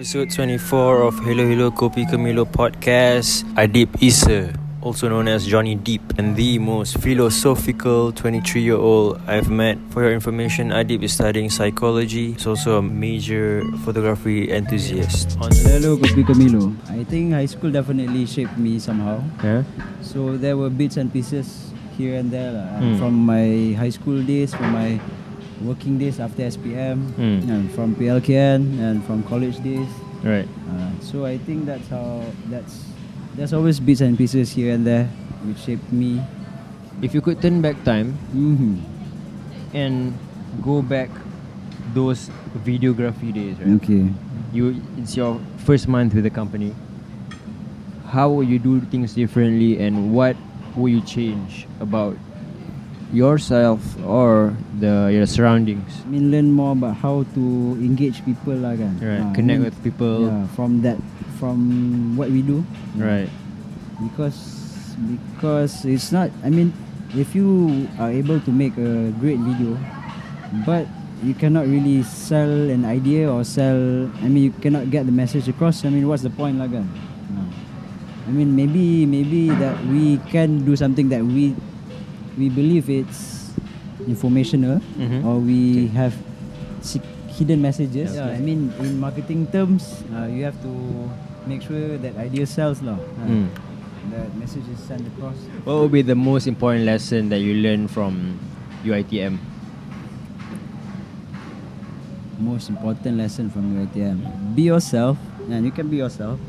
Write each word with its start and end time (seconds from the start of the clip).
Episode 0.00 0.32
24 0.32 1.02
of 1.02 1.14
Hello 1.28 1.44
Hello 1.44 1.68
Kopi 1.68 2.08
Camilo 2.08 2.48
podcast. 2.48 3.44
Adib 3.52 3.92
Issa, 4.00 4.48
also 4.80 5.12
known 5.12 5.28
as 5.28 5.44
Johnny 5.44 5.76
Deep, 5.76 6.00
and 6.16 6.32
the 6.40 6.56
most 6.56 6.96
philosophical 7.04 8.10
23 8.10 8.62
year 8.64 8.80
old 8.80 9.20
I've 9.28 9.52
met. 9.52 9.76
For 9.92 10.00
your 10.00 10.16
information, 10.16 10.72
Adib 10.72 11.04
is 11.04 11.12
studying 11.12 11.50
psychology. 11.52 12.32
He's 12.32 12.46
also 12.46 12.78
a 12.78 12.82
major 12.82 13.60
photography 13.84 14.48
enthusiast. 14.48 15.36
On 15.36 15.52
Hello, 15.68 16.00
Kopi 16.00 16.24
Camilo. 16.24 16.72
I 16.88 17.04
think 17.04 17.36
high 17.36 17.44
school 17.44 17.68
definitely 17.70 18.24
shaped 18.24 18.56
me 18.56 18.80
somehow. 18.80 19.20
yeah? 19.44 19.68
So 20.00 20.38
there 20.40 20.56
were 20.56 20.70
bits 20.70 20.96
and 20.96 21.12
pieces 21.12 21.76
here 21.98 22.16
and 22.16 22.32
there. 22.32 22.56
Hmm. 22.56 22.96
from 22.96 23.12
my 23.12 23.76
high 23.76 23.92
school 23.92 24.24
days, 24.24 24.56
from 24.56 24.72
my 24.72 24.96
working 25.62 25.98
days 25.98 26.20
after 26.20 26.42
SPM, 26.42 27.12
Hmm. 27.16 27.44
and 27.50 27.70
from 27.72 27.94
PLKN, 27.94 28.78
and 28.80 29.04
from 29.04 29.22
college 29.24 29.60
days. 29.62 29.88
Right. 30.24 30.48
Uh, 30.68 30.90
so 31.00 31.24
I 31.24 31.38
think 31.38 31.64
that's 31.66 31.88
how 31.88 32.22
that's 32.50 32.84
there's 33.36 33.52
always 33.52 33.80
bits 33.80 34.00
and 34.00 34.18
pieces 34.18 34.52
here 34.52 34.74
and 34.74 34.84
there 34.86 35.06
which 35.44 35.58
shaped 35.64 35.88
me. 35.92 36.20
If 37.00 37.14
you 37.14 37.20
could 37.24 37.40
turn 37.40 37.62
back 37.64 37.80
time 37.84 38.12
hmm 38.36 38.76
and 39.72 40.12
go 40.60 40.82
back 40.82 41.08
those 41.94 42.28
videography 42.66 43.32
days, 43.32 43.56
right? 43.58 43.76
Okay. 43.80 44.12
You 44.52 44.76
it's 44.98 45.16
your 45.16 45.40
first 45.64 45.88
month 45.88 46.12
with 46.12 46.24
the 46.24 46.30
company. 46.34 46.74
How 48.10 48.28
will 48.28 48.42
you 48.44 48.58
do 48.58 48.80
things 48.90 49.14
differently 49.14 49.78
and 49.78 50.12
what 50.12 50.36
will 50.76 50.88
you 50.90 51.00
change 51.02 51.66
about 51.80 52.18
yourself 53.12 53.80
or 54.06 54.54
the 54.78 55.10
your 55.12 55.26
surroundings? 55.26 56.02
I 56.06 56.14
mean, 56.14 56.30
learn 56.30 56.50
more 56.50 56.72
about 56.72 56.96
how 57.02 57.26
to 57.34 57.44
engage 57.78 58.24
people 58.24 58.54
lah 58.54 58.74
kan. 58.78 58.96
Right. 59.02 59.22
Ah, 59.22 59.30
I 59.30 59.34
Connect 59.34 59.58
mean, 59.60 59.68
with 59.68 59.76
people. 59.82 60.30
Yeah, 60.30 60.46
from 60.54 60.82
that, 60.82 60.98
from 61.42 61.58
what 62.14 62.30
we 62.30 62.40
do. 62.42 62.62
Right. 62.94 63.30
because 64.00 64.36
because 65.12 65.84
it's 65.84 66.12
not 66.12 66.32
i 66.44 66.48
mean 66.48 66.72
if 67.14 67.34
you 67.36 67.86
are 68.00 68.10
able 68.10 68.40
to 68.40 68.50
make 68.50 68.72
a 68.80 69.12
great 69.20 69.38
video 69.38 69.76
but 70.64 70.88
you 71.22 71.36
cannot 71.36 71.68
really 71.68 72.02
sell 72.02 72.48
an 72.48 72.84
idea 72.84 73.28
or 73.28 73.44
sell 73.44 74.08
i 74.24 74.26
mean 74.28 74.48
you 74.50 74.54
cannot 74.64 74.88
get 74.88 75.04
the 75.04 75.12
message 75.12 75.48
across 75.48 75.84
i 75.84 75.92
mean 75.92 76.08
what's 76.08 76.24
the 76.24 76.32
point 76.32 76.56
lah 76.56 76.68
kan 76.68 76.88
i 78.24 78.30
mean 78.32 78.56
maybe 78.56 79.04
maybe 79.04 79.52
that 79.60 79.76
we 79.92 80.16
can 80.32 80.64
do 80.64 80.72
something 80.72 81.08
that 81.12 81.20
we 81.20 81.52
we 82.40 82.48
believe 82.48 82.88
it's 82.88 83.52
informational 84.08 84.80
Mhm. 84.96 85.20
or 85.28 85.36
we 85.38 85.92
have 85.92 86.16
sec- 86.80 87.04
hidden 87.36 87.60
messages 87.60 88.16
Yeah. 88.16 88.32
yeah, 88.32 88.38
i 88.38 88.40
mean 88.40 88.72
in 88.80 88.96
marketing 88.96 89.44
terms 89.52 90.00
uh, 90.08 90.24
you 90.24 90.40
have 90.48 90.56
to 90.64 90.72
make 91.44 91.60
sure 91.60 92.00
that 92.00 92.16
idea 92.16 92.48
sells 92.48 92.80
lah 92.80 92.96
Uh, 92.96 93.28
Mm. 93.28 93.46
that 94.16 94.28
message 94.40 94.64
is 94.72 94.80
sent 94.80 95.04
across. 95.12 95.36
What 95.68 95.76
would 95.84 95.92
be 95.92 96.00
the 96.02 96.16
most 96.16 96.48
important 96.48 96.88
lesson 96.88 97.28
that 97.28 97.44
you 97.44 97.52
learned 97.60 97.92
from 97.92 98.40
UITM? 98.82 99.36
Most 102.40 102.72
important 102.72 103.20
lesson 103.20 103.52
from 103.52 103.76
UITM: 103.76 104.24
be 104.56 104.64
yourself, 104.72 105.20
and 105.52 105.60
you 105.68 105.70
can 105.70 105.92
be 105.92 106.00
yourself. 106.00 106.40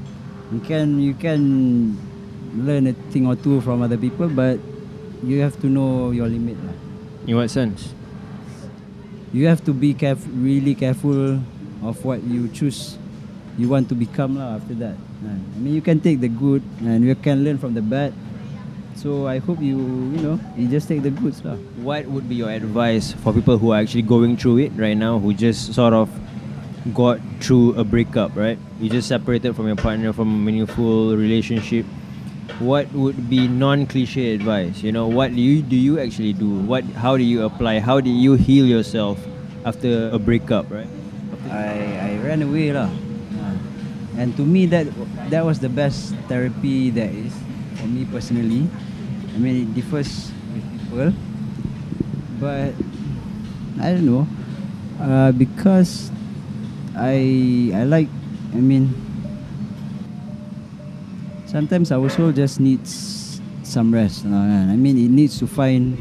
You 0.56 0.64
can 0.64 1.04
you 1.04 1.12
can 1.12 1.42
learn 2.56 2.88
a 2.88 2.96
thing 3.12 3.28
or 3.28 3.36
two 3.36 3.60
from 3.60 3.84
other 3.84 4.00
people, 4.00 4.32
but 4.32 4.56
you 5.24 5.42
have 5.42 5.60
to 5.62 5.68
know 5.68 6.12
your 6.12 6.28
limit. 6.28 6.58
lah. 6.64 6.74
In 7.28 7.36
what 7.38 7.50
sense? 7.50 7.94
You 9.32 9.48
have 9.48 9.64
to 9.66 9.74
be 9.74 9.94
caref- 9.94 10.28
really 10.34 10.76
careful 10.76 11.40
of 11.86 12.04
what 12.04 12.24
you 12.24 12.50
choose. 12.50 12.98
You 13.58 13.70
want 13.70 13.88
to 13.90 13.96
become 13.96 14.38
lah 14.38 14.58
after 14.58 14.74
that. 14.82 14.96
I 15.22 15.58
mean, 15.62 15.78
you 15.78 15.82
can 15.86 16.00
take 16.02 16.20
the 16.20 16.28
good 16.28 16.66
and 16.82 17.06
you 17.06 17.14
can 17.16 17.44
learn 17.46 17.58
from 17.62 17.74
the 17.78 17.82
bad. 17.86 18.14
So 18.98 19.26
I 19.26 19.38
hope 19.38 19.62
you 19.62 19.78
you 20.14 20.20
know 20.22 20.38
you 20.58 20.68
just 20.68 20.90
take 20.90 21.02
the 21.02 21.14
good 21.14 21.34
lah. 21.46 21.56
What 21.82 22.06
would 22.10 22.28
be 22.28 22.36
your 22.36 22.50
advice 22.50 23.14
for 23.22 23.32
people 23.34 23.58
who 23.58 23.72
are 23.72 23.80
actually 23.82 24.04
going 24.06 24.36
through 24.38 24.66
it 24.70 24.74
right 24.76 24.98
now, 24.98 25.18
who 25.22 25.34
just 25.34 25.74
sort 25.74 25.94
of 25.94 26.10
got 26.94 27.22
through 27.40 27.78
a 27.78 27.86
breakup, 27.86 28.34
right? 28.36 28.58
You 28.82 28.90
just 28.90 29.08
separated 29.08 29.54
from 29.56 29.70
your 29.70 29.78
partner 29.78 30.12
from 30.14 30.30
a 30.30 30.38
meaningful 30.38 31.16
relationship. 31.16 31.86
What 32.62 32.94
would 32.94 33.26
be 33.26 33.48
non-cliche 33.50 34.38
advice? 34.38 34.86
You 34.86 34.94
know, 34.94 35.10
what 35.10 35.34
do 35.34 35.42
you 35.42 35.66
do 35.66 35.74
you 35.74 35.98
actually 35.98 36.38
do? 36.38 36.46
What 36.46 36.86
how 36.94 37.18
do 37.18 37.26
you 37.26 37.42
apply? 37.42 37.82
How 37.82 37.98
do 37.98 38.14
you 38.14 38.38
heal 38.38 38.70
yourself 38.70 39.18
after 39.66 40.14
a 40.14 40.22
breakup, 40.22 40.70
right? 40.70 40.86
I, 41.50 42.14
I 42.14 42.22
ran 42.22 42.46
away 42.46 42.70
lah. 42.70 42.94
And 44.14 44.38
to 44.38 44.46
me 44.46 44.70
that 44.70 44.86
that 45.34 45.42
was 45.42 45.58
the 45.58 45.74
best 45.74 46.14
therapy 46.30 46.94
there 46.94 47.10
is 47.10 47.34
for 47.82 47.90
me 47.90 48.06
personally. 48.06 48.70
I 49.34 49.38
mean 49.42 49.66
it 49.66 49.70
differs 49.74 50.30
with 50.54 50.66
people, 50.78 51.18
but 52.38 52.78
I 53.82 53.98
don't 53.98 54.06
know 54.06 54.30
uh, 55.02 55.34
because 55.34 56.14
I 56.94 57.74
I 57.74 57.90
like 57.90 58.06
I 58.54 58.62
mean 58.62 58.94
sometimes 61.52 61.92
our 61.92 62.08
soul 62.08 62.32
just 62.32 62.64
needs 62.64 63.44
some 63.68 63.92
rest. 63.92 64.24
lah 64.24 64.40
kan. 64.40 64.72
I 64.72 64.80
mean 64.80 64.96
it 64.96 65.12
needs 65.12 65.36
to 65.44 65.46
find 65.46 66.00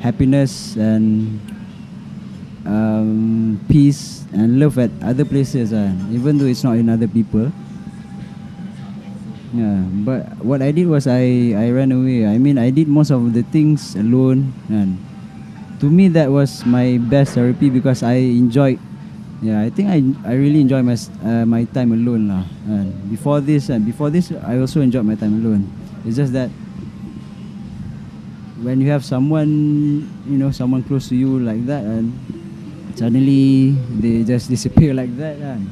happiness 0.00 0.80
and 0.80 1.36
um, 2.64 3.60
peace 3.68 4.24
and 4.32 4.56
love 4.56 4.80
at 4.80 4.88
other 5.04 5.28
places 5.28 5.76
uh, 5.76 5.92
even 6.08 6.40
though 6.40 6.48
it's 6.48 6.64
not 6.64 6.80
in 6.80 6.88
other 6.88 7.06
people 7.06 7.52
yeah 9.52 9.84
but 10.02 10.24
what 10.40 10.64
I 10.64 10.72
did 10.72 10.88
was 10.88 11.06
I, 11.06 11.52
I 11.54 11.68
ran 11.70 11.92
away 11.92 12.26
I 12.26 12.40
mean 12.40 12.56
I 12.56 12.72
did 12.72 12.88
most 12.88 13.12
of 13.12 13.36
the 13.36 13.44
things 13.52 13.94
alone 13.94 14.56
and 14.72 14.96
to 15.78 15.86
me 15.86 16.08
that 16.16 16.32
was 16.32 16.64
my 16.64 16.96
best 16.98 17.36
therapy 17.36 17.68
because 17.68 18.02
I 18.02 18.24
enjoyed 18.40 18.80
yeah 19.42 19.60
I 19.60 19.68
think 19.74 19.90
I, 19.90 19.98
I 20.22 20.34
really 20.38 20.62
enjoy 20.62 20.82
my, 20.82 20.94
uh, 21.26 21.44
my 21.44 21.66
time 21.66 21.90
alone 21.90 22.30
lah. 22.30 22.46
and 22.70 22.94
before 23.10 23.42
this 23.42 23.68
and 23.68 23.84
before 23.84 24.08
this 24.08 24.30
I 24.30 24.62
also 24.62 24.80
enjoyed 24.80 25.04
my 25.04 25.18
time 25.18 25.42
alone 25.42 25.66
it's 26.06 26.16
just 26.16 26.32
that 26.32 26.48
when 28.62 28.80
you 28.80 28.88
have 28.94 29.04
someone 29.04 30.06
you 30.30 30.38
know 30.38 30.54
someone 30.54 30.86
close 30.86 31.10
to 31.10 31.18
you 31.18 31.42
like 31.42 31.66
that 31.66 31.82
and 31.82 32.14
suddenly 32.94 33.74
they 33.98 34.22
just 34.22 34.48
disappear 34.48 34.94
like 35.00 35.10
that 35.18 35.34
kan. 35.42 35.66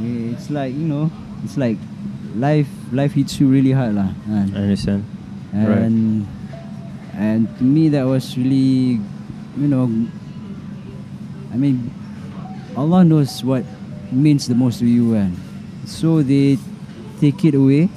it's 0.00 0.48
like 0.48 0.72
you 0.72 0.88
know 0.88 1.12
it's 1.44 1.60
like 1.60 1.76
life 2.40 2.68
life 2.90 3.12
hits 3.12 3.36
you 3.36 3.52
really 3.52 3.76
hard 3.76 3.92
lah 3.92 4.08
kan. 4.24 4.48
I 4.56 4.72
understand. 4.72 5.04
and 5.52 6.24
and 7.12 7.48
to 7.60 7.64
me 7.64 7.92
that 7.92 8.08
was 8.08 8.32
really 8.40 8.96
you 9.60 9.68
know 9.68 9.84
I 11.52 11.56
mean 11.60 11.92
Allah 12.76 13.02
knows 13.04 13.42
what 13.42 13.64
means 14.12 14.46
the 14.46 14.54
most 14.54 14.78
to 14.80 14.86
you 14.86 15.16
and 15.16 15.34
so 15.88 16.22
they 16.22 16.58
take 17.20 17.42
it 17.44 17.54
away 17.56 17.88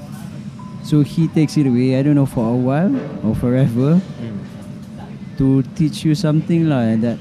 so 0.83 1.03
he 1.03 1.27
takes 1.27 1.57
it 1.59 1.67
away 1.67 1.99
I 1.99 2.01
don't 2.01 2.15
know 2.15 2.25
for 2.25 2.47
a 2.47 2.55
while 2.57 2.89
or 3.21 3.35
forever 3.35 3.99
to 5.37 5.63
teach 5.75 6.03
you 6.03 6.15
something 6.15 6.67
lah 6.67 6.95
that 6.99 7.19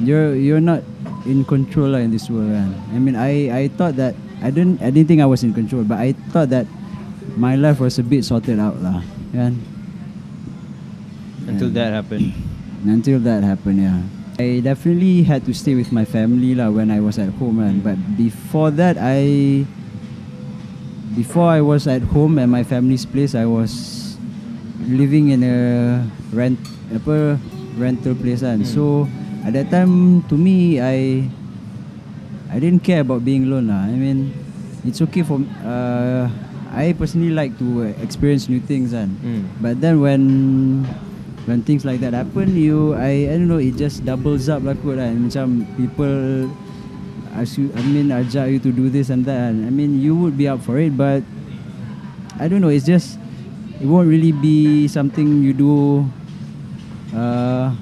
you're 0.00 0.36
you're 0.36 0.60
not 0.64 0.84
in 1.24 1.44
control 1.44 1.92
lah 1.96 2.00
in 2.04 2.12
this 2.12 2.28
world 2.28 2.52
kan. 2.52 2.70
I 2.92 2.98
mean 3.00 3.16
I 3.16 3.48
I 3.52 3.62
thought 3.72 3.96
that 3.96 4.12
I 4.44 4.48
didn't 4.52 4.80
I 4.84 4.92
didn't 4.92 5.08
think 5.08 5.20
I 5.20 5.28
was 5.28 5.40
in 5.44 5.52
control 5.56 5.84
but 5.84 5.96
I 6.00 6.12
thought 6.32 6.52
that 6.52 6.64
my 7.36 7.56
life 7.56 7.80
was 7.80 7.96
a 8.00 8.04
bit 8.06 8.24
sorted 8.24 8.60
out 8.60 8.76
lah 8.80 9.00
kan. 9.32 9.56
Until 11.48 11.68
And- 11.72 11.76
that 11.76 11.90
happened. 11.92 12.32
Until 12.86 13.18
that 13.26 13.42
happened, 13.42 13.82
yeah. 13.82 13.98
I 14.36 14.60
definitely 14.60 15.24
had 15.24 15.48
to 15.48 15.54
stay 15.56 15.74
with 15.74 15.92
my 15.92 16.04
family 16.04 16.52
lah 16.52 16.68
when 16.68 16.92
I 16.92 17.00
was 17.00 17.16
at 17.16 17.32
home, 17.40 17.56
and 17.56 17.80
but 17.80 17.96
before 18.20 18.68
that, 18.76 19.00
I 19.00 19.64
before 21.16 21.48
I 21.48 21.64
was 21.64 21.88
at 21.88 22.04
home 22.12 22.36
at 22.36 22.44
my 22.44 22.60
family's 22.60 23.08
place, 23.08 23.32
I 23.32 23.48
was 23.48 23.72
living 24.84 25.32
in 25.32 25.40
a 25.40 25.56
rent 26.36 26.60
apa 26.92 27.40
rental 27.80 28.12
place 28.12 28.44
kan. 28.44 28.60
So 28.68 29.08
at 29.40 29.56
that 29.56 29.72
time, 29.72 30.20
to 30.28 30.36
me, 30.36 30.84
I 30.84 31.24
I 32.52 32.60
didn't 32.60 32.84
care 32.84 33.00
about 33.00 33.24
being 33.24 33.48
alone 33.48 33.72
lah. 33.72 33.88
I 33.88 33.96
mean, 33.96 34.36
it's 34.84 35.00
okay 35.00 35.24
for 35.24 35.40
uh, 35.64 36.28
I 36.76 36.92
personally 36.92 37.32
like 37.32 37.56
to 37.56 37.88
experience 38.04 38.52
new 38.52 38.60
things 38.60 38.92
kan. 38.92 39.16
Mm. 39.24 39.42
But 39.64 39.80
then 39.80 40.04
when 40.04 40.22
when 41.46 41.62
things 41.62 41.86
like 41.86 42.02
that 42.02 42.12
happen, 42.12 42.54
you 42.54 42.94
I 42.94 43.30
I 43.30 43.34
don't 43.38 43.48
know, 43.48 43.62
it 43.62 43.78
just 43.78 44.04
doubles 44.04 44.50
up 44.50 44.66
lah 44.66 44.74
kot 44.78 44.98
kan. 44.98 45.30
Macam 45.30 45.64
people 45.78 46.50
ask 47.32 47.56
you, 47.56 47.70
I 47.72 47.80
mean 47.86 48.10
ajak 48.10 48.50
you 48.50 48.58
to 48.66 48.70
do 48.74 48.90
this 48.90 49.08
and 49.08 49.22
that. 49.24 49.54
And 49.54 49.64
I 49.66 49.70
mean 49.70 50.02
you 50.02 50.18
would 50.18 50.34
be 50.34 50.50
up 50.50 50.60
for 50.66 50.76
it, 50.82 50.98
but 50.98 51.22
I 52.36 52.50
don't 52.50 52.60
know. 52.60 52.70
It's 52.74 52.84
just 52.84 53.16
it 53.80 53.86
won't 53.86 54.10
really 54.10 54.34
be 54.34 54.90
something 54.90 55.42
you 55.42 55.54
do 55.54 56.04
uh, 57.14 57.72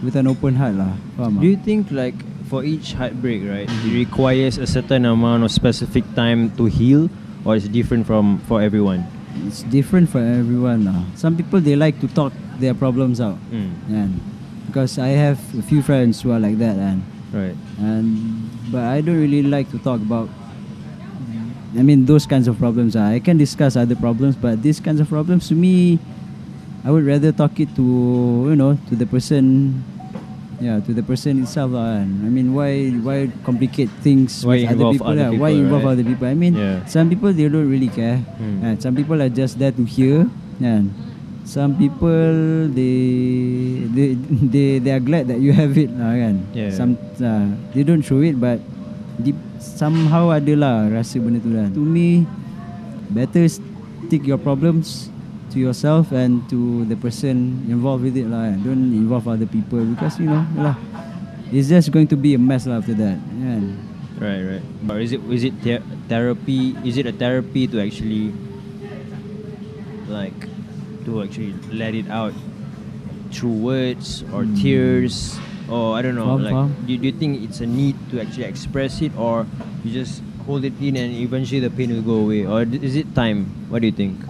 with 0.00 0.14
an 0.14 0.30
open 0.30 0.54
heart 0.54 0.78
lah. 0.78 0.94
Faham 1.18 1.42
Do 1.42 1.46
you 1.50 1.58
think 1.58 1.90
like 1.90 2.16
for 2.46 2.62
each 2.62 2.94
heartbreak, 2.94 3.42
right, 3.42 3.66
it 3.66 3.92
requires 3.92 4.62
a 4.62 4.68
certain 4.68 5.08
amount 5.08 5.42
of 5.42 5.50
specific 5.50 6.04
time 6.14 6.52
to 6.60 6.70
heal, 6.70 7.08
or 7.42 7.56
it's 7.56 7.66
different 7.66 8.06
from 8.06 8.38
for 8.46 8.62
everyone. 8.62 9.08
It's 9.46 9.62
different 9.64 10.08
for 10.12 10.20
everyone. 10.20 10.84
lah. 10.84 11.02
Some 11.16 11.36
people 11.36 11.60
they 11.60 11.74
like 11.76 12.00
to 12.00 12.08
talk 12.08 12.32
their 12.60 12.74
problems 12.74 13.20
out, 13.20 13.38
Mm. 13.50 13.70
and 13.90 14.10
because 14.68 14.98
I 15.00 15.16
have 15.16 15.40
a 15.56 15.62
few 15.64 15.80
friends 15.82 16.20
who 16.20 16.30
are 16.32 16.40
like 16.40 16.58
that, 16.60 16.76
and 16.76 17.02
Right. 17.32 17.56
and 17.80 18.44
but 18.70 18.84
I 18.84 19.00
don't 19.00 19.16
really 19.18 19.42
like 19.42 19.72
to 19.72 19.78
talk 19.80 20.00
about. 20.04 20.28
I 21.72 21.80
mean 21.80 22.04
those 22.04 22.28
kinds 22.28 22.48
of 22.48 22.60
problems. 22.60 22.92
ah. 22.96 23.08
I 23.08 23.18
can 23.20 23.40
discuss 23.40 23.76
other 23.76 23.96
problems, 23.96 24.36
but 24.36 24.60
these 24.60 24.76
kinds 24.80 25.00
of 25.00 25.08
problems 25.08 25.48
to 25.48 25.56
me, 25.56 25.96
I 26.84 26.92
would 26.92 27.04
rather 27.08 27.32
talk 27.32 27.56
it 27.56 27.72
to 27.80 27.84
you 28.52 28.56
know 28.56 28.76
to 28.88 28.94
the 28.96 29.08
person. 29.08 29.80
Yeah, 30.62 30.78
to 30.78 30.94
the 30.94 31.02
person 31.02 31.42
itself. 31.42 31.74
lah, 31.74 31.98
kan. 31.98 32.06
I 32.22 32.30
mean, 32.30 32.54
why 32.54 32.94
why 33.02 33.26
complicate 33.42 33.90
things 33.98 34.46
Why 34.46 34.62
with 34.62 34.78
other 34.78 34.86
people? 34.94 35.06
other 35.10 35.26
lah? 35.26 35.30
why 35.34 35.50
people, 35.50 35.62
involve 35.66 35.82
right? 35.82 35.94
other 35.98 36.06
people? 36.06 36.26
I 36.30 36.36
mean, 36.38 36.54
Yeah. 36.54 36.86
some 36.86 37.10
people 37.10 37.34
they 37.34 37.50
don't 37.50 37.66
really 37.66 37.90
care. 37.90 38.22
Hmm. 38.38 38.62
And 38.62 38.74
some 38.78 38.94
people 38.94 39.18
are 39.18 39.32
just 39.32 39.58
there 39.58 39.74
to 39.74 39.82
hear. 39.82 40.30
And 40.62 40.94
some 41.42 41.74
people 41.74 42.70
they 42.70 42.94
they 43.90 44.14
they, 44.54 44.68
they 44.78 44.92
are 44.94 45.02
glad 45.02 45.26
that 45.34 45.42
you 45.42 45.50
have 45.50 45.74
it 45.74 45.90
lah 45.90 46.14
kan. 46.14 46.46
Yeah. 46.54 46.70
Some 46.70 46.94
uh, 47.18 47.58
they 47.74 47.82
don't 47.82 48.06
show 48.06 48.22
it 48.22 48.38
but 48.38 48.62
deep, 49.18 49.34
somehow 49.58 50.30
ada 50.30 50.54
lah 50.54 50.86
rasa 50.88 51.18
benda 51.18 51.42
tu 51.42 51.50
kan. 51.50 51.74
To 51.74 51.82
me 51.82 52.22
better 53.10 53.44
stick 53.44 54.24
your 54.24 54.38
problems 54.40 55.11
to 55.52 55.60
yourself 55.60 56.10
and 56.12 56.42
to 56.48 56.84
the 56.86 56.96
person 56.96 57.62
involved 57.68 58.04
with 58.04 58.16
it 58.16 58.26
lah. 58.26 58.52
Don't 58.60 58.92
involve 58.92 59.28
other 59.28 59.46
people 59.46 59.84
because 59.84 60.18
you 60.18 60.26
know 60.26 60.44
lah. 60.56 60.76
It's 61.52 61.68
just 61.68 61.92
going 61.92 62.08
to 62.08 62.16
be 62.16 62.32
a 62.32 62.40
mess 62.40 62.64
lah 62.66 62.80
after 62.80 62.96
that. 62.96 63.20
Kan. 63.20 63.76
Right, 64.16 64.40
right. 64.40 64.64
But 64.82 65.02
is 65.02 65.12
it 65.12 65.20
is 65.28 65.42
it 65.44 65.54
ther- 65.60 65.84
therapy? 66.08 66.72
Is 66.86 66.96
it 66.96 67.04
a 67.04 67.12
therapy 67.12 67.66
to 67.68 67.76
actually 67.82 68.32
like 70.08 70.36
to 71.04 71.22
actually 71.22 71.54
let 71.72 71.94
it 71.94 72.08
out 72.08 72.32
through 73.32 73.52
words 73.58 74.22
or 74.32 74.44
Hmm. 74.44 74.54
tears 74.56 75.36
or 75.68 75.96
I 75.96 76.02
don't 76.04 76.14
know. 76.14 76.36
Faham, 76.36 76.44
like, 76.44 76.54
faham. 76.54 76.70
do, 76.86 76.92
do 76.96 77.04
you 77.08 77.16
think 77.16 77.42
it's 77.42 77.60
a 77.60 77.66
need 77.66 77.96
to 78.12 78.20
actually 78.20 78.44
express 78.46 79.00
it 79.00 79.12
or 79.16 79.46
you 79.82 79.90
just 79.92 80.20
hold 80.46 80.64
it 80.64 80.74
in 80.80 80.96
and 80.96 81.10
eventually 81.16 81.60
the 81.60 81.70
pain 81.72 81.90
will 81.90 82.04
go 82.04 82.22
away 82.28 82.44
or 82.46 82.62
is 82.62 82.94
it 82.96 83.10
time? 83.14 83.48
What 83.68 83.80
do 83.82 83.88
you 83.88 83.96
think? 83.96 84.20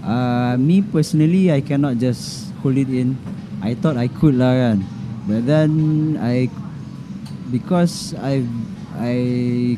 Uh, 0.00 0.56
me 0.56 0.80
personally, 0.80 1.52
I 1.52 1.60
cannot 1.60 1.98
just 2.00 2.52
hold 2.64 2.76
it 2.76 2.88
in. 2.88 3.16
I 3.60 3.74
thought 3.76 3.96
I 4.00 4.08
could 4.08 4.40
lah 4.40 4.56
kan, 4.56 4.76
but 5.28 5.44
then 5.44 6.16
I, 6.16 6.48
because 7.52 8.16
I, 8.16 8.40
I, 8.96 9.76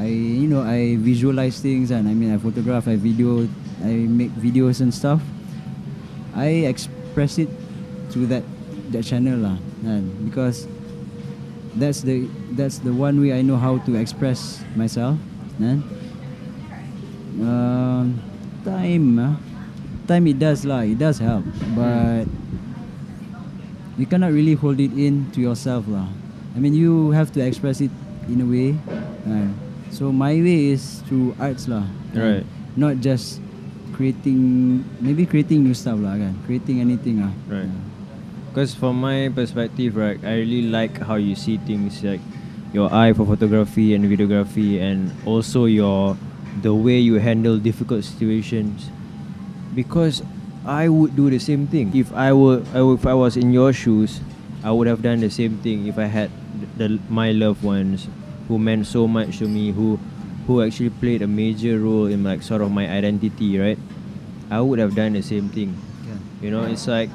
I 0.00 0.06
you 0.08 0.48
know 0.48 0.64
I 0.64 0.96
visualize 0.96 1.60
things 1.60 1.92
and 1.92 2.08
I 2.08 2.16
mean 2.16 2.32
I 2.32 2.40
photograph, 2.40 2.88
I 2.88 2.96
video, 2.96 3.44
I 3.84 4.08
make 4.08 4.32
videos 4.40 4.80
and 4.80 4.88
stuff. 4.88 5.20
I 6.32 6.64
express 6.64 7.36
it 7.36 7.52
through 8.08 8.32
that 8.32 8.44
that 8.96 9.04
channel 9.04 9.36
lah, 9.44 9.56
kan? 9.84 10.08
because 10.24 10.64
that's 11.76 12.00
the 12.00 12.24
that's 12.56 12.80
the 12.80 12.96
one 12.96 13.20
way 13.20 13.36
I 13.36 13.44
know 13.44 13.60
how 13.60 13.76
to 13.84 14.00
express 14.00 14.64
myself, 14.72 15.20
kan? 15.60 15.84
Um, 17.36 18.29
time, 18.64 19.18
ah, 19.18 19.34
time 20.06 20.26
it 20.26 20.38
does 20.38 20.64
lah. 20.64 20.82
It 20.86 20.98
does 20.98 21.18
help, 21.18 21.44
but 21.76 22.26
you 23.98 24.06
cannot 24.06 24.32
really 24.32 24.54
hold 24.54 24.80
it 24.80 24.92
in 24.96 25.30
to 25.32 25.40
yourself 25.40 25.84
lah. 25.88 26.08
I 26.56 26.58
mean, 26.58 26.74
you 26.74 27.12
have 27.12 27.30
to 27.36 27.40
express 27.44 27.80
it 27.80 27.92
in 28.28 28.40
a 28.40 28.48
way. 28.48 28.76
ah. 29.28 29.48
so 29.90 30.12
my 30.12 30.34
way 30.38 30.74
is 30.74 31.02
through 31.06 31.36
arts 31.38 31.68
lah. 31.68 31.86
Right. 32.14 32.46
Not 32.76 33.02
just 33.02 33.42
creating, 33.92 34.82
maybe 35.00 35.26
creating 35.26 35.62
new 35.62 35.74
stuff 35.74 36.00
lah 36.00 36.16
kan. 36.16 36.32
Creating 36.46 36.80
anything 36.80 37.20
ah. 37.20 37.32
Right. 37.46 37.68
Yeah. 37.68 37.88
Because 38.50 38.74
from 38.74 38.98
my 38.98 39.30
perspective, 39.30 39.94
right, 39.94 40.18
I 40.26 40.42
really 40.42 40.66
like 40.66 40.98
how 40.98 41.14
you 41.14 41.38
see 41.38 41.62
things 41.62 42.02
like 42.02 42.18
your 42.74 42.90
eye 42.90 43.14
for 43.14 43.22
photography 43.22 43.94
and 43.94 44.02
videography, 44.02 44.82
and 44.82 45.14
also 45.22 45.70
your 45.70 46.18
the 46.62 46.74
way 46.74 46.98
you 46.98 47.14
handle 47.16 47.58
difficult 47.58 48.04
situations. 48.04 48.90
Because 49.74 50.22
I 50.66 50.88
would 50.88 51.16
do 51.16 51.30
the 51.30 51.38
same 51.38 51.66
thing 51.66 51.94
if 51.94 52.12
I 52.12 52.32
were, 52.32 52.60
would 52.74 53.00
if 53.00 53.06
I 53.06 53.14
was 53.14 53.36
in 53.36 53.52
your 53.52 53.72
shoes, 53.72 54.20
I 54.62 54.70
would 54.70 54.86
have 54.86 55.02
done 55.02 55.20
the 55.20 55.30
same 55.30 55.58
thing 55.58 55.86
if 55.86 55.98
I 55.98 56.04
had 56.04 56.30
the, 56.76 56.98
my 57.08 57.32
loved 57.32 57.62
ones 57.62 58.08
who 58.48 58.58
meant 58.58 58.86
so 58.86 59.06
much 59.06 59.38
to 59.38 59.48
me, 59.48 59.70
who 59.70 59.98
who 60.46 60.62
actually 60.62 60.90
played 60.90 61.22
a 61.22 61.28
major 61.28 61.78
role 61.78 62.06
in 62.06 62.24
like 62.24 62.42
sort 62.42 62.60
of 62.60 62.72
my 62.72 62.88
identity, 62.88 63.58
right? 63.58 63.78
I 64.50 64.60
would 64.60 64.78
have 64.78 64.94
done 64.94 65.12
the 65.12 65.22
same 65.22 65.48
thing. 65.48 65.78
You 66.42 66.50
know, 66.50 66.64
it's 66.64 66.88
like 66.88 67.10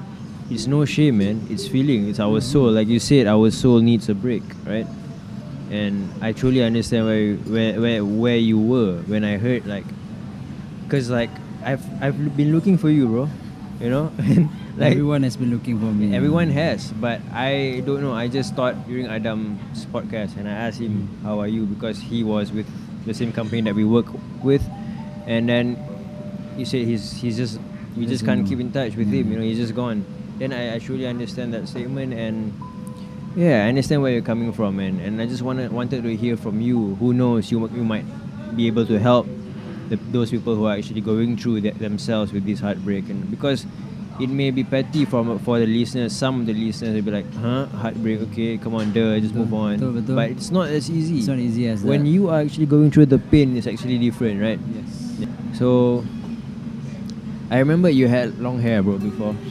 it's 0.50 0.68
no 0.68 0.86
shame, 0.86 1.18
man. 1.18 1.48
It's 1.50 1.68
feeling. 1.68 2.08
It's 2.10 2.20
our 2.20 2.40
soul. 2.42 2.72
Like 2.72 2.88
you 2.88 3.00
said, 3.00 3.28
our 3.28 3.50
soul 3.52 3.80
needs 3.82 4.10
a 4.10 4.16
break, 4.16 4.44
right? 4.66 4.86
And 5.72 6.10
I 6.22 6.32
truly 6.32 6.62
understand 6.64 7.06
where 7.06 7.20
you- 7.20 7.42
where 7.50 7.74
where 7.82 8.00
where 8.06 8.38
you 8.38 8.60
were 8.60 9.02
when 9.10 9.24
I 9.26 9.38
heard 9.38 9.66
like, 9.66 9.86
cause 10.90 11.10
like 11.10 11.30
I've 11.64 11.82
I've 12.02 12.38
been 12.38 12.52
looking 12.54 12.78
for 12.78 12.90
you, 12.90 13.08
bro. 13.08 13.30
You 13.82 13.90
know, 13.90 14.12
and 14.22 14.48
like 14.78 14.94
everyone 14.94 15.24
has 15.24 15.36
been 15.36 15.50
looking 15.52 15.80
for 15.80 15.90
me. 15.92 16.16
Everyone 16.16 16.50
has, 16.54 16.92
but 17.02 17.20
I 17.34 17.82
don't 17.86 18.00
know. 18.02 18.14
I 18.14 18.28
just 18.30 18.56
thought 18.56 18.78
during 18.88 19.08
Adam's 19.08 19.86
podcast, 19.92 20.38
and 20.38 20.48
I 20.48 20.54
asked 20.70 20.80
him, 20.80 21.10
"How 21.24 21.40
are 21.42 21.48
you?" 21.50 21.66
Because 21.66 22.00
he 22.00 22.24
was 22.24 22.52
with 22.54 22.70
the 23.06 23.14
same 23.14 23.34
company 23.34 23.62
that 23.66 23.76
we 23.76 23.84
work 23.84 24.06
with, 24.46 24.64
and 25.28 25.50
then 25.50 25.76
he 26.56 26.64
said 26.64 26.86
he's 26.88 27.12
he's 27.20 27.36
just 27.36 27.60
we 27.98 28.06
just 28.06 28.24
can't 28.24 28.48
keep 28.48 28.60
in 28.62 28.72
touch 28.72 28.96
with 28.96 29.10
him. 29.12 29.28
Mm. 29.28 29.30
You 29.32 29.36
know, 29.42 29.44
he's 29.44 29.58
just 29.60 29.76
gone. 29.76 30.06
Then 30.38 30.54
I, 30.54 30.76
I 30.76 30.80
truly 30.80 31.08
understand 31.08 31.54
that 31.54 31.68
statement, 31.68 32.14
and 32.14 32.54
yeah, 33.36 33.66
I 33.66 33.70
understand 33.70 34.02
where 34.02 34.12
you're 34.12 34.22
coming 34.22 34.52
from, 34.54 34.80
and 34.80 35.00
and 35.02 35.22
I 35.22 35.26
just 35.26 35.42
wanted 35.42 35.72
wanted 35.72 36.04
to 36.04 36.16
hear 36.16 36.38
from 36.38 36.62
you. 36.62 36.96
Who 36.96 37.14
knows, 37.14 37.52
you 37.52 37.60
you 37.70 37.84
might 37.84 38.06
be 38.56 38.68
able 38.68 38.86
to 38.86 38.98
help 39.00 39.28
the, 39.90 39.98
those 40.12 40.32
people 40.32 40.56
who 40.56 40.66
are 40.66 40.76
actually 40.76 41.02
going 41.02 41.38
through 41.38 41.62
that 41.62 41.80
themselves 41.80 42.32
with 42.32 42.46
this 42.46 42.60
heartbreak, 42.60 43.10
and 43.10 43.30
because 43.30 43.66
it 44.20 44.30
may 44.30 44.50
be 44.52 44.64
petty 44.64 45.04
from 45.04 45.38
for 45.40 45.60
the 45.60 45.68
listeners. 45.68 46.16
Some 46.16 46.42
of 46.42 46.46
the 46.48 46.54
listeners 46.54 46.96
will 46.96 47.04
be 47.04 47.12
like, 47.12 47.28
"Huh, 47.36 47.66
heartbreak? 47.68 48.22
Okay, 48.32 48.58
come 48.58 48.76
on, 48.76 48.94
duh, 48.94 49.20
just 49.20 49.34
Betul, 49.36 49.46
move 49.46 49.54
on." 49.54 49.80
betul, 49.80 49.94
betul. 50.00 50.16
But 50.16 50.30
it's 50.32 50.52
not 50.52 50.70
as 50.70 50.90
easy. 50.90 51.20
It's 51.20 51.28
not 51.28 51.40
easy 51.40 51.68
as 51.68 51.84
when 51.84 52.04
that. 52.04 52.10
you 52.10 52.30
are 52.30 52.40
actually 52.40 52.68
going 52.68 52.92
through 52.92 53.08
the 53.08 53.20
pain, 53.20 53.58
it's 53.58 53.68
actually 53.68 54.00
different, 54.00 54.42
right? 54.42 54.60
Yes. 54.72 55.28
So, 55.60 56.04
I 57.52 57.60
remember 57.60 57.90
you 57.90 58.08
had 58.08 58.40
long 58.40 58.60
hair, 58.60 58.84
bro, 58.84 58.98
before. 58.98 59.34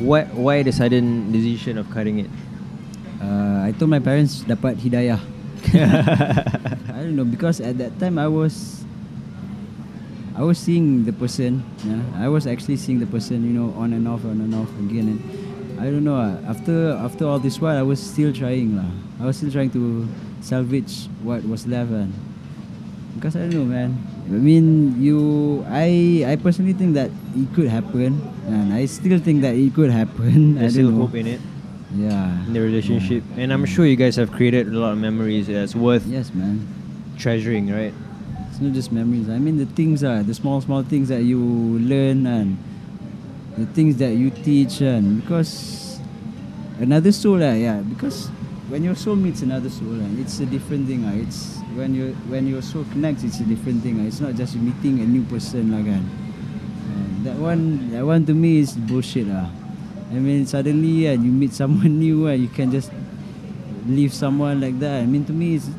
Why, 0.00 0.24
why 0.32 0.62
the 0.62 0.72
sudden 0.72 1.30
decision 1.30 1.76
of 1.76 1.90
cutting 1.90 2.20
it? 2.20 2.30
Uh, 3.20 3.68
I 3.68 3.72
told 3.76 3.90
my 3.92 4.00
parents 4.00 4.42
dapat 4.48 4.80
hidayah. 4.80 5.20
I 6.96 7.04
don't 7.04 7.16
know 7.16 7.28
because 7.28 7.60
at 7.60 7.76
that 7.78 7.92
time 8.00 8.16
I 8.16 8.26
was 8.26 8.80
I 10.32 10.42
was 10.42 10.56
seeing 10.56 11.04
the 11.04 11.12
person. 11.12 11.60
Yeah, 11.84 12.00
I 12.16 12.28
was 12.32 12.46
actually 12.48 12.80
seeing 12.80 12.96
the 12.98 13.06
person. 13.06 13.44
You 13.44 13.52
know, 13.52 13.68
on 13.76 13.92
and 13.92 14.08
off, 14.08 14.24
on 14.24 14.40
and 14.40 14.54
off 14.56 14.72
again. 14.80 15.12
And 15.12 15.20
I 15.76 15.92
don't 15.92 16.04
know. 16.04 16.16
ah, 16.16 16.40
after 16.48 16.96
after 16.96 17.28
all 17.28 17.36
this 17.38 17.60
while, 17.60 17.76
I 17.76 17.84
was 17.84 18.00
still 18.00 18.32
trying 18.32 18.76
lah. 18.80 18.88
I 19.20 19.28
was 19.28 19.36
still 19.36 19.52
trying 19.52 19.68
to 19.76 20.08
salvage 20.40 21.12
what 21.20 21.44
was 21.44 21.68
left. 21.68 21.92
And 21.92 22.16
because 23.20 23.36
I 23.36 23.44
don't 23.44 23.52
know, 23.52 23.68
man. 23.68 24.00
I 24.30 24.38
mean, 24.40 24.96
you. 24.96 25.60
I 25.68 26.24
I 26.24 26.40
personally 26.40 26.72
think 26.72 26.94
that 26.96 27.12
it 27.36 27.52
could 27.52 27.68
happen, 27.68 28.16
and 28.48 28.72
I 28.72 28.88
still 28.88 29.20
think 29.20 29.44
that 29.44 29.52
it 29.58 29.74
could 29.76 29.90
happen. 29.92 30.56
I 30.56 30.72
There's 30.72 30.80
don't 30.80 30.88
still 30.88 30.90
know. 30.96 31.04
hope 31.04 31.20
in 31.20 31.36
it, 31.36 31.40
Yeah. 31.96 32.46
in 32.46 32.52
the 32.52 32.60
relationship. 32.60 33.24
And 33.36 33.52
I'm 33.52 33.64
sure 33.66 33.84
you 33.86 33.96
guys 33.96 34.14
have 34.16 34.30
created 34.30 34.68
a 34.68 34.78
lot 34.78 34.92
of 34.92 34.98
memories 34.98 35.46
that's 35.48 35.74
worth 35.74 36.06
Yes, 36.06 36.30
man. 36.32 36.62
treasuring, 37.18 37.70
right? 37.72 37.92
It's 38.50 38.60
not 38.60 38.72
just 38.72 38.92
memories. 38.92 39.28
I 39.28 39.38
mean 39.38 39.58
the 39.58 39.66
things 39.66 40.04
are 40.04 40.22
the 40.22 40.34
small 40.34 40.60
small 40.60 40.82
things 40.82 41.08
that 41.08 41.22
you 41.24 41.38
learn 41.82 42.26
and 42.26 42.58
the 43.58 43.66
things 43.74 43.96
that 43.98 44.14
you 44.14 44.30
teach 44.30 44.80
and 44.80 45.20
because 45.20 45.98
another 46.78 47.10
soul 47.12 47.38
lah, 47.38 47.52
yeah. 47.58 47.82
Because 47.82 48.28
when 48.70 48.84
your 48.86 48.94
soul 48.94 49.16
meets 49.16 49.42
another 49.42 49.68
soul, 49.68 49.98
and 49.98 50.14
it's 50.18 50.38
a 50.38 50.46
different 50.46 50.86
thing. 50.86 51.02
ah. 51.04 51.12
It's 51.18 51.58
when 51.74 51.90
you 51.94 52.14
when 52.30 52.46
your 52.46 52.62
soul 52.62 52.86
connects, 52.94 53.24
it's 53.26 53.40
a 53.42 53.48
different 53.50 53.82
thing. 53.82 53.98
ah. 54.00 54.06
It's 54.06 54.20
not 54.22 54.38
just 54.38 54.54
meeting 54.54 55.00
a 55.02 55.06
new 55.06 55.26
person 55.26 55.74
lah 55.74 55.82
kan. 55.82 56.06
And 56.06 57.26
that 57.26 57.36
one 57.36 57.90
that 57.90 58.06
one 58.06 58.22
to 58.30 58.34
me 58.34 58.62
is 58.62 58.78
bullshit 58.78 59.26
lah. 59.26 59.50
I 60.10 60.14
mean 60.14 60.46
suddenly 60.46 61.06
yeah, 61.06 61.12
you 61.12 61.30
meet 61.30 61.52
someone 61.52 61.98
new 62.04 62.26
and 62.26 62.42
you 62.42 62.48
can 62.48 62.70
just 62.70 62.90
leave 63.86 64.12
someone 64.12 64.60
like 64.60 64.78
that. 64.80 65.02
I 65.02 65.06
mean 65.06 65.24
to 65.26 65.32
me 65.32 65.56
it's 65.56 65.70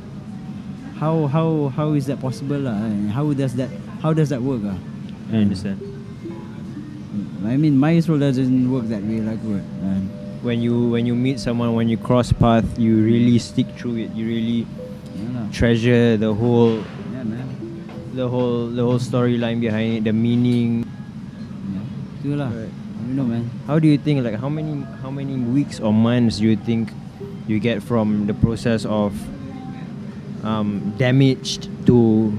how 0.99 1.27
how 1.27 1.69
how 1.75 1.93
is 1.93 2.07
that 2.07 2.19
possible 2.19 2.59
lah? 2.59 2.77
How 3.11 3.33
does 3.33 3.55
that 3.55 3.69
how 4.01 4.13
does 4.13 4.29
that 4.29 4.41
work 4.41 4.61
ah? 4.65 4.77
I 5.31 5.43
understand. 5.43 5.79
I 7.43 7.57
mean 7.57 7.77
my 7.77 7.99
soul 7.99 8.19
doesn't 8.19 8.71
work 8.71 8.85
that 8.87 9.03
way 9.03 9.19
like 9.19 9.39
what 9.41 9.65
when 10.41 10.61
you 10.61 10.89
when 10.89 11.05
you 11.05 11.15
meet 11.15 11.39
someone, 11.39 11.73
when 11.75 11.87
you 11.87 11.97
cross 11.97 12.33
path, 12.33 12.65
you 12.77 12.97
really 12.97 13.37
stick 13.39 13.67
through 13.77 13.97
it. 13.97 14.11
You 14.11 14.25
really 14.27 14.61
Yeah 15.11 15.29
lah. 15.37 15.45
treasure 15.53 16.17
the 16.17 16.33
whole 16.33 16.81
Yeah 17.13 17.25
man. 17.25 17.45
the 18.17 18.25
whole 18.25 18.67
the 18.73 18.81
whole 18.81 18.97
storyline 18.97 19.61
behind 19.61 20.01
it, 20.01 20.03
the 20.09 20.13
meaning. 20.13 20.81
Yeah. 21.69 21.85
Itulah. 22.21 22.49
Right. 22.49 22.80
You 23.07 23.13
know 23.15 23.23
man. 23.23 23.49
How 23.67 23.79
do 23.79 23.87
you 23.87 23.97
think 23.97 24.23
like 24.23 24.35
how 24.35 24.49
many 24.49 24.81
how 25.01 25.09
many 25.11 25.35
weeks 25.35 25.79
or 25.79 25.91
months 25.93 26.37
do 26.39 26.45
you 26.45 26.55
think 26.55 26.91
you 27.47 27.59
get 27.59 27.83
from 27.83 28.27
the 28.27 28.33
process 28.33 28.85
of 28.85 29.11
um, 30.45 30.93
damaged 30.97 31.69
to 31.87 32.31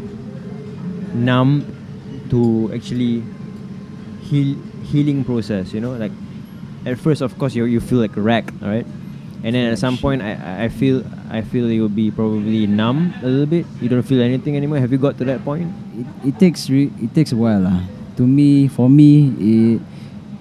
numb 1.15 1.65
to 2.31 2.71
actually 2.75 3.23
heal 4.23 4.57
healing 4.85 5.25
process? 5.25 5.73
You 5.73 5.81
know, 5.81 5.93
like 5.93 6.13
at 6.87 6.99
first, 6.99 7.21
of 7.23 7.37
course, 7.39 7.55
you 7.55 7.65
you 7.65 7.81
feel 7.81 7.99
like 7.99 8.13
wrecked, 8.17 8.55
right? 8.63 8.87
And 9.45 9.55
then 9.59 9.73
at 9.73 9.79
some 9.79 9.99
point, 9.99 10.23
I 10.23 10.67
I- 10.67 10.69
feel 10.71 11.03
I 11.31 11.43
feel 11.43 11.67
you 11.71 11.83
will 11.83 11.93
be 11.93 12.11
probably 12.11 12.67
numb 12.67 13.13
a 13.23 13.27
little 13.27 13.47
bit. 13.51 13.67
You 13.81 13.89
don't 13.89 14.05
feel 14.07 14.23
anything 14.23 14.57
anymore. 14.57 14.79
Have 14.79 14.93
you 14.93 14.99
got 14.99 15.19
to 15.19 15.25
that 15.27 15.43
point? 15.45 15.73
It, 15.99 16.07
it 16.33 16.35
takes 16.39 16.71
re- 16.71 16.93
it 17.03 17.11
takes 17.15 17.33
a 17.33 17.37
while 17.37 17.61
lah. 17.61 17.81
To 18.17 18.25
me, 18.29 18.69
for 18.69 18.87
me, 18.89 19.33
it 19.41 19.81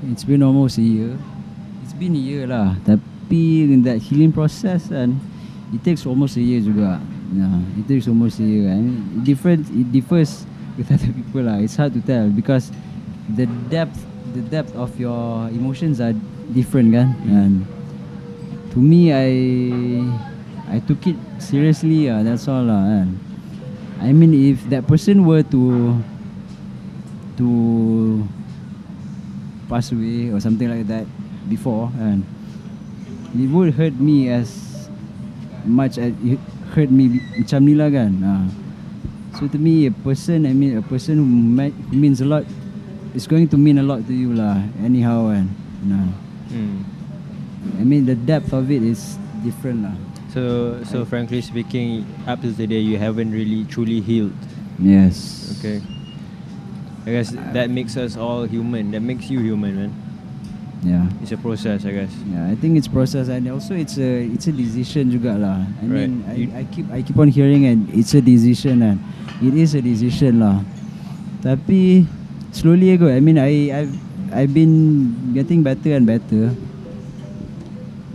it's 0.09 0.23
been 0.23 0.41
almost 0.41 0.77
a 0.77 0.81
year. 0.81 1.17
It's 1.83 1.93
been 1.93 2.15
a 2.15 2.23
year 2.23 2.47
lah. 2.47 2.75
Tapi 2.85 3.69
in 3.69 3.85
that 3.85 4.01
healing 4.01 4.33
process 4.33 4.89
and 4.89 5.21
it 5.73 5.83
takes 5.83 6.05
almost 6.05 6.37
a 6.37 6.43
year 6.43 6.61
juga. 6.61 6.97
Yeah, 7.31 7.61
it 7.79 7.85
takes 7.87 8.07
almost 8.09 8.41
a 8.41 8.47
year. 8.47 8.73
Mean, 8.73 9.21
it 9.21 9.23
different. 9.23 9.69
It 9.71 9.91
differs 9.93 10.43
with 10.77 10.89
other 10.91 11.11
people 11.13 11.45
lah. 11.45 11.61
It's 11.61 11.77
hard 11.77 11.93
to 11.93 12.01
tell 12.01 12.27
because 12.27 12.73
the 13.29 13.45
depth 13.69 14.01
the 14.33 14.41
depth 14.41 14.75
of 14.75 14.91
your 14.99 15.47
emotions 15.53 16.01
are 16.01 16.15
different 16.51 16.91
kan. 16.91 17.15
And 17.29 17.53
to 18.75 18.79
me, 18.81 19.13
I 19.13 19.29
I 20.67 20.83
took 20.83 21.05
it 21.07 21.15
seriously. 21.39 22.09
Uh, 22.09 22.23
that's 22.23 22.47
all 22.49 22.65
lah. 22.65 22.83
kan. 22.83 23.15
I 24.01 24.11
mean, 24.11 24.33
if 24.33 24.65
that 24.73 24.89
person 24.89 25.29
were 25.29 25.45
to 25.53 25.63
to 27.37 27.47
pass 29.71 29.95
away 29.95 30.27
or 30.35 30.43
something 30.43 30.67
like 30.67 30.83
that 30.91 31.07
before, 31.47 31.87
and 31.95 32.27
it 33.31 33.47
would 33.47 33.71
hurt 33.79 33.95
me 33.95 34.27
as 34.27 34.51
much 35.63 35.95
as 35.95 36.11
it 36.19 36.35
hurt 36.75 36.91
me 36.91 37.23
macam 37.39 37.63
ni 37.63 37.73
lah 37.79 37.87
kan. 37.87 38.11
Ah. 38.19 38.43
So 39.39 39.47
to 39.47 39.55
me, 39.55 39.87
a 39.87 39.95
person, 40.03 40.43
I 40.43 40.51
mean, 40.51 40.75
a 40.75 40.83
person 40.83 41.23
who, 41.23 41.23
ma- 41.23 41.71
who 41.71 41.95
means 41.95 42.19
a 42.19 42.27
lot, 42.27 42.43
is 43.15 43.31
going 43.31 43.47
to 43.47 43.57
mean 43.57 43.79
a 43.79 43.83
lot 43.83 44.03
to 44.03 44.13
you 44.13 44.35
lah. 44.35 44.59
Anyhow, 44.83 45.31
kan. 45.31 45.47
Nah. 45.87 46.11
I 47.79 47.83
mean, 47.87 48.03
the 48.03 48.19
depth 48.19 48.51
of 48.51 48.67
it 48.67 48.83
is 48.83 49.15
different 49.39 49.87
lah. 49.87 49.95
So 50.35 50.79
so 50.83 51.03
frankly 51.07 51.39
speaking, 51.39 52.03
up 52.27 52.43
to 52.43 52.51
today, 52.51 52.83
you 52.83 52.99
haven't 52.99 53.31
really 53.31 53.63
truly 53.71 54.03
healed. 54.03 54.35
Yes. 54.79 55.47
Okay. 55.59 55.79
I 57.01 57.09
guess 57.11 57.33
that 57.53 57.69
makes 57.69 57.97
us 57.97 58.13
all 58.15 58.45
human. 58.45 58.91
That 58.91 59.01
makes 59.01 59.25
you 59.29 59.41
human, 59.41 59.73
man. 59.73 59.91
Yeah. 60.81 61.05
It's 61.21 61.29
a 61.31 61.37
process, 61.37 61.85
I 61.85 61.93
guess. 61.93 62.09
Yeah, 62.25 62.49
I 62.49 62.55
think 62.57 62.73
it's 62.73 62.89
process 62.89 63.29
and 63.29 63.45
also 63.49 63.77
it's 63.77 63.97
a 63.97 64.25
it's 64.25 64.49
a 64.49 64.53
decision 64.53 65.13
juga 65.13 65.37
lah. 65.37 65.61
I 65.61 65.85
Right. 65.85 66.09
mean, 66.09 66.11
I, 66.25 66.33
You- 66.37 66.53
I 66.57 66.63
keep 66.65 66.85
I 66.89 66.99
keep 67.01 67.17
on 67.17 67.29
hearing 67.29 67.69
and 67.69 67.85
it's 67.93 68.13
a 68.13 68.21
decision 68.21 68.81
and 68.81 68.97
it 69.41 69.53
is 69.53 69.77
a 69.77 69.81
decision 69.81 70.41
lah. 70.41 70.61
Tapi 71.41 72.05
slowly 72.49 72.93
ago, 72.93 73.09
I 73.09 73.21
mean, 73.21 73.37
I 73.37 73.69
I've 73.69 73.93
I've 74.33 74.53
been 74.53 74.73
getting 75.33 75.61
better 75.61 75.93
and 75.93 76.05
better. 76.05 76.53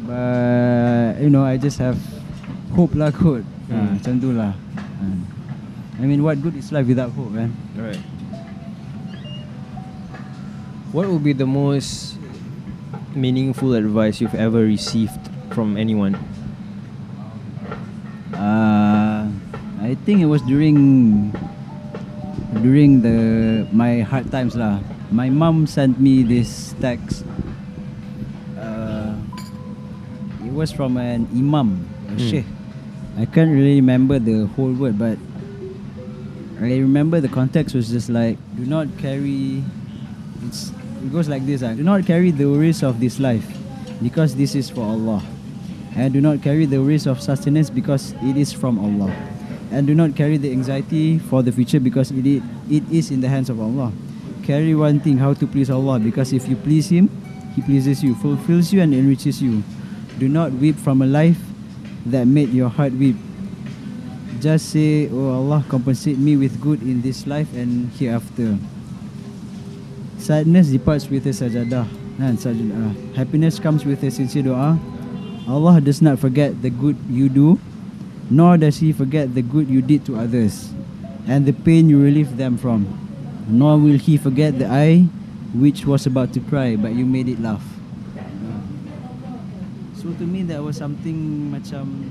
But 0.07 1.19
you 1.23 1.31
know, 1.31 1.43
I 1.43 1.59
just 1.59 1.79
have 1.79 1.99
hope 2.75 2.95
lah 2.95 3.11
kot. 3.11 3.43
Hmm. 3.67 3.75
Hmm. 3.75 3.89
macam 3.99 4.13
tu 4.23 4.31
lah. 4.31 4.55
Ah. 4.79 5.19
I 5.99 6.05
mean, 6.07 6.23
what 6.23 6.39
good 6.39 6.55
is 6.55 6.71
life 6.71 6.87
without 6.87 7.11
hope, 7.11 7.35
kan? 7.35 7.51
Right. 7.75 7.99
What 10.97 11.13
would 11.13 11.21
be 11.21 11.37
the 11.37 11.45
most 11.45 12.17
meaningful 13.13 13.77
advice 13.77 14.17
you've 14.17 14.33
ever 14.33 14.65
received 14.65 15.21
from 15.53 15.77
anyone? 15.77 16.17
Uh, 18.33 19.29
I 19.85 19.93
think 20.09 20.25
it 20.25 20.25
was 20.25 20.41
during 20.49 21.37
during 22.65 23.05
the 23.05 23.69
my 23.77 24.09
hard 24.09 24.33
times 24.33 24.57
lah. 24.57 24.81
My 25.13 25.29
mom 25.29 25.69
sent 25.69 26.01
me 26.01 26.25
this 26.25 26.73
text. 26.81 27.29
Uh, 28.57 29.21
it 30.49 30.53
was 30.57 30.73
from 30.73 30.97
an 30.97 31.29
imam, 31.37 31.85
a 32.09 32.17
Hmm. 32.17 32.25
sheikh. 32.25 32.49
I 33.21 33.29
can't 33.29 33.53
really 33.53 33.85
remember 33.85 34.17
the 34.17 34.49
whole 34.57 34.73
word, 34.73 34.97
but 34.97 35.21
I 36.57 36.81
remember 36.81 37.21
the 37.21 37.29
context 37.29 37.77
was 37.77 37.93
just 37.93 38.09
like, 38.09 38.41
do 38.57 38.65
not 38.65 38.89
carry. 38.97 39.61
It's 40.41 40.73
it 41.03 41.13
goes 41.13 41.29
like 41.29 41.45
this: 41.47 41.63
ah, 41.63 41.75
Do 41.75 41.83
not 41.83 42.07
carry 42.07 42.31
the 42.31 42.47
worries 42.47 42.83
of 42.83 43.01
this 43.01 43.21
life, 43.21 43.47
because 44.03 44.35
this 44.35 44.55
is 44.55 44.71
for 44.71 44.83
Allah. 44.83 45.23
And 45.97 46.13
do 46.13 46.21
not 46.21 46.43
carry 46.43 46.67
the 46.67 46.77
worries 46.77 47.07
of 47.07 47.23
sustenance 47.23 47.71
because 47.71 48.13
it 48.21 48.37
is 48.37 48.53
from 48.53 48.79
Allah. 48.79 49.11
And 49.73 49.87
do 49.87 49.95
not 49.95 50.15
carry 50.15 50.37
the 50.37 50.53
anxiety 50.53 51.19
for 51.19 51.43
the 51.43 51.51
future 51.51 51.81
because 51.81 52.11
it, 52.13 52.43
it 52.69 52.85
is 52.93 53.11
in 53.11 53.23
the 53.23 53.29
hands 53.29 53.49
of 53.49 53.59
Allah. 53.59 53.93
Carry 54.45 54.75
one 54.75 55.01
thing, 55.01 55.17
how 55.17 55.33
to 55.33 55.47
please 55.47 55.71
Allah, 55.71 55.99
because 55.99 56.35
if 56.35 56.47
you 56.49 56.55
please 56.55 56.91
Him, 56.91 57.09
He 57.57 57.63
pleases 57.63 58.05
you, 58.05 58.15
fulfills 58.15 58.75
you, 58.75 58.83
and 58.83 58.93
enriches 58.93 59.41
you. 59.41 59.63
Do 60.19 60.29
not 60.29 60.53
weep 60.53 60.77
from 60.77 61.01
a 61.01 61.07
life 61.07 61.41
that 62.05 62.27
made 62.27 62.51
your 62.51 62.69
heart 62.69 62.93
weep. 62.93 63.17
Just 64.39 64.69
say, 64.69 65.09
Oh 65.09 65.33
Allah, 65.33 65.65
compensate 65.67 66.19
me 66.19 66.37
with 66.37 66.61
good 66.61 66.83
in 66.83 67.01
this 67.01 67.27
life 67.27 67.49
and 67.57 67.91
hereafter. 67.93 68.59
Sadness 70.27 70.75
departs 70.75 71.07
with 71.07 71.23
a 71.23 71.31
sajadah. 71.31 71.87
And 72.19 72.35
sajadah. 72.35 73.15
Happiness 73.15 73.63
comes 73.63 73.87
with 73.87 74.03
a 74.03 74.11
sincere 74.11 74.43
doa. 74.43 74.75
Allah 75.47 75.79
does 75.79 76.03
not 76.03 76.19
forget 76.19 76.51
the 76.67 76.71
good 76.75 76.99
you 77.07 77.31
do, 77.31 77.63
nor 78.27 78.59
does 78.59 78.83
He 78.83 78.91
forget 78.91 79.31
the 79.39 79.47
good 79.47 79.71
you 79.71 79.79
did 79.79 80.03
to 80.11 80.19
others, 80.19 80.75
and 81.31 81.47
the 81.47 81.55
pain 81.55 81.87
you 81.87 82.03
relieve 82.03 82.35
them 82.35 82.59
from. 82.59 82.91
Nor 83.47 83.79
will 83.79 84.03
He 84.03 84.19
forget 84.19 84.59
the 84.59 84.67
eye 84.67 85.07
which 85.55 85.87
was 85.87 86.11
about 86.11 86.35
to 86.35 86.43
cry, 86.43 86.75
but 86.75 86.91
you 86.99 87.07
made 87.07 87.31
it 87.31 87.39
laugh. 87.39 87.63
So 89.95 90.11
to 90.11 90.27
me, 90.27 90.43
that 90.51 90.59
was 90.59 90.75
something 90.75 91.55
macam 91.55 92.03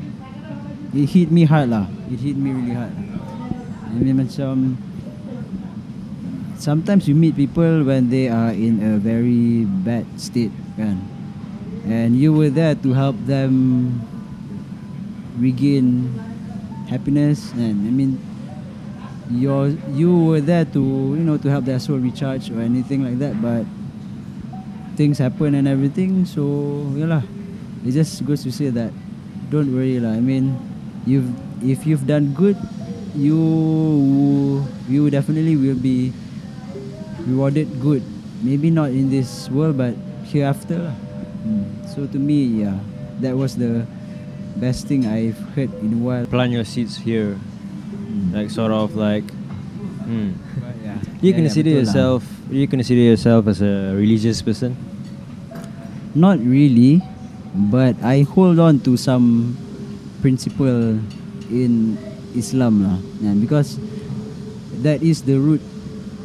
it 0.95 1.11
hit 1.11 1.35
me 1.35 1.43
hard 1.43 1.67
lah. 1.67 1.91
It 2.07 2.23
hit 2.23 2.39
me 2.39 2.55
really 2.55 2.79
hard. 2.79 2.95
I 2.95 3.99
mean 3.99 4.23
macam 4.23 4.79
sometimes 6.57 7.07
you 7.07 7.15
meet 7.15 7.35
people 7.35 7.83
when 7.83 8.09
they 8.09 8.27
are 8.29 8.51
in 8.51 8.81
a 8.81 8.97
very 8.97 9.65
bad 9.65 10.05
state 10.19 10.51
kan? 10.77 10.99
And 11.85 12.17
you 12.17 12.33
were 12.33 12.49
there 12.49 12.73
to 12.73 12.89
help 12.93 13.13
them 13.29 14.01
regain 15.37 16.09
happiness 16.89 17.51
and 17.53 17.85
I 17.85 17.91
mean 17.91 18.17
you're, 19.29 19.73
you 19.93 20.09
were 20.33 20.41
there 20.41 20.65
to 20.65 20.81
you 21.17 21.23
know 21.25 21.37
to 21.37 21.49
help 21.49 21.65
their 21.65 21.79
soul 21.79 21.97
recharge 21.97 22.49
or 22.49 22.61
anything 22.61 23.03
like 23.03 23.19
that 23.19 23.37
but 23.41 23.65
things 24.95 25.17
happen 25.17 25.53
and 25.55 25.67
everything 25.67 26.25
so 26.25 26.85
yeah 26.95 27.19
lah. 27.19 27.23
It 27.85 27.93
just 27.93 28.25
goes 28.25 28.41
to 28.43 28.51
say 28.51 28.73
that 28.73 28.89
don't 29.53 29.69
worry 29.69 29.99
lah. 30.01 30.17
I 30.17 30.21
mean 30.21 30.57
you've 31.05 31.29
if 31.61 31.85
you've 31.85 32.07
done 32.09 32.33
good 32.33 32.57
you 33.13 34.65
you 34.89 35.09
definitely 35.09 35.55
will 35.55 35.77
be 35.77 36.11
rewarded 37.25 37.67
good 37.81 38.01
maybe 38.41 38.69
not 38.69 38.89
in 38.89 39.09
this 39.09 39.49
world 39.49 39.77
but 39.77 39.93
hereafter 40.29 40.77
lah. 40.91 40.95
Hmm. 41.45 41.65
so 41.85 42.05
to 42.09 42.17
me 42.17 42.65
yeah 42.65 42.77
that 43.21 43.33
was 43.33 43.55
the 43.55 43.85
best 44.57 44.87
thing 44.87 45.05
I've 45.05 45.37
heard 45.53 45.69
in 45.83 45.93
a 45.93 46.01
while 46.01 46.25
Plant 46.25 46.51
your 46.51 46.63
seeds 46.63 46.97
here, 46.97 47.35
Hmm. 48.05 48.31
like 48.31 48.47
sort 48.49 48.71
of 48.71 48.95
like. 48.95 49.27
But 50.05 50.75
yeah. 50.79 50.95
You 51.19 51.31
Yeah, 51.33 51.35
yeah, 51.35 51.35
consider 51.43 51.71
lah. 51.73 51.77
yourself? 51.83 52.21
Do 52.47 52.55
you 52.55 52.67
consider 52.69 53.01
yourself 53.01 53.47
as 53.49 53.59
a 53.59 53.91
religious 53.97 54.39
person? 54.39 54.77
Not 56.15 56.39
really, 56.39 57.03
but 57.51 57.99
I 57.99 58.23
hold 58.23 58.59
on 58.59 58.79
to 58.87 58.95
some 58.95 59.57
principle 60.23 61.01
in 61.51 61.99
Islam 62.31 62.83
lah. 62.87 62.97
Yeah, 63.19 63.35
because 63.35 63.75
that 64.79 65.03
is 65.03 65.27
the 65.27 65.35
root 65.35 65.59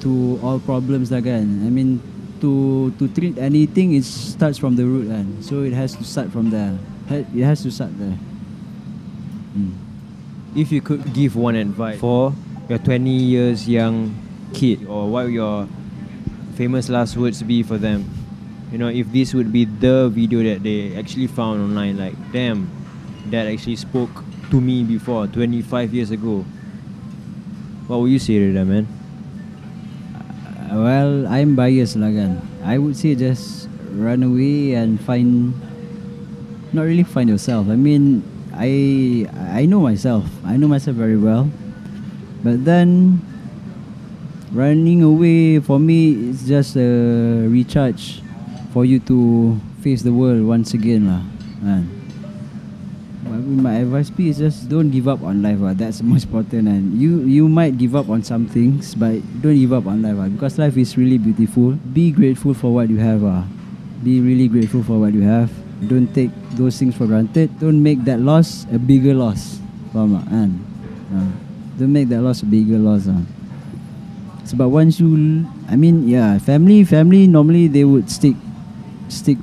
to 0.01 0.39
all 0.43 0.59
problems 0.59 1.11
kan. 1.11 1.65
I 1.65 1.71
mean 1.71 2.01
to 2.41 2.91
to 2.97 3.09
treat 3.13 3.37
anything 3.37 3.93
it 3.93 4.05
starts 4.05 4.57
from 4.57 4.77
the 4.77 4.85
root 4.85 5.09
kan. 5.09 5.41
So 5.45 5.63
it 5.63 5.73
has 5.73 5.95
to 5.97 6.05
start 6.05 6.33
from 6.33 6.51
there. 6.51 6.77
It 7.11 7.45
has 7.45 7.63
to 7.67 7.71
start 7.71 7.93
there. 7.99 8.17
Hmm. 9.55 9.75
If 10.55 10.71
you 10.71 10.81
could 10.81 11.13
give 11.13 11.35
one 11.35 11.55
advice 11.55 11.99
for 11.99 12.35
your 12.71 12.79
20 12.79 13.11
years 13.11 13.69
young 13.69 14.15
kid, 14.55 14.87
or 14.87 15.11
what 15.11 15.31
your 15.31 15.67
famous 16.55 16.89
last 16.89 17.17
words 17.17 17.43
be 17.43 17.63
for 17.63 17.79
them? 17.79 18.07
You 18.71 18.79
know, 18.79 18.89
if 18.89 19.11
this 19.11 19.35
would 19.35 19.51
be 19.51 19.65
the 19.65 20.09
video 20.09 20.43
that 20.47 20.63
they 20.63 20.95
actually 20.95 21.27
found 21.27 21.61
online, 21.61 21.99
like, 21.99 22.15
damn, 22.31 22.71
that 23.27 23.47
actually 23.47 23.77
spoke 23.77 24.11
to 24.51 24.61
me 24.61 24.85
before 24.85 25.27
25 25.27 25.95
years 25.95 26.11
ago. 26.11 26.45
What 27.87 28.01
would 28.01 28.11
you 28.11 28.19
say 28.19 28.39
to 28.39 28.53
them, 28.53 28.69
man? 28.71 29.00
Well, 30.71 31.27
I'm 31.27 31.59
biased 31.59 31.99
lah 31.99 32.15
kan. 32.15 32.39
I 32.63 32.79
would 32.79 32.95
say 32.95 33.19
just 33.19 33.67
run 33.91 34.23
away 34.23 34.79
and 34.79 35.03
find 35.03 35.51
not 36.71 36.87
really 36.87 37.03
find 37.03 37.27
yourself. 37.27 37.67
I 37.67 37.75
mean, 37.75 38.23
I 38.55 39.27
I 39.51 39.67
know 39.67 39.83
myself. 39.83 40.31
I 40.47 40.55
know 40.55 40.71
myself 40.71 40.95
very 40.95 41.19
well. 41.19 41.51
But 42.47 42.63
then 42.63 43.19
running 44.55 45.03
away 45.03 45.59
for 45.59 45.83
me 45.83 46.31
is 46.31 46.47
just 46.47 46.79
a 46.79 46.87
recharge 47.51 48.23
for 48.71 48.87
you 48.87 49.03
to 49.11 49.59
face 49.83 50.07
the 50.07 50.15
world 50.15 50.47
once 50.47 50.71
again 50.71 51.11
lah. 51.11 51.23
Man. 51.59 52.00
My 53.41 53.81
advice 53.81 54.13
is 54.19 54.39
just 54.39 54.69
don't 54.69 54.91
give 54.91 55.09
up 55.09 55.23
on 55.25 55.41
life. 55.41 55.59
Uh. 55.63 55.73
That's 55.73 56.03
most 56.05 56.29
important. 56.29 56.69
And 56.69 57.01
you 57.01 57.25
you 57.25 57.49
might 57.49 57.81
give 57.81 57.97
up 57.97 58.13
on 58.13 58.23
some 58.23 58.45
things, 58.45 58.93
but 58.95 59.19
don't 59.41 59.57
give 59.57 59.73
up 59.73 59.89
on 59.89 60.05
life. 60.05 60.21
Uh, 60.21 60.29
because 60.29 60.61
life 60.61 60.77
is 60.77 60.97
really 61.01 61.17
beautiful. 61.17 61.81
Be 61.97 62.13
grateful 62.13 62.53
for 62.53 62.69
what 62.73 62.93
you 62.93 63.01
have. 63.01 63.25
Uh. 63.25 63.49
Be 64.05 64.21
really 64.21 64.49
grateful 64.49 64.85
for 64.85 65.01
what 65.01 65.17
you 65.17 65.25
have. 65.25 65.49
Don't 65.89 66.13
take 66.13 66.29
those 66.61 66.77
things 66.77 66.93
for 66.93 67.09
granted. 67.09 67.49
Don't 67.57 67.81
make 67.81 68.05
that 68.05 68.21
loss 68.21 68.69
a 68.69 68.79
bigger 68.79 69.17
loss. 69.17 69.61
Faham? 69.97 70.21
Kan? 70.29 70.51
Uh. 71.09 71.31
Don't 71.81 71.93
make 71.97 72.13
that 72.13 72.21
loss 72.21 72.45
a 72.45 72.49
bigger 72.49 72.77
loss. 72.77 73.09
Uh. 73.09 73.25
Sebab 74.45 74.69
once 74.69 75.01
you, 75.01 75.47
I 75.71 75.81
mean, 75.81 76.05
yeah, 76.05 76.37
family, 76.43 76.85
family 76.85 77.25
normally 77.25 77.71
they 77.71 77.87
would 77.87 78.11
stick, 78.11 78.35
stick 79.09 79.39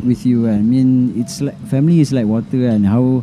with 0.00 0.24
you. 0.24 0.46
I 0.46 0.62
mean, 0.62 1.18
it's 1.18 1.42
like 1.42 1.58
family 1.66 2.00
is 2.00 2.14
like 2.14 2.24
water 2.24 2.70
and 2.70 2.88
how. 2.88 3.20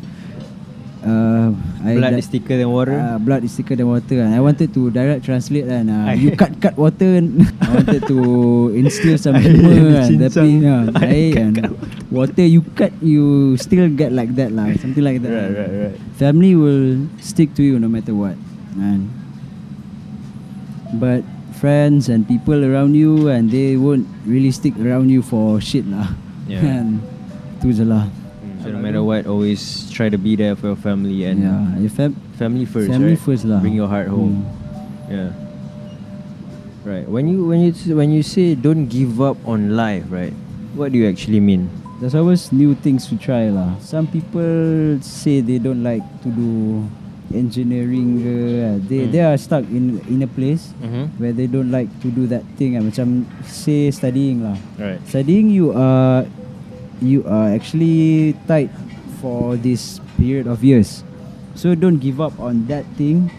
Uh, 1.00 1.56
I 1.80 1.96
Blood 1.96 2.12
di- 2.12 2.20
is 2.20 2.28
thicker 2.28 2.60
than 2.60 2.68
water. 2.76 3.00
Uh, 3.00 3.16
blood 3.24 3.48
is 3.48 3.56
thicker 3.56 3.72
than 3.72 3.88
water. 3.88 4.20
And 4.20 4.36
I 4.36 4.44
wanted 4.44 4.76
to 4.76 4.92
direct 4.92 5.24
translate 5.24 5.64
and 5.72 5.88
uh, 5.88 6.12
I- 6.12 6.20
you 6.20 6.36
cut 6.36 6.60
cut 6.60 6.76
water. 6.76 7.24
I 7.64 7.68
wanted 7.72 8.04
to 8.12 8.20
instill 8.76 9.16
some 9.16 9.40
I 9.40 9.48
humor 9.48 9.96
kan. 9.96 10.12
Tapi 10.28 10.50
uh, 10.68 10.92
I 11.00 11.32
cut- 11.32 11.40
and 11.40 11.56
water 12.12 12.44
you 12.44 12.62
cut 12.76 12.92
you 13.00 13.56
still 13.56 13.88
get 13.88 14.12
like 14.12 14.36
that 14.36 14.52
lah. 14.52 14.68
Something 14.76 15.00
like 15.08 15.24
that. 15.24 15.32
Right, 15.32 15.54
right, 15.56 15.74
right. 15.88 15.96
Family 16.20 16.60
will 16.60 17.08
stick 17.24 17.56
to 17.56 17.64
you 17.64 17.80
no 17.80 17.88
matter 17.88 18.12
what. 18.12 18.36
And 18.76 19.08
but 21.00 21.24
friends 21.64 22.12
and 22.12 22.28
people 22.28 22.60
around 22.60 23.00
you 23.00 23.32
and 23.32 23.48
they 23.48 23.80
won't 23.80 24.04
really 24.28 24.52
stick 24.52 24.76
around 24.76 25.08
you 25.08 25.24
for 25.24 25.64
shit 25.64 25.88
lah. 25.88 26.12
Yeah. 26.44 26.60
And 26.60 27.00
tu 27.64 27.72
je 27.72 27.88
lah. 27.88 28.12
So 28.60 28.72
no 28.72 28.80
matter 28.80 29.00
what, 29.02 29.24
always 29.26 29.88
try 29.92 30.10
to 30.12 30.18
be 30.20 30.36
there 30.36 30.56
for 30.56 30.68
your 30.68 30.80
family 30.80 31.24
and 31.24 31.40
yeah, 31.42 31.80
your 31.80 31.90
fam- 31.90 32.20
family 32.36 32.66
first. 32.68 32.92
family 32.92 33.16
right? 33.16 33.20
first 33.24 33.48
lah. 33.48 33.60
Bring 33.64 33.74
your 33.74 33.88
heart 33.88 34.08
home. 34.12 34.44
Mm. 34.44 35.12
Yeah. 35.12 35.30
Right. 36.84 37.08
When 37.08 37.28
you 37.28 37.46
when 37.46 37.60
you 37.62 37.72
when 37.96 38.12
you 38.12 38.24
say 38.24 38.56
don't 38.56 38.88
give 38.88 39.20
up 39.22 39.38
on 39.48 39.76
life, 39.76 40.08
right? 40.10 40.34
What 40.76 40.92
do 40.92 40.98
you 41.00 41.08
actually 41.08 41.40
mean? 41.40 41.68
There's 42.00 42.16
always 42.16 42.52
new 42.56 42.76
things 42.76 43.08
to 43.12 43.16
try 43.20 43.52
lah. 43.52 43.76
Some 43.84 44.08
people 44.08 45.00
say 45.04 45.40
they 45.44 45.60
don't 45.60 45.84
like 45.84 46.04
to 46.24 46.30
do 46.32 46.84
engineering 47.36 48.24
ke. 48.24 48.36
They 48.88 49.06
Hmm. 49.06 49.12
they 49.12 49.24
are 49.24 49.36
stuck 49.38 49.68
in 49.68 50.00
in 50.08 50.24
a 50.24 50.30
place 50.30 50.72
Mm-hmm. 50.80 51.20
where 51.20 51.36
they 51.36 51.48
don't 51.48 51.70
like 51.70 51.92
to 52.02 52.08
do 52.10 52.26
that 52.32 52.44
thing. 52.56 52.80
ah. 52.80 52.84
Macam 52.84 53.28
say 53.44 53.92
studying 53.92 54.44
lah. 54.48 54.56
Right. 54.80 55.00
Studying 55.06 55.52
you 55.52 55.76
are 55.76 56.24
you 57.02 57.24
are 57.28 57.50
actually 57.52 58.36
tight 58.48 58.72
for 59.20 59.56
this 59.56 60.00
period 60.18 60.48
of 60.48 60.64
years. 60.64 61.04
So 61.56 61.76
don't 61.76 62.00
give 62.00 62.22
up 62.22 62.40
on 62.40 62.68
that 62.68 62.86
thing 62.96 63.32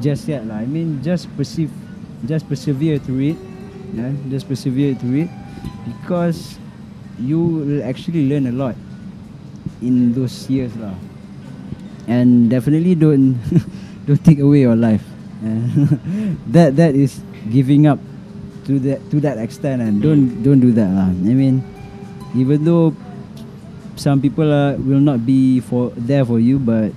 just 0.00 0.28
yet 0.28 0.44
lah. 0.48 0.64
I 0.64 0.66
mean 0.68 1.04
just 1.04 1.28
perceive 1.36 1.72
just 2.24 2.48
persevere 2.48 3.00
through 3.00 3.36
it. 3.36 3.38
Yeah, 3.94 4.12
just 4.28 4.48
persevere 4.48 4.96
through 4.96 5.28
it 5.28 5.30
because 5.84 6.58
you 7.20 7.38
will 7.38 7.82
actually 7.84 8.26
learn 8.28 8.48
a 8.48 8.54
lot 8.54 8.74
in 9.80 10.12
those 10.16 10.48
years 10.48 10.72
lah. 10.76 10.96
And 12.08 12.48
definitely 12.48 12.96
don't 12.96 13.40
don't 14.08 14.20
take 14.24 14.40
away 14.40 14.64
your 14.64 14.76
life. 14.76 15.04
That 16.56 16.76
that 16.80 16.96
is 16.96 17.20
giving 17.52 17.84
up 17.84 18.00
to 18.64 18.80
that 18.88 19.04
to 19.12 19.20
that 19.20 19.36
extent 19.36 19.84
and 19.84 20.00
don't 20.00 20.40
don't 20.40 20.60
do 20.60 20.72
that 20.72 20.88
lah. 20.88 21.12
I 21.12 21.32
mean 21.36 21.73
even 22.34 22.64
though 22.64 22.94
some 23.96 24.20
people 24.20 24.50
uh, 24.50 24.74
will 24.76 25.00
not 25.00 25.24
be 25.24 25.60
for 25.60 25.90
there 25.96 26.24
for 26.24 26.38
you 26.38 26.58
but 26.58 26.92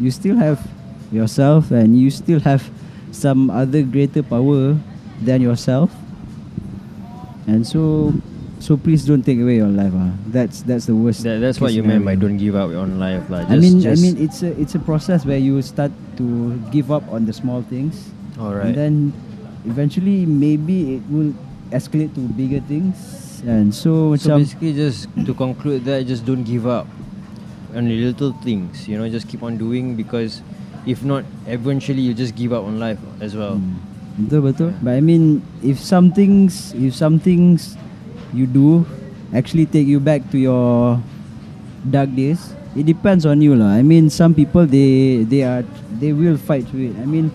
you 0.00 0.10
still 0.10 0.36
have 0.36 0.60
yourself 1.12 1.70
and 1.70 1.98
you 1.98 2.10
still 2.10 2.40
have 2.40 2.70
some 3.12 3.50
other 3.50 3.82
greater 3.82 4.22
power 4.22 4.76
than 5.22 5.40
yourself 5.40 5.92
and 7.46 7.66
so 7.66 8.12
so 8.64 8.76
please 8.76 9.04
don't 9.04 9.22
take 9.22 9.38
away 9.38 9.56
your 9.60 9.68
life 9.68 9.92
ah. 9.94 10.08
that's 10.32 10.64
that's 10.64 10.86
the 10.88 10.96
worst 10.96 11.22
That, 11.22 11.38
that's 11.38 11.60
what 11.60 11.76
you 11.76 11.84
meant 11.84 12.04
by 12.04 12.16
don't 12.16 12.40
give 12.40 12.56
up 12.56 12.72
on 12.72 12.98
life, 12.98 13.28
lah. 13.28 13.44
I 13.44 13.60
mean, 13.60 13.84
I 13.84 13.94
mean, 13.94 14.16
it's 14.16 14.40
a 14.40 14.56
it's 14.56 14.74
a 14.74 14.80
process 14.80 15.28
where 15.28 15.36
you 15.36 15.60
start 15.60 15.92
to 16.16 16.56
give 16.72 16.88
up 16.88 17.04
on 17.12 17.28
the 17.28 17.32
small 17.36 17.60
things, 17.60 18.08
All 18.40 18.56
and 18.56 18.72
then 18.72 19.12
eventually 19.68 20.24
maybe 20.24 20.96
it 20.96 21.04
will 21.12 21.36
escalate 21.76 22.16
to 22.16 22.24
bigger 22.40 22.64
things, 22.64 22.96
and 23.46 23.74
so, 23.74 24.16
So 24.16 24.34
macam 24.34 24.40
basically, 24.40 24.72
just 24.72 25.08
to 25.12 25.32
conclude 25.36 25.84
that, 25.84 26.04
just 26.08 26.24
don't 26.24 26.44
give 26.44 26.66
up 26.66 26.88
on 27.76 27.86
the 27.86 27.96
little 28.10 28.32
things. 28.40 28.88
You 28.88 28.98
know, 28.98 29.08
just 29.08 29.28
keep 29.28 29.42
on 29.42 29.58
doing 29.58 29.96
because 29.96 30.40
if 30.86 31.04
not, 31.04 31.24
eventually 31.46 32.00
you 32.00 32.14
just 32.14 32.34
give 32.34 32.52
up 32.52 32.64
on 32.64 32.80
life 32.80 33.00
as 33.20 33.36
well. 33.36 33.60
Hmm. 33.60 33.76
betul 34.14 34.40
betul. 34.46 34.70
But 34.78 34.94
I 34.94 35.02
mean, 35.02 35.42
if 35.62 35.82
some 35.82 36.14
things, 36.14 36.70
if 36.78 36.94
some 36.94 37.18
things 37.18 37.74
you 38.30 38.46
do 38.46 38.86
actually 39.34 39.66
take 39.66 39.86
you 39.90 39.98
back 39.98 40.22
to 40.30 40.38
your 40.38 41.02
dark 41.82 42.14
days, 42.14 42.54
it 42.78 42.86
depends 42.86 43.26
on 43.26 43.42
you 43.42 43.58
lah. 43.58 43.74
I 43.74 43.82
mean, 43.82 44.10
some 44.10 44.34
people 44.34 44.66
they 44.66 45.26
they 45.26 45.42
are 45.42 45.66
they 45.98 46.14
will 46.14 46.38
fight 46.38 46.66
through 46.70 46.94
it. 46.94 46.96
I 47.02 47.06
mean, 47.06 47.34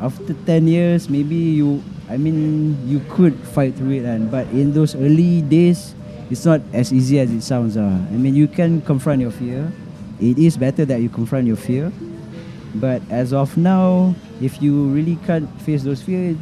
after 0.00 0.32
10 0.32 0.66
years 0.68 1.12
maybe 1.12 1.36
you 1.36 1.84
I 2.10 2.18
mean 2.18 2.74
you 2.90 2.98
could 3.08 3.38
fight 3.54 3.78
through 3.78 4.02
it 4.02 4.04
and 4.04 4.30
but 4.30 4.50
in 4.50 4.74
those 4.74 4.98
early 4.98 5.46
days 5.46 5.94
it's 6.28 6.44
not 6.44 6.60
as 6.74 6.92
easy 6.92 7.22
as 7.22 7.30
it 7.30 7.42
sounds 7.46 7.78
uh. 7.78 7.86
I 7.86 8.16
mean 8.18 8.34
you 8.34 8.50
can 8.50 8.82
confront 8.82 9.22
your 9.22 9.30
fear 9.30 9.70
it 10.18 10.36
is 10.36 10.58
better 10.58 10.84
that 10.84 11.00
you 11.00 11.08
confront 11.08 11.46
your 11.46 11.56
fear 11.56 11.94
but 12.74 13.00
as 13.10 13.32
of 13.32 13.56
now 13.56 14.14
if 14.42 14.60
you 14.60 14.90
really 14.90 15.22
can't 15.22 15.46
face 15.62 15.86
those 15.86 16.02
fear 16.02 16.34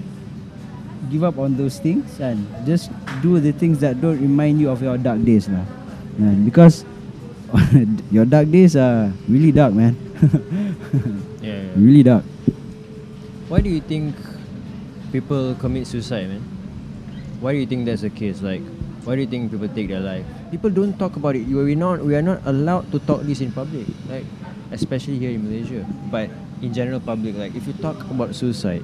give 1.11 1.25
up 1.25 1.37
on 1.37 1.57
those 1.57 1.79
things 1.79 2.21
and 2.21 2.45
just 2.65 2.91
do 3.21 3.41
the 3.41 3.53
things 3.53 3.81
that 3.81 4.01
don't 4.01 4.21
remind 4.21 4.61
you 4.61 4.69
of 4.71 4.83
your 4.83 4.97
dark 4.99 5.21
days 5.25 5.49
lah. 5.49 5.65
And 6.19 6.45
because 6.45 6.85
your 8.11 8.25
dark 8.25 8.51
days 8.51 8.77
are 8.77 9.13
really 9.29 9.53
dark 9.53 9.73
man 9.73 9.97
Yeah. 11.41 11.63
yeah. 11.63 11.73
really 11.77 12.03
dark 12.03 12.25
Why 13.49 13.61
do 13.65 13.71
you 13.71 13.81
think 13.81 14.13
people 15.13 15.55
commit 15.57 15.87
suicide, 15.87 16.29
man? 16.29 16.43
Why 17.41 17.53
do 17.53 17.59
you 17.59 17.67
think 17.67 17.87
that's 17.87 18.03
the 18.03 18.11
case? 18.11 18.43
Like, 18.43 18.63
why 19.05 19.15
do 19.15 19.21
you 19.23 19.27
think 19.27 19.51
people 19.51 19.69
take 19.69 19.89
their 19.89 20.01
life? 20.01 20.27
People 20.51 20.71
don't 20.71 20.99
talk 20.99 21.17
about 21.17 21.37
it. 21.37 21.47
We 21.47 21.57
are 21.57 21.77
not 21.77 22.05
we 22.05 22.15
are 22.17 22.23
not 22.23 22.43
allowed 22.45 22.91
to 22.93 22.99
talk 23.01 23.23
this 23.23 23.41
in 23.41 23.53
public, 23.53 23.87
like 24.09 24.25
especially 24.73 25.19
here 25.19 25.31
in 25.31 25.45
Malaysia. 25.45 25.87
But 26.11 26.31
in 26.61 26.75
general 26.75 27.01
public, 27.01 27.37
like 27.37 27.55
if 27.55 27.67
you 27.67 27.73
talk 27.75 27.97
about 28.11 28.35
suicide, 28.35 28.83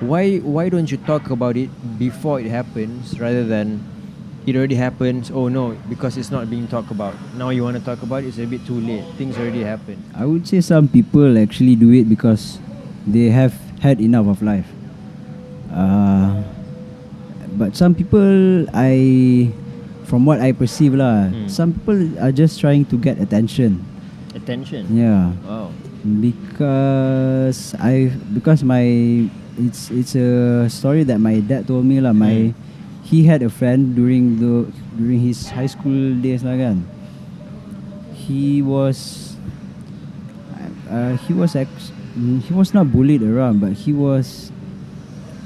why 0.00 0.38
why 0.38 0.68
don't 0.68 0.90
you 0.90 0.98
talk 0.98 1.30
about 1.30 1.56
it 1.56 1.70
before 1.98 2.40
it 2.40 2.50
happens 2.50 3.18
rather 3.18 3.42
than 3.42 3.80
it 4.46 4.54
already 4.54 4.76
happens? 4.76 5.30
Oh 5.30 5.48
no, 5.48 5.74
because 5.88 6.18
it's 6.18 6.30
not 6.30 6.50
being 6.50 6.68
talked 6.68 6.90
about. 6.90 7.14
Now 7.34 7.50
you 7.50 7.64
want 7.64 7.78
to 7.78 7.84
talk 7.84 8.02
about 8.02 8.22
it, 8.22 8.28
it's 8.28 8.38
a 8.38 8.46
bit 8.46 8.66
too 8.66 8.78
late. 8.78 9.02
Things 9.16 9.38
already 9.38 9.64
happened. 9.64 10.02
I 10.14 10.26
would 10.26 10.46
say 10.46 10.60
some 10.60 10.86
people 10.88 11.38
actually 11.38 11.74
do 11.74 11.90
it 11.90 12.06
because 12.06 12.58
they 13.06 13.30
have 13.30 13.56
had 13.80 14.00
enough 14.00 14.26
of 14.28 14.42
life. 14.42 14.68
Some 17.72 17.94
people, 17.94 18.68
I, 18.76 19.48
from 20.04 20.28
what 20.28 20.40
I 20.40 20.52
perceive 20.52 20.92
lah, 20.92 21.32
Hmm. 21.32 21.48
some 21.48 21.72
people 21.72 22.04
are 22.20 22.28
just 22.30 22.60
trying 22.60 22.84
to 22.92 22.96
get 22.96 23.16
attention. 23.16 23.80
Attention. 24.36 24.92
Yeah, 24.92 25.32
Wow. 25.44 25.72
because 26.04 27.72
I 27.80 28.12
because 28.32 28.64
my 28.64 28.84
it's 29.56 29.92
it's 29.92 30.16
a 30.16 30.64
story 30.68 31.04
that 31.04 31.20
my 31.20 31.40
dad 31.40 31.68
told 31.68 31.84
me 31.84 32.00
lah. 32.00 32.12
My 32.12 32.52
he 33.04 33.24
had 33.24 33.44
a 33.44 33.52
friend 33.52 33.92
during 33.92 34.40
the 34.40 34.68
during 34.96 35.20
his 35.20 35.52
high 35.52 35.68
school 35.68 36.16
days 36.16 36.40
lah 36.44 36.56
kan. 36.56 36.84
He 38.16 38.60
was 38.64 39.32
uh, 40.88 41.16
he 41.28 41.32
was 41.32 41.52
ex- 41.56 41.92
mm, 42.16 42.40
he 42.40 42.52
was 42.52 42.72
not 42.72 42.88
bullied 42.88 43.20
around 43.22 43.60
but 43.60 43.76
he 43.84 43.92
was 43.92 44.48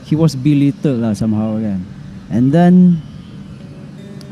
he 0.07 0.15
was 0.15 0.39
belittled 0.39 1.03
lah 1.03 1.11
somehow 1.11 1.59
kan. 1.59 1.83
And 2.31 2.53
then 2.53 3.03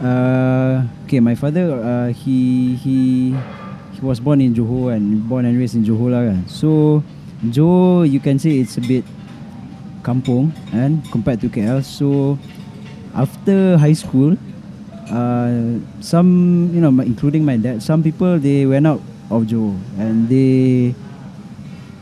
uh, 0.02 0.84
okay, 1.04 1.20
my 1.20 1.34
father 1.34 1.72
uh, 1.74 2.08
he 2.12 2.74
he 2.76 3.32
he 3.94 4.00
was 4.02 4.18
born 4.18 4.40
in 4.40 4.54
Johor 4.54 4.94
and 4.94 5.22
born 5.28 5.44
and 5.44 5.58
raised 5.58 5.74
in 5.74 5.84
Johor 5.84 6.10
lah 6.10 6.22
kan. 6.26 6.42
So 6.50 7.02
Johor 7.48 8.08
you 8.10 8.18
can 8.18 8.38
say 8.38 8.58
it's 8.58 8.76
a 8.76 8.84
bit 8.84 9.04
kampung 10.02 10.52
and 10.74 11.00
compared 11.10 11.40
to 11.40 11.48
KL. 11.48 11.80
So 11.80 12.38
after 13.14 13.78
high 13.78 13.96
school, 13.96 14.36
uh, 15.08 15.78
some 16.02 16.70
you 16.74 16.80
know, 16.82 16.92
including 17.00 17.44
my 17.44 17.56
dad, 17.56 17.82
some 17.82 18.02
people 18.02 18.38
they 18.38 18.66
went 18.66 18.86
out 18.86 19.00
of 19.30 19.46
Johor 19.48 19.78
and 19.96 20.28
they 20.28 20.94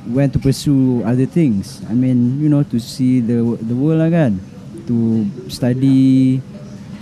went 0.08 0.32
to 0.34 0.38
pursue 0.42 1.04
other 1.06 1.26
things. 1.26 1.80
I 1.88 1.94
mean, 1.94 2.42
you 2.42 2.48
know, 2.48 2.64
to 2.64 2.80
see 2.80 3.20
the 3.20 3.44
the 3.62 3.76
world 3.76 4.02
lah 4.02 4.10
kan, 4.10 4.42
to 4.86 5.26
study 5.48 6.40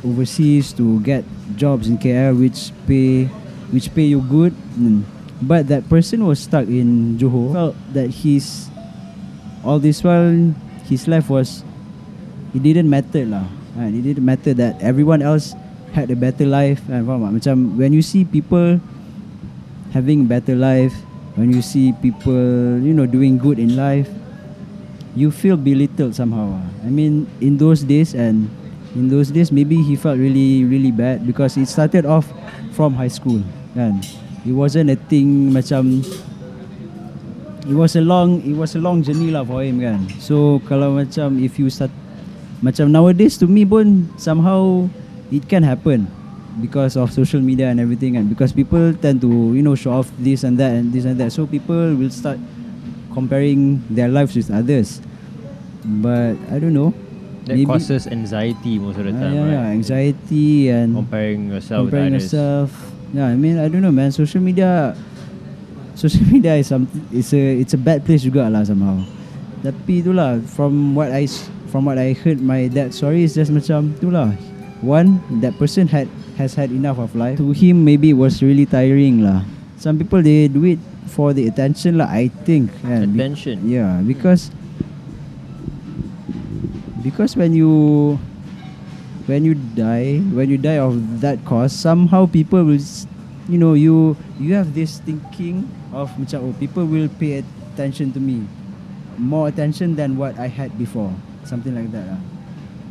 overseas, 0.05 0.73
to 0.75 1.01
get 1.01 1.25
jobs 1.57 1.89
in 1.89 1.99
KL 1.99 2.39
which 2.39 2.73
pay 2.87 3.27
which 3.71 3.93
pay 3.95 4.07
you 4.07 4.21
good. 4.23 4.53
Mm. 4.79 5.05
But 5.41 5.69
that 5.69 5.89
person 5.89 6.27
was 6.27 6.41
stuck 6.41 6.69
in 6.69 7.17
Johor. 7.17 7.53
Felt 7.53 7.77
that 7.97 8.09
he's 8.11 8.69
all 9.65 9.79
this 9.79 10.05
while 10.05 10.55
his 10.85 11.09
life 11.09 11.31
was 11.31 11.65
it 12.55 12.63
didn't 12.63 12.91
matter 12.91 13.25
lah. 13.25 13.47
And 13.79 13.95
it 13.95 14.03
didn't 14.03 14.27
matter 14.27 14.53
that 14.55 14.83
everyone 14.83 15.23
else 15.23 15.55
had 15.93 16.11
a 16.11 16.19
better 16.19 16.47
life. 16.47 16.83
And 16.91 17.07
tak? 17.07 17.31
Macam 17.33 17.79
when 17.79 17.93
you 17.95 18.03
see 18.03 18.25
people 18.27 18.81
having 19.95 20.27
a 20.27 20.29
better 20.29 20.55
life, 20.55 20.95
when 21.35 21.55
you 21.55 21.63
see 21.63 21.95
people, 22.03 22.79
you 22.83 22.93
know, 22.93 23.07
doing 23.07 23.39
good 23.39 23.59
in 23.59 23.79
life, 23.79 24.11
you 25.15 25.31
feel 25.31 25.57
belittled 25.57 26.15
somehow. 26.15 26.61
I 26.85 26.91
mean, 26.91 27.27
in 27.41 27.59
those 27.59 27.83
days 27.83 28.15
and 28.15 28.51
in 28.95 29.09
those 29.09 29.31
days, 29.31 29.51
maybe 29.53 29.83
he 29.83 29.97
felt 29.97 30.19
really, 30.19 30.65
really 30.65 30.91
bad 30.91 31.27
because 31.27 31.57
it 31.57 31.67
started 31.67 32.07
off 32.07 32.27
from 32.73 32.95
high 32.95 33.11
school. 33.11 33.43
Kan? 33.75 34.03
It 34.47 34.53
wasn't 34.53 34.91
a 34.91 34.97
thing 34.97 35.53
macam 35.53 36.03
it 37.69 37.77
was 37.77 37.95
a 37.95 38.01
long 38.01 38.41
it 38.43 38.57
was 38.57 38.75
a 38.75 38.81
long 38.81 39.03
journey 39.03 39.31
lah 39.31 39.45
for 39.45 39.63
him 39.63 39.79
kan. 39.79 40.01
So 40.19 40.65
kalau 40.67 40.97
macam 40.97 41.39
if 41.39 41.61
you 41.61 41.69
start 41.69 41.93
macam 42.65 42.91
nowadays 42.93 43.37
to 43.41 43.47
me 43.47 43.65
pun 43.65 44.09
somehow 44.17 44.89
it 45.31 45.47
can 45.47 45.63
happen 45.63 46.09
because 46.59 46.97
of 46.99 47.13
social 47.13 47.41
media 47.41 47.71
and 47.71 47.79
everything 47.79 48.17
and 48.17 48.29
because 48.29 48.53
people 48.53 48.93
tend 48.99 49.21
to 49.23 49.55
you 49.55 49.63
know 49.63 49.79
show 49.79 50.03
off 50.03 50.11
this 50.19 50.45
and 50.45 50.59
that 50.59 50.75
and 50.75 50.93
this 50.93 51.07
and 51.07 51.17
that 51.17 51.31
so 51.33 51.47
people 51.47 51.95
will 51.95 52.11
start 52.13 52.37
comparing 53.13 53.83
their 53.89 54.09
lives 54.09 54.35
with 54.35 54.51
others. 54.51 55.01
But 55.83 56.37
i 56.53 56.61
don't 56.61 56.75
know. 56.75 56.93
That 57.49 57.57
maybe- 57.57 57.67
causes 57.67 58.05
anxiety 58.07 58.77
most 58.79 59.01
of 59.01 59.09
the 59.09 59.17
Ah, 59.17 59.21
time, 59.21 59.33
yeah, 59.35 59.47
yeah, 59.49 59.63
right? 59.65 59.73
anxiety 59.75 60.69
and 60.69 60.93
Comparing 60.95 61.49
yourself 61.49 61.89
comparing 61.89 62.13
with 62.13 62.29
yourself. 62.29 62.69
Yeah 63.11 63.27
i 63.27 63.35
mean 63.35 63.57
i 63.59 63.67
don't 63.67 63.81
know 63.83 63.91
man. 63.91 64.13
Social 64.13 64.45
media 64.45 64.93
social 65.97 66.23
media 66.33 66.55
is 66.61 66.69
something 66.69 67.01
it's 67.11 67.33
a 67.33 67.43
it's 67.59 67.73
a 67.75 67.81
bad 67.81 68.05
place 68.05 68.23
juga 68.23 68.47
lah 68.53 68.63
somehow. 68.63 69.01
Tapi 69.65 70.05
itulah 70.05 70.41
from 70.47 70.93
what 70.97 71.11
i 71.13 71.25
from 71.73 71.89
what 71.89 71.97
i 71.97 72.13
heard 72.13 72.41
my 72.41 72.69
dad 72.69 72.93
story 72.93 73.25
is 73.25 73.33
just 73.37 73.49
macam 73.53 73.93
itulah 73.99 74.33
one 74.85 75.21
that 75.45 75.53
person 75.61 75.85
had 75.89 76.09
has 76.37 76.53
had 76.57 76.69
enough 76.71 77.01
of 77.01 77.13
life. 77.17 77.41
To 77.41 77.53
him 77.57 77.83
maybe 77.89 78.13
it 78.13 78.19
was 78.21 78.41
really 78.45 78.69
tiring 78.69 79.25
lah. 79.25 79.43
Some 79.81 79.97
people 79.97 80.21
they 80.21 80.45
do 80.47 80.61
it 80.69 80.81
for 81.11 81.35
the 81.35 81.51
attention 81.51 81.99
lah 81.99 82.07
i 82.07 82.31
think. 82.47 82.71
Be- 82.87 83.19
Attention. 83.19 83.67
yeah 83.67 83.99
hmm. 83.99 84.07
because 84.07 84.55
because 87.03 87.35
when 87.37 87.53
you 87.53 88.15
when 89.27 89.45
you 89.45 89.55
die 89.75 90.21
when 90.33 90.51
you 90.51 90.59
die 90.59 90.79
of 90.79 91.21
that 91.21 91.43
cause 91.45 91.73
somehow 91.75 92.27
people 92.27 92.63
will 92.63 92.83
you 93.49 93.59
know 93.59 93.75
you 93.75 94.17
you 94.39 94.55
have 94.55 94.75
this 94.75 95.03
thinking 95.03 95.67
of 95.91 96.11
macam 96.15 96.51
oh 96.51 96.53
people 96.63 96.87
will 96.87 97.11
pay 97.19 97.43
attention 97.75 98.15
to 98.15 98.21
me 98.23 98.47
more 99.19 99.49
attention 99.49 99.97
than 99.97 100.17
what 100.17 100.39
I 100.39 100.47
had 100.49 100.77
before 100.79 101.11
something 101.45 101.75
like 101.75 101.91
that 101.93 102.07
lah 102.17 102.21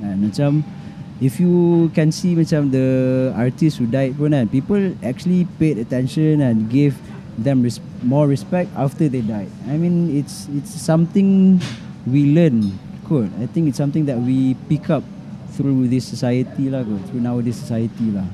and 0.04 0.32
macam 0.32 0.64
if 1.20 1.40
you 1.40 1.88
can 1.92 2.12
see 2.12 2.36
macam 2.36 2.72
the 2.72 2.88
artists 3.36 3.80
who 3.80 3.88
died 3.88 4.16
pun 4.16 4.32
kan 4.32 4.48
people 4.48 4.80
actually 5.04 5.44
paid 5.60 5.76
attention 5.80 6.40
and 6.40 6.72
gave 6.72 6.96
them 7.36 7.64
res- 7.64 7.84
more 8.04 8.28
respect 8.28 8.70
after 8.76 9.08
they 9.10 9.22
died 9.22 9.50
I 9.68 9.76
mean 9.76 10.16
it's 10.16 10.48
it's 10.56 10.72
something 10.72 11.60
we 12.08 12.32
learn 12.32 12.80
kot 13.08 13.28
I 13.42 13.46
think 13.48 13.68
it's 13.68 13.78
something 13.78 14.06
that 14.08 14.18
we 14.20 14.56
pick 14.72 14.90
up 14.90 15.04
through 15.54 15.90
this 15.92 16.06
society 16.08 16.70
lah 16.72 16.84
kot 16.84 17.02
through 17.10 17.22
nowadays 17.22 17.60
society 17.60 18.12
lah 18.12 18.28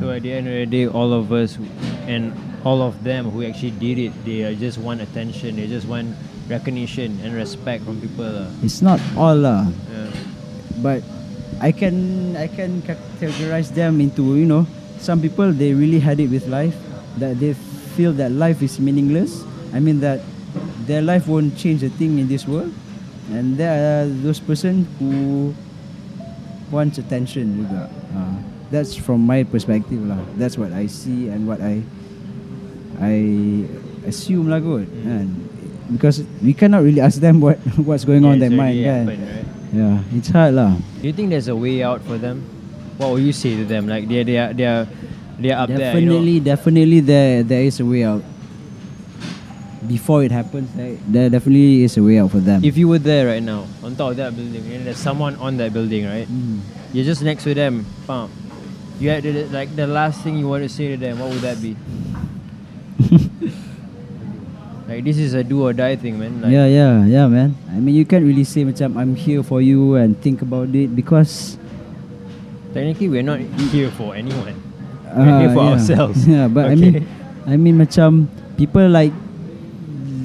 So 0.00 0.08
at 0.10 0.24
the 0.24 0.32
end 0.32 0.48
of 0.48 0.56
the 0.56 0.64
day, 0.66 0.88
all 0.88 1.12
of 1.12 1.28
us 1.30 1.60
and 2.08 2.32
all 2.64 2.80
of 2.80 3.04
them 3.04 3.28
who 3.28 3.44
actually 3.44 3.76
did 3.76 4.00
it, 4.00 4.12
they 4.24 4.40
are 4.42 4.56
just 4.56 4.80
want 4.80 5.04
attention. 5.04 5.60
They 5.60 5.68
just 5.68 5.84
want 5.86 6.16
recognition 6.48 7.20
and 7.20 7.36
respect 7.36 7.84
from 7.84 8.00
people. 8.00 8.24
lah. 8.24 8.48
it's 8.64 8.80
not 8.80 8.96
all 9.12 9.36
lah 9.36 9.68
Yeah. 9.92 10.08
but 10.80 11.04
I 11.60 11.68
can 11.70 12.32
I 12.34 12.48
can 12.48 12.80
categorize 12.82 13.76
them 13.76 14.00
into 14.00 14.34
you 14.40 14.48
know 14.48 14.64
some 14.98 15.20
people 15.20 15.52
they 15.52 15.76
really 15.76 16.00
had 16.00 16.16
it 16.16 16.32
with 16.32 16.48
life 16.48 16.74
that 17.20 17.36
they 17.38 17.52
feel 17.94 18.12
that 18.18 18.34
life 18.34 18.62
is 18.62 18.78
meaningless. 18.82 19.46
I 19.72 19.78
mean 19.78 20.00
that 20.02 20.20
their 20.86 21.02
life 21.02 21.26
won't 21.26 21.56
change 21.56 21.82
a 21.82 21.90
thing 21.90 22.18
in 22.18 22.28
this 22.28 22.46
world, 22.46 22.74
and 23.30 23.56
there 23.56 23.70
are 23.70 24.06
those 24.06 24.38
person 24.38 24.86
who 24.98 25.54
wants 26.70 26.98
attention 26.98 27.64
juga. 27.64 27.90
Uh, 28.14 28.36
that's 28.70 28.98
from 28.98 29.22
my 29.22 29.46
perspective 29.46 30.02
lah. 30.02 30.18
That's 30.34 30.58
what 30.58 30.74
I 30.74 30.90
see 30.90 31.30
and 31.30 31.46
what 31.46 31.62
I 31.62 31.82
I 32.98 33.14
assume 34.06 34.50
lah 34.50 34.58
kot. 34.58 34.86
Mm. 34.90 35.04
kan? 35.06 35.26
Because 35.94 36.24
we 36.40 36.56
cannot 36.56 36.82
really 36.82 37.00
ask 37.00 37.20
them 37.20 37.38
what 37.38 37.60
what's 37.88 38.02
going 38.02 38.26
on 38.26 38.38
in 38.38 38.42
their 38.42 38.54
mind 38.54 38.82
already 38.82 38.84
kan. 38.84 39.04
right? 39.06 39.46
Yeah, 39.74 39.96
it's 40.14 40.30
hard 40.30 40.54
lah. 40.54 40.78
Do 41.02 41.04
you 41.06 41.14
think 41.14 41.34
there's 41.34 41.50
a 41.50 41.58
way 41.58 41.82
out 41.82 41.98
for 42.06 42.14
them? 42.14 42.46
What 42.94 43.10
will 43.10 43.22
you 43.22 43.34
say 43.34 43.58
to 43.58 43.66
them? 43.66 43.90
Like 43.90 44.06
they 44.06 44.22
they 44.22 44.38
are 44.38 44.54
they 44.54 44.70
are 44.70 44.86
they 45.38 45.50
are 45.50 45.62
up 45.62 45.68
there. 45.68 45.98
you 45.98 46.06
know? 46.06 46.12
definitely, 46.12 46.40
definitely, 46.40 47.00
there 47.00 47.42
there 47.42 47.62
is 47.62 47.80
a 47.80 47.84
way 47.84 48.04
out. 48.04 48.22
Before 49.84 50.24
it 50.24 50.32
happens, 50.32 50.72
there, 50.72 50.96
there 51.06 51.28
definitely 51.28 51.84
is 51.84 51.96
a 51.98 52.02
way 52.02 52.18
out 52.18 52.30
for 52.30 52.40
them. 52.40 52.64
If 52.64 52.78
you 52.78 52.88
were 52.88 52.98
there 52.98 53.28
right 53.28 53.42
now, 53.42 53.66
on 53.82 53.94
top 53.96 54.12
of 54.12 54.16
that 54.16 54.34
building, 54.34 54.64
and 54.72 54.86
there's 54.86 54.96
someone 54.96 55.36
on 55.36 55.58
that 55.58 55.74
building, 55.74 56.06
right? 56.06 56.26
Mm. 56.26 56.60
You're 56.94 57.04
just 57.04 57.20
next 57.20 57.44
to 57.44 57.52
them. 57.52 57.84
Bam. 58.06 58.30
You 58.98 59.10
had 59.10 59.24
the, 59.24 59.44
like 59.52 59.76
the 59.76 59.86
last 59.86 60.22
thing 60.22 60.38
you 60.38 60.48
want 60.48 60.62
to 60.62 60.70
say 60.70 60.88
to 60.88 60.96
them. 60.96 61.18
What 61.18 61.30
would 61.30 61.44
that 61.44 61.60
be? 61.60 61.76
like 64.88 65.04
this 65.04 65.18
is 65.18 65.34
a 65.34 65.44
do 65.44 65.66
or 65.66 65.74
die 65.74 65.96
thing, 65.96 66.18
man. 66.18 66.40
Like, 66.40 66.52
yeah, 66.52 66.64
yeah, 66.64 67.04
yeah, 67.04 67.26
man. 67.28 67.54
I 67.68 67.76
mean, 67.76 67.94
you 67.94 68.06
can't 68.06 68.24
really 68.24 68.44
say 68.44 68.64
macam 68.64 68.96
I'm 68.96 69.14
here 69.14 69.42
for 69.42 69.60
you 69.60 69.96
and 70.00 70.16
think 70.16 70.40
about 70.40 70.72
it 70.72 70.96
because 70.96 71.58
Technically, 72.74 73.08
we're 73.08 73.22
not 73.22 73.38
here 73.70 73.88
for 73.92 74.16
anyone. 74.16 74.58
Uh, 75.14 75.24
We're 75.24 75.38
here 75.40 75.50
for 75.54 75.64
yeah. 75.64 75.70
ourselves. 75.78 76.18
Yeah, 76.28 76.48
but 76.48 76.66
I 76.66 76.74
Okay. 76.74 76.80
mean, 76.80 77.06
I 77.46 77.56
mean 77.56 77.76
macam 77.78 78.26
people 78.56 78.86
like 78.88 79.12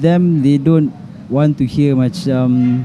them, 0.00 0.42
they 0.42 0.58
don't 0.58 0.92
want 1.30 1.58
to 1.58 1.64
hear 1.66 1.94
macam 1.94 2.84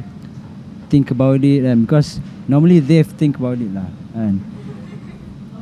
think 0.90 1.10
about 1.12 1.44
it 1.44 1.66
and 1.66 1.88
because 1.88 2.20
normally 2.48 2.80
they 2.80 3.02
think 3.04 3.38
about 3.38 3.58
it 3.60 3.72
lah. 3.74 3.88
And 4.14 4.42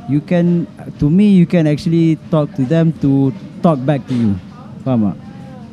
you 0.08 0.20
can, 0.20 0.66
to 0.98 1.08
me, 1.10 1.32
you 1.32 1.46
can 1.46 1.66
actually 1.66 2.16
talk 2.30 2.52
to 2.54 2.64
them 2.64 2.92
to 3.00 3.32
talk 3.62 3.78
back 3.84 4.06
to 4.08 4.14
you. 4.14 4.36
Faham 4.84 5.12
tak? 5.12 5.16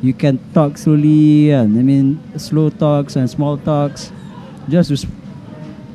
You 0.02 0.14
can 0.14 0.40
talk 0.52 0.78
slowly 0.78 1.50
and 1.54 1.78
I 1.78 1.82
mean 1.82 2.18
slow 2.34 2.70
talks 2.70 3.14
and 3.14 3.28
small 3.30 3.54
talks 3.56 4.10
just 4.66 4.90
to, 4.90 4.96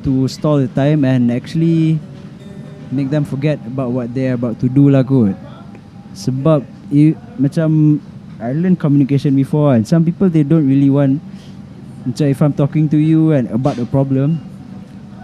to 0.04 0.28
stall 0.28 0.58
the 0.58 0.68
time 0.72 1.04
and 1.04 1.30
actually 1.30 1.98
make 2.90 3.10
them 3.10 3.24
forget 3.24 3.60
about 3.66 3.92
what 3.92 4.12
they're 4.12 4.34
about 4.34 4.60
to 4.60 4.68
do 4.68 4.88
lah 4.88 5.04
kot. 5.04 5.36
Sebab 6.16 6.64
i, 6.92 7.14
macam 7.36 8.00
I 8.38 8.54
learned 8.54 8.78
communication 8.78 9.34
before 9.34 9.74
and 9.74 9.84
some 9.84 10.06
people 10.06 10.30
they 10.30 10.46
don't 10.46 10.64
really 10.64 10.88
want 10.88 11.20
macam 12.06 12.26
if 12.30 12.38
I'm 12.40 12.54
talking 12.54 12.88
to 12.94 12.98
you 12.98 13.34
and 13.34 13.50
about 13.50 13.76
a 13.76 13.86
problem 13.86 14.40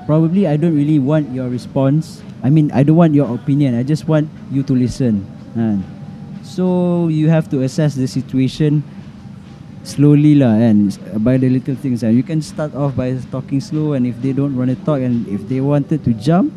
probably 0.04 0.46
I 0.46 0.56
don't 0.56 0.76
really 0.76 1.00
want 1.00 1.32
your 1.32 1.48
response. 1.48 2.20
I 2.44 2.50
mean 2.52 2.68
I 2.72 2.84
don't 2.84 2.96
want 2.96 3.16
your 3.16 3.32
opinion. 3.32 3.74
I 3.74 3.82
just 3.82 4.04
want 4.04 4.28
you 4.52 4.62
to 4.68 4.74
listen. 4.76 5.24
Kan? 5.56 5.80
So 6.44 7.08
you 7.08 7.32
have 7.32 7.48
to 7.56 7.64
assess 7.64 7.96
the 7.96 8.04
situation 8.04 8.84
slowly 9.84 10.36
lah 10.36 10.56
and 10.60 10.92
by 11.24 11.40
the 11.40 11.48
little 11.48 11.76
things. 11.76 12.04
And 12.04 12.12
you 12.12 12.22
can 12.22 12.44
start 12.44 12.76
off 12.76 12.96
by 12.96 13.16
talking 13.32 13.60
slow 13.60 13.96
and 13.96 14.04
if 14.04 14.20
they 14.20 14.32
don't 14.36 14.52
want 14.56 14.68
to 14.72 14.78
talk 14.84 15.00
and 15.00 15.24
if 15.28 15.48
they 15.48 15.64
wanted 15.64 16.04
to 16.04 16.12
jump 16.12 16.52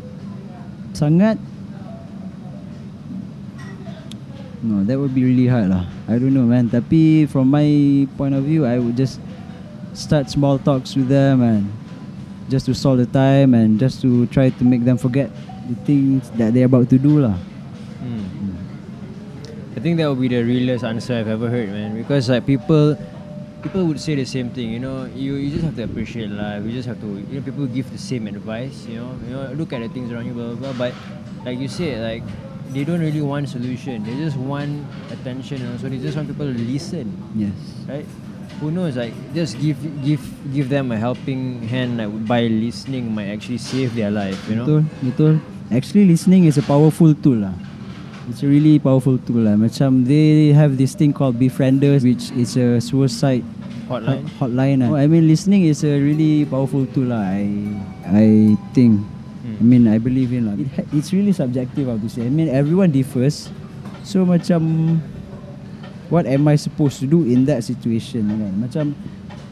sangat 0.93 1.38
No, 4.67 4.84
that 4.84 5.00
would 5.00 5.13
be 5.13 5.23
really 5.23 5.47
hard 5.47 5.69
lah. 5.69 5.86
I 6.10 6.17
don't 6.17 6.34
know 6.34 6.43
man. 6.43 6.67
Tapi 6.67 7.30
from 7.30 7.47
my 7.47 7.63
point 8.17 8.36
of 8.36 8.43
view, 8.43 8.65
I 8.65 8.82
would 8.82 8.97
just 8.97 9.21
start 9.93 10.28
small 10.28 10.60
talks 10.60 10.97
with 10.97 11.08
them 11.08 11.39
and 11.39 11.71
just 12.50 12.65
to 12.65 12.73
solve 12.73 12.97
the 12.97 13.08
time 13.08 13.54
and 13.54 13.80
just 13.80 14.02
to 14.02 14.26
try 14.28 14.50
to 14.50 14.63
make 14.63 14.84
them 14.84 14.97
forget 14.97 15.30
the 15.69 15.76
things 15.88 16.30
that 16.36 16.54
they're 16.54 16.67
about 16.67 16.89
to 16.89 16.97
do 16.97 17.21
lah. 17.21 17.38
Mm. 18.04 18.56
I 19.76 19.80
think 19.80 20.02
that 20.02 20.10
would 20.10 20.19
be 20.19 20.28
the 20.28 20.41
realest 20.41 20.84
answer 20.84 21.15
I've 21.15 21.30
ever 21.30 21.50
heard, 21.50 21.69
man. 21.69 21.95
Because 21.95 22.28
like 22.28 22.45
people, 22.45 22.97
people 23.63 23.86
would 23.86 24.00
say 24.00 24.15
the 24.15 24.26
same 24.26 24.50
thing. 24.52 24.70
You 24.70 24.80
know, 24.80 25.06
you, 25.06 25.36
you 25.36 25.50
just 25.52 25.63
have 25.63 25.76
to 25.76 25.84
appreciate 25.84 26.30
life. 26.30 26.63
You 26.63 26.72
just 26.72 26.88
have 26.88 27.00
to, 27.02 27.08
you 27.08 27.39
know, 27.39 27.41
people 27.41 27.65
give 27.67 27.89
the 27.91 27.98
same 27.98 28.28
advice. 28.28 28.86
You 28.86 29.02
know, 29.02 29.12
you 29.28 29.34
know, 29.34 29.43
look 29.54 29.74
at 29.74 29.82
the 29.82 29.89
things 29.89 30.12
around 30.12 30.26
you, 30.28 30.34
blah 30.34 30.54
blah 30.54 30.74
blah. 30.74 30.89
But 30.89 30.93
like 31.46 31.58
you 31.60 31.67
said, 31.67 32.02
like 32.02 32.24
they 32.74 32.84
don't 32.84 33.00
really 33.00 33.22
want 33.22 33.50
solution. 33.50 34.04
They 34.04 34.15
just 34.17 34.38
want 34.38 34.86
attention, 35.12 35.62
and 35.62 35.74
also 35.74 35.89
they 35.89 36.00
just 36.00 36.15
want 36.17 36.28
people 36.28 36.46
to 36.52 36.58
listen, 36.58 37.08
Yes. 37.36 37.54
right? 37.88 38.06
Who 38.60 38.72
knows? 38.72 38.98
Like 38.98 39.13
just 39.34 39.60
give 39.62 39.78
give 40.04 40.22
give 40.54 40.70
them 40.70 40.91
a 40.91 40.98
helping 40.98 41.62
hand. 41.67 41.98
Like 41.98 42.10
by 42.28 42.48
listening, 42.48 43.13
might 43.13 43.30
actually 43.30 43.60
save 43.62 43.93
their 43.96 44.10
life. 44.12 44.38
You 44.50 44.56
know. 44.58 44.65
Betul, 44.65 44.82
betul. 45.04 45.34
Actually, 45.70 46.06
listening 46.06 46.46
is 46.46 46.58
a 46.58 46.63
powerful 46.63 47.13
tool 47.13 47.43
lah. 47.46 47.54
It's 48.27 48.43
a 48.43 48.47
really 48.47 48.75
powerful 48.77 49.15
tool 49.23 49.47
lah. 49.47 49.55
Macam 49.55 50.03
they 50.03 50.51
have 50.51 50.75
this 50.75 50.91
thing 50.93 51.15
called 51.15 51.39
Befrienders, 51.39 52.03
which 52.03 52.27
is 52.35 52.59
a 52.59 52.83
suicide 52.83 53.43
Hotline. 53.87 54.27
hot- 54.35 54.51
hotline. 54.51 54.77
lah. 54.83 54.99
I 54.99 55.07
mean, 55.07 55.27
listening 55.27 55.63
is 55.63 55.79
a 55.87 55.95
really 55.95 56.43
powerful 56.43 56.83
tool 56.91 57.15
lah. 57.15 57.23
I 57.23 57.47
I 58.03 58.27
think. 58.75 58.99
I 58.99 59.63
Hmm. 59.63 59.63
mean, 59.63 59.83
I 59.87 59.95
believe 59.95 60.35
in 60.35 60.43
lah. 60.43 60.59
It, 60.59 60.67
it's 60.91 61.15
really 61.15 61.31
subjective, 61.31 61.87
how 61.87 61.95
to 61.95 62.09
say. 62.11 62.27
I 62.27 62.31
mean, 62.31 62.51
everyone 62.51 62.91
differs. 62.91 63.47
So 64.03 64.27
macam, 64.27 64.99
what 66.11 66.27
am 66.27 66.47
I 66.47 66.59
supposed 66.59 66.99
to 66.99 67.07
do 67.07 67.23
in 67.23 67.47
that 67.47 67.63
situation? 67.63 68.27
Kan? 68.27 68.53
Macam, 68.59 68.85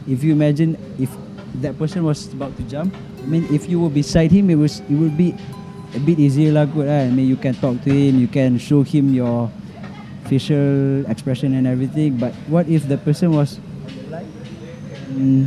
if 0.04 0.20
you 0.20 0.36
imagine 0.36 0.76
if 1.00 1.08
that 1.64 1.80
person 1.80 2.04
was 2.04 2.28
about 2.28 2.52
to 2.60 2.64
jump, 2.68 2.92
I 2.92 3.26
mean, 3.26 3.48
if 3.48 3.66
you 3.66 3.80
were 3.80 3.88
beside 3.88 4.28
him, 4.28 4.52
it 4.52 4.60
was 4.60 4.84
it 4.84 4.94
would 4.94 5.16
be 5.16 5.32
a 5.94 6.00
bit 6.00 6.18
easier 6.18 6.50
lah, 6.50 6.64
good 6.66 6.88
lah. 6.88 7.06
I 7.06 7.12
mean, 7.12 7.28
you 7.28 7.36
can 7.36 7.54
talk 7.54 7.78
to 7.84 7.90
him, 7.92 8.18
you 8.18 8.26
can 8.26 8.58
show 8.58 8.82
him 8.82 9.14
your 9.14 9.50
facial 10.26 11.06
expression 11.06 11.54
and 11.54 11.66
everything. 11.66 12.18
But 12.18 12.34
what 12.50 12.66
if 12.68 12.88
the 12.88 12.98
person 12.98 13.32
was 13.32 13.58
mm, 15.10 15.46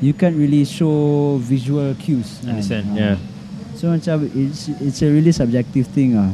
you 0.00 0.12
can't 0.12 0.36
really 0.36 0.64
show 0.64 1.38
visual 1.42 1.94
cues. 1.94 2.42
kan? 2.42 2.58
Understand? 2.58 2.86
Ah. 2.92 2.96
Yeah. 2.98 3.16
So 3.78 3.88
macam 3.88 4.28
it's 4.36 4.68
it's 4.82 5.00
a 5.00 5.08
really 5.08 5.32
subjective 5.32 5.88
thing 5.88 6.18
ah. 6.18 6.32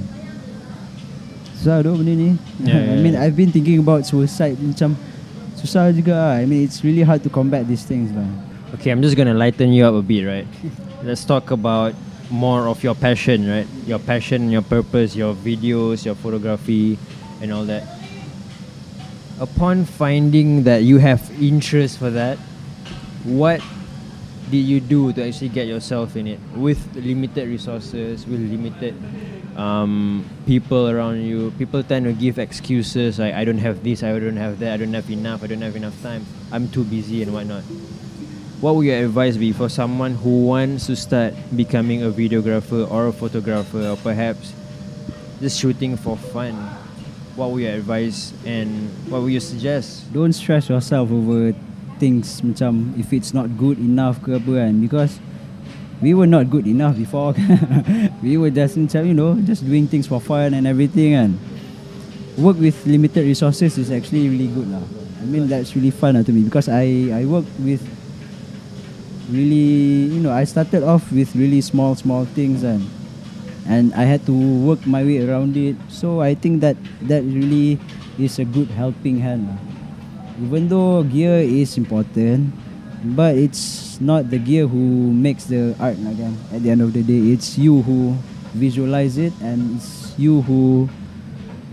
Susah 1.60 1.82
doh 1.84 1.94
benda 1.94 2.14
ni. 2.14 2.30
Yeah, 2.66 2.96
I 2.96 2.98
mean 2.98 3.14
yeah. 3.14 3.22
I've 3.22 3.36
been 3.36 3.52
thinking 3.52 3.78
about 3.78 4.08
suicide 4.08 4.58
macam 4.58 4.98
susah 5.54 5.92
juga 5.94 6.14
ah. 6.16 6.34
I 6.40 6.48
mean 6.48 6.66
it's 6.66 6.82
really 6.82 7.06
hard 7.06 7.22
to 7.22 7.30
combat 7.30 7.68
these 7.68 7.86
things 7.86 8.10
lah. 8.10 8.26
Okay, 8.74 8.90
I'm 8.90 8.98
just 8.98 9.14
gonna 9.14 9.36
lighten 9.36 9.70
you 9.70 9.86
up 9.86 9.94
a 9.94 10.02
bit, 10.02 10.26
right? 10.26 10.48
Let's 11.06 11.22
talk 11.22 11.54
about 11.54 11.94
more 12.30 12.68
of 12.68 12.82
your 12.82 12.94
passion, 12.94 13.48
right? 13.48 13.66
Your 13.86 13.98
passion, 13.98 14.50
your 14.50 14.62
purpose, 14.62 15.14
your 15.14 15.34
videos, 15.34 16.04
your 16.04 16.14
photography, 16.14 16.98
and 17.40 17.52
all 17.52 17.64
that. 17.64 17.84
Upon 19.38 19.84
finding 19.84 20.64
that 20.64 20.82
you 20.82 20.98
have 20.98 21.30
interest 21.40 21.98
for 21.98 22.10
that, 22.10 22.38
what 23.24 23.60
did 24.50 24.62
you 24.62 24.80
do 24.80 25.12
to 25.12 25.26
actually 25.26 25.50
get 25.50 25.66
yourself 25.66 26.16
in 26.16 26.26
it 26.26 26.40
with 26.54 26.78
limited 26.94 27.48
resources, 27.48 28.26
with 28.26 28.40
limited 28.40 28.94
um, 29.56 30.24
people 30.46 30.88
around 30.88 31.22
you? 31.22 31.52
People 31.58 31.82
tend 31.82 32.06
to 32.06 32.12
give 32.12 32.38
excuses 32.38 33.18
like, 33.18 33.34
I 33.34 33.44
don't 33.44 33.58
have 33.58 33.82
this, 33.82 34.02
I 34.02 34.18
don't 34.18 34.36
have 34.36 34.58
that, 34.60 34.74
I 34.74 34.76
don't 34.78 34.94
have 34.94 35.10
enough, 35.10 35.42
I 35.42 35.48
don't 35.48 35.62
have 35.62 35.76
enough 35.76 36.00
time, 36.02 36.24
I'm 36.50 36.68
too 36.68 36.84
busy, 36.84 37.22
and 37.22 37.34
whatnot 37.34 37.64
what 38.60 38.74
would 38.74 38.86
your 38.86 38.96
advice 39.04 39.36
be 39.36 39.52
for 39.52 39.68
someone 39.68 40.14
who 40.14 40.46
wants 40.46 40.86
to 40.86 40.96
start 40.96 41.34
becoming 41.54 42.02
a 42.02 42.08
videographer 42.08 42.90
or 42.90 43.08
a 43.08 43.12
photographer 43.12 43.88
or 43.88 43.96
perhaps 43.96 44.52
just 45.40 45.60
shooting 45.60 45.96
for 45.96 46.16
fun? 46.16 46.54
What 47.36 47.50
would 47.50 47.62
your 47.62 47.72
advice 47.72 48.32
and 48.46 48.88
what 49.10 49.20
would 49.20 49.32
you 49.32 49.40
suggest? 49.40 50.10
Don't 50.12 50.32
stress 50.32 50.70
yourself 50.70 51.10
over 51.12 51.52
things 52.00 52.40
macam 52.40 52.96
if 52.96 53.12
it's 53.12 53.32
not 53.32 53.48
good 53.56 53.76
enough 53.76 54.20
ke 54.24 54.36
apa 54.36 54.68
kan 54.68 54.72
because 54.80 55.20
we 56.04 56.12
were 56.12 56.28
not 56.28 56.48
good 56.52 56.68
enough 56.68 56.96
before 56.96 57.32
we 58.24 58.36
were 58.36 58.52
just 58.52 58.76
macam 58.76 59.04
you 59.08 59.16
know 59.16 59.32
just 59.48 59.64
doing 59.64 59.88
things 59.88 60.04
for 60.04 60.20
fun 60.20 60.52
and 60.52 60.68
everything 60.68 61.16
kan 61.16 61.30
work 62.36 62.56
with 62.60 62.76
limited 62.84 63.24
resources 63.24 63.80
is 63.80 63.88
actually 63.88 64.28
really 64.28 64.48
good 64.52 64.68
lah 64.68 64.84
I 65.20 65.24
mean 65.24 65.48
that's 65.48 65.72
really 65.72 65.92
fun 65.92 66.20
lah 66.20 66.24
to 66.24 66.32
me 66.36 66.44
because 66.44 66.68
I 66.68 67.16
I 67.16 67.24
work 67.24 67.48
with 67.64 67.80
really 69.30 70.06
you 70.12 70.20
know 70.22 70.30
I 70.32 70.44
started 70.44 70.82
off 70.82 71.10
with 71.12 71.34
really 71.34 71.60
small 71.60 71.94
small 71.94 72.24
things 72.24 72.62
and 72.62 72.84
and 73.66 73.90
I 73.94 74.06
had 74.06 74.22
to 74.30 74.34
work 74.62 74.86
my 74.86 75.02
way 75.02 75.26
around 75.26 75.56
it. 75.58 75.74
So 75.90 76.22
I 76.22 76.34
think 76.38 76.60
that 76.62 76.76
that 77.10 77.26
really 77.26 77.78
is 78.18 78.38
a 78.38 78.46
good 78.46 78.70
helping 78.70 79.18
hand 79.18 79.50
even 80.40 80.68
though 80.68 81.02
gear 81.02 81.40
is 81.40 81.76
important 81.76 82.52
but 83.16 83.34
it's 83.36 84.00
not 84.00 84.28
the 84.30 84.38
gear 84.38 84.66
who 84.66 85.12
makes 85.12 85.44
the 85.48 85.74
art 85.80 85.96
kan? 85.96 86.36
At 86.52 86.62
the 86.62 86.70
end 86.70 86.80
of 86.80 86.92
the 86.92 87.02
day 87.02 87.32
it's 87.32 87.58
you 87.58 87.82
who 87.82 88.14
visualize 88.54 89.16
it 89.18 89.32
and 89.42 89.76
it's 89.76 90.14
you 90.16 90.40
who 90.42 90.88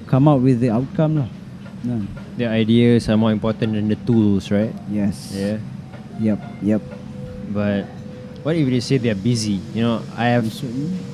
come 0.08 0.28
out 0.28 0.42
with 0.42 0.60
the 0.60 0.70
outcome 0.72 1.24
lah 1.24 1.30
The 2.40 2.48
ideas 2.50 3.08
are 3.12 3.18
more 3.20 3.32
important 3.32 3.76
than 3.76 3.92
the 3.92 4.00
tools, 4.08 4.50
right? 4.50 4.74
yes. 4.90 5.32
Yeah. 5.36 5.60
yep 6.20 6.40
yep 6.64 6.82
But 7.54 7.86
what 8.42 8.56
if 8.58 8.66
they 8.68 8.82
say 8.82 8.98
they're 8.98 9.14
busy? 9.16 9.62
You 9.78 9.82
know, 9.86 9.98
I 10.18 10.34
have 10.34 10.50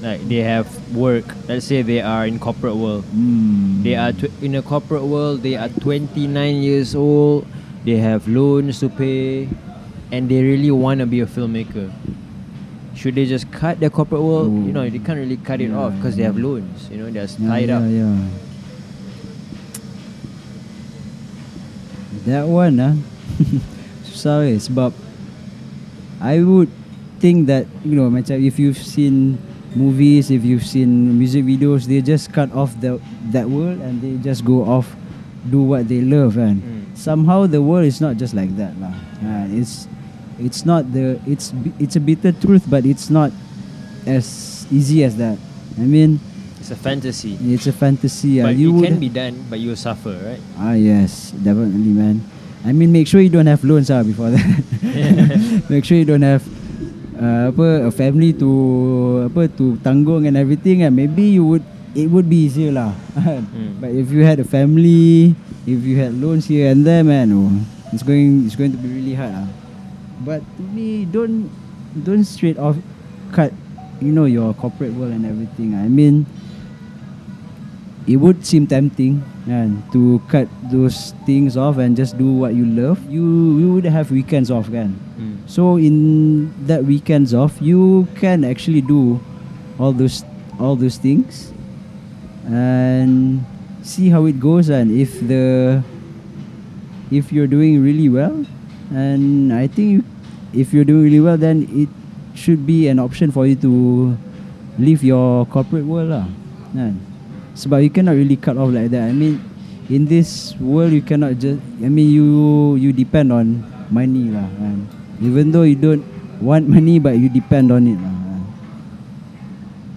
like 0.01 0.23
they 0.27 0.39
have 0.41 0.65
work. 0.95 1.27
Let's 1.47 1.67
say 1.67 1.83
they 1.83 1.99
are 2.01 2.25
in 2.25 2.39
corporate 2.39 2.75
world. 2.79 3.03
mm, 3.11 3.83
They 3.83 3.95
are 3.99 4.15
tw- 4.15 4.31
in 4.41 4.55
a 4.55 4.63
corporate 4.63 5.03
world. 5.03 5.43
They 5.43 5.55
are 5.59 5.67
29 5.69 6.31
years 6.63 6.95
old. 6.95 7.43
They 7.83 7.97
have 7.99 8.27
loans 8.27 8.79
to 8.79 8.89
pay, 8.89 9.47
and 10.11 10.27
they 10.31 10.41
really 10.43 10.71
want 10.71 10.99
to 11.03 11.07
be 11.07 11.19
a 11.19 11.27
filmmaker. 11.27 11.91
Should 12.95 13.15
they 13.15 13.23
just 13.27 13.47
cut 13.51 13.79
their 13.79 13.89
corporate 13.89 14.19
world? 14.23 14.51
You 14.67 14.73
know, 14.75 14.83
they 14.83 14.99
can't 14.99 15.15
really 15.19 15.39
cut 15.39 15.61
it 15.63 15.71
Yeah, 15.71 15.79
off 15.87 15.95
because 15.95 16.15
they 16.19 16.23
have 16.27 16.35
loans. 16.35 16.87
You 16.91 16.97
know, 16.99 17.07
they're 17.11 17.27
Yeah, 17.31 17.47
tied 17.47 17.69
yeah, 17.71 17.77
up. 17.79 17.83
Yeah. 17.87 18.15
That 22.27 22.45
one 22.47 22.75
ah 22.83 22.93
Sorry, 24.19 24.59
sebab 24.59 24.91
I 26.19 26.43
would 26.43 26.69
think 27.19 27.47
that 27.47 27.65
you 27.83 27.95
know 27.95 28.07
macam 28.11 28.39
if 28.39 28.59
you've 28.59 28.79
seen 28.79 29.39
movies, 29.75 30.31
if 30.31 30.43
you've 30.43 30.65
seen 30.65 31.15
music 31.17 31.45
videos, 31.45 31.85
they 31.85 32.01
just 32.01 32.31
cut 32.31 32.51
off 32.53 32.75
the 32.79 32.99
that 33.31 33.47
world 33.47 33.79
and 33.79 34.01
they 34.01 34.15
just 34.19 34.43
go 34.43 34.63
off 34.63 34.87
do 35.47 35.63
what 35.63 35.87
they 35.87 36.01
love 36.03 36.35
and 36.35 36.59
Mm. 36.59 36.83
somehow 36.99 37.47
the 37.47 37.61
world 37.63 37.87
is 37.87 38.01
not 38.03 38.19
just 38.19 38.35
like 38.35 38.51
that 38.59 38.75
lah. 38.81 38.91
Uh, 39.23 39.47
it's 39.55 39.87
it's 40.35 40.67
not 40.67 40.91
the 40.91 41.15
it's 41.23 41.55
it's 41.79 41.95
a 41.95 42.03
bitter 42.03 42.31
truth 42.35 42.67
but 42.67 42.83
it's 42.83 43.07
not 43.07 43.31
as 44.03 44.65
easy 44.71 45.03
as 45.07 45.15
that. 45.15 45.39
I 45.79 45.87
mean 45.87 46.19
It's 46.59 46.75
a 46.75 46.79
fantasy. 46.79 47.39
it's 47.39 47.71
a 47.71 47.75
fantasy. 47.75 48.43
ah. 48.43 48.51
but 48.51 48.59
you 48.59 48.75
it 48.83 48.91
can 48.91 48.99
be 48.99 49.07
done, 49.07 49.47
but 49.47 49.63
you'll 49.63 49.79
suffer, 49.79 50.11
right? 50.19 50.43
Ah 50.59 50.75
yes, 50.75 51.31
definitely, 51.31 51.95
man. 51.95 52.19
I 52.67 52.75
mean, 52.75 52.91
make 52.91 53.07
sure 53.07 53.23
you 53.23 53.31
don't 53.31 53.47
have 53.47 53.63
loans 53.63 53.87
ah 53.87 54.03
before 54.03 54.35
that. 54.35 54.43
make 55.69 55.85
sure 55.85 55.95
you 55.97 56.05
don't 56.05 56.25
have 56.25 56.43
uh, 57.15 57.53
apa 57.53 57.87
a 57.87 57.91
family 57.93 58.33
to 58.33 59.29
apa 59.29 59.47
to 59.53 59.77
tanggung 59.85 60.25
and 60.25 60.35
everything. 60.35 60.83
And 60.83 60.97
maybe 60.97 61.29
you 61.37 61.45
would 61.45 61.63
it 61.93 62.09
would 62.09 62.27
be 62.27 62.49
easier 62.49 62.73
lah. 62.73 62.91
Mm. 63.49 63.81
But 63.81 63.91
if 63.93 64.11
you 64.11 64.21
had 64.25 64.39
a 64.39 64.47
family, 64.47 65.35
if 65.65 65.81
you 65.85 65.97
had 65.97 66.13
loans 66.17 66.45
here 66.47 66.69
and 66.71 66.85
there, 66.85 67.03
man, 67.03 67.33
oh, 67.33 67.51
it's 67.93 68.03
going 68.03 68.45
it's 68.45 68.55
going 68.55 68.71
to 68.71 68.79
be 68.79 68.89
really 68.89 69.15
hard. 69.15 69.33
Ah. 69.33 69.47
But 70.21 70.41
to 70.57 70.63
me, 70.73 71.05
don't 71.05 71.49
don't 72.05 72.23
straight 72.23 72.57
off 72.59 72.77
cut, 73.31 73.53
you 74.01 74.11
know, 74.11 74.25
your 74.25 74.53
corporate 74.53 74.93
world 74.93 75.13
and 75.13 75.25
everything. 75.25 75.75
I 75.75 75.87
mean, 75.87 76.25
it 78.07 78.17
would 78.17 78.45
seem 78.45 78.67
tempting 78.67 79.23
kan, 79.45 79.83
to 79.91 80.21
cut 80.27 80.47
those 80.71 81.13
things 81.25 81.57
off 81.57 81.77
and 81.77 81.97
just 81.97 82.17
do 82.17 82.31
what 82.31 82.53
you 82.53 82.65
love. 82.65 82.99
You 83.09 83.57
you 83.59 83.73
would 83.73 83.85
have 83.85 84.11
weekends 84.11 84.49
off 84.49 84.71
kan. 84.71 84.95
Mm. 85.19 85.43
So 85.49 85.77
in 85.77 86.53
that 86.65 86.85
weekends 86.85 87.33
off, 87.33 87.59
you 87.59 88.07
can 88.15 88.43
actually 88.43 88.81
do 88.81 89.19
all 89.79 89.91
those 89.91 90.23
all 90.59 90.75
those 90.75 90.97
things 90.97 91.51
and 92.45 93.43
see 93.81 94.09
how 94.09 94.25
it 94.25 94.39
goes 94.39 94.69
and 94.69 94.91
if 94.91 95.19
the 95.27 95.81
if 97.11 97.31
you're 97.31 97.47
doing 97.47 97.81
really 97.81 98.09
well 98.09 98.45
and 98.91 99.53
I 99.53 99.67
think 99.67 100.05
if 100.53 100.73
you're 100.73 100.83
doing 100.83 101.03
really 101.03 101.19
well 101.19 101.37
then 101.37 101.65
it 101.71 101.89
should 102.35 102.67
be 102.67 102.87
an 102.87 102.99
option 102.99 103.31
for 103.31 103.47
you 103.47 103.55
to 103.63 104.17
leave 104.77 105.03
your 105.03 105.45
corporate 105.47 105.85
world 105.85 106.09
lah 106.11 106.27
kan 106.75 106.99
sebab 107.53 107.81
you 107.81 107.91
cannot 107.91 108.17
really 108.17 108.37
cut 108.37 108.57
off 108.57 108.69
like 108.69 108.89
that 108.91 109.09
I 109.09 109.13
mean 109.13 109.41
in 109.89 110.05
this 110.05 110.53
world 110.61 110.93
you 110.93 111.01
cannot 111.01 111.37
just 111.41 111.57
I 111.81 111.89
mean 111.89 112.13
you 112.13 112.27
you 112.77 112.93
depend 112.93 113.33
on 113.33 113.65
money 113.89 114.29
lah 114.29 114.45
kan 114.57 114.85
even 115.19 115.51
though 115.51 115.65
you 115.65 115.75
don't 115.75 116.05
want 116.41 116.67
money 116.75 116.99
but 116.99 117.17
you 117.19 117.29
depend 117.29 117.71
on 117.71 117.87
it. 117.87 117.99
lah. 117.99 118.09
Uh, 118.09 118.41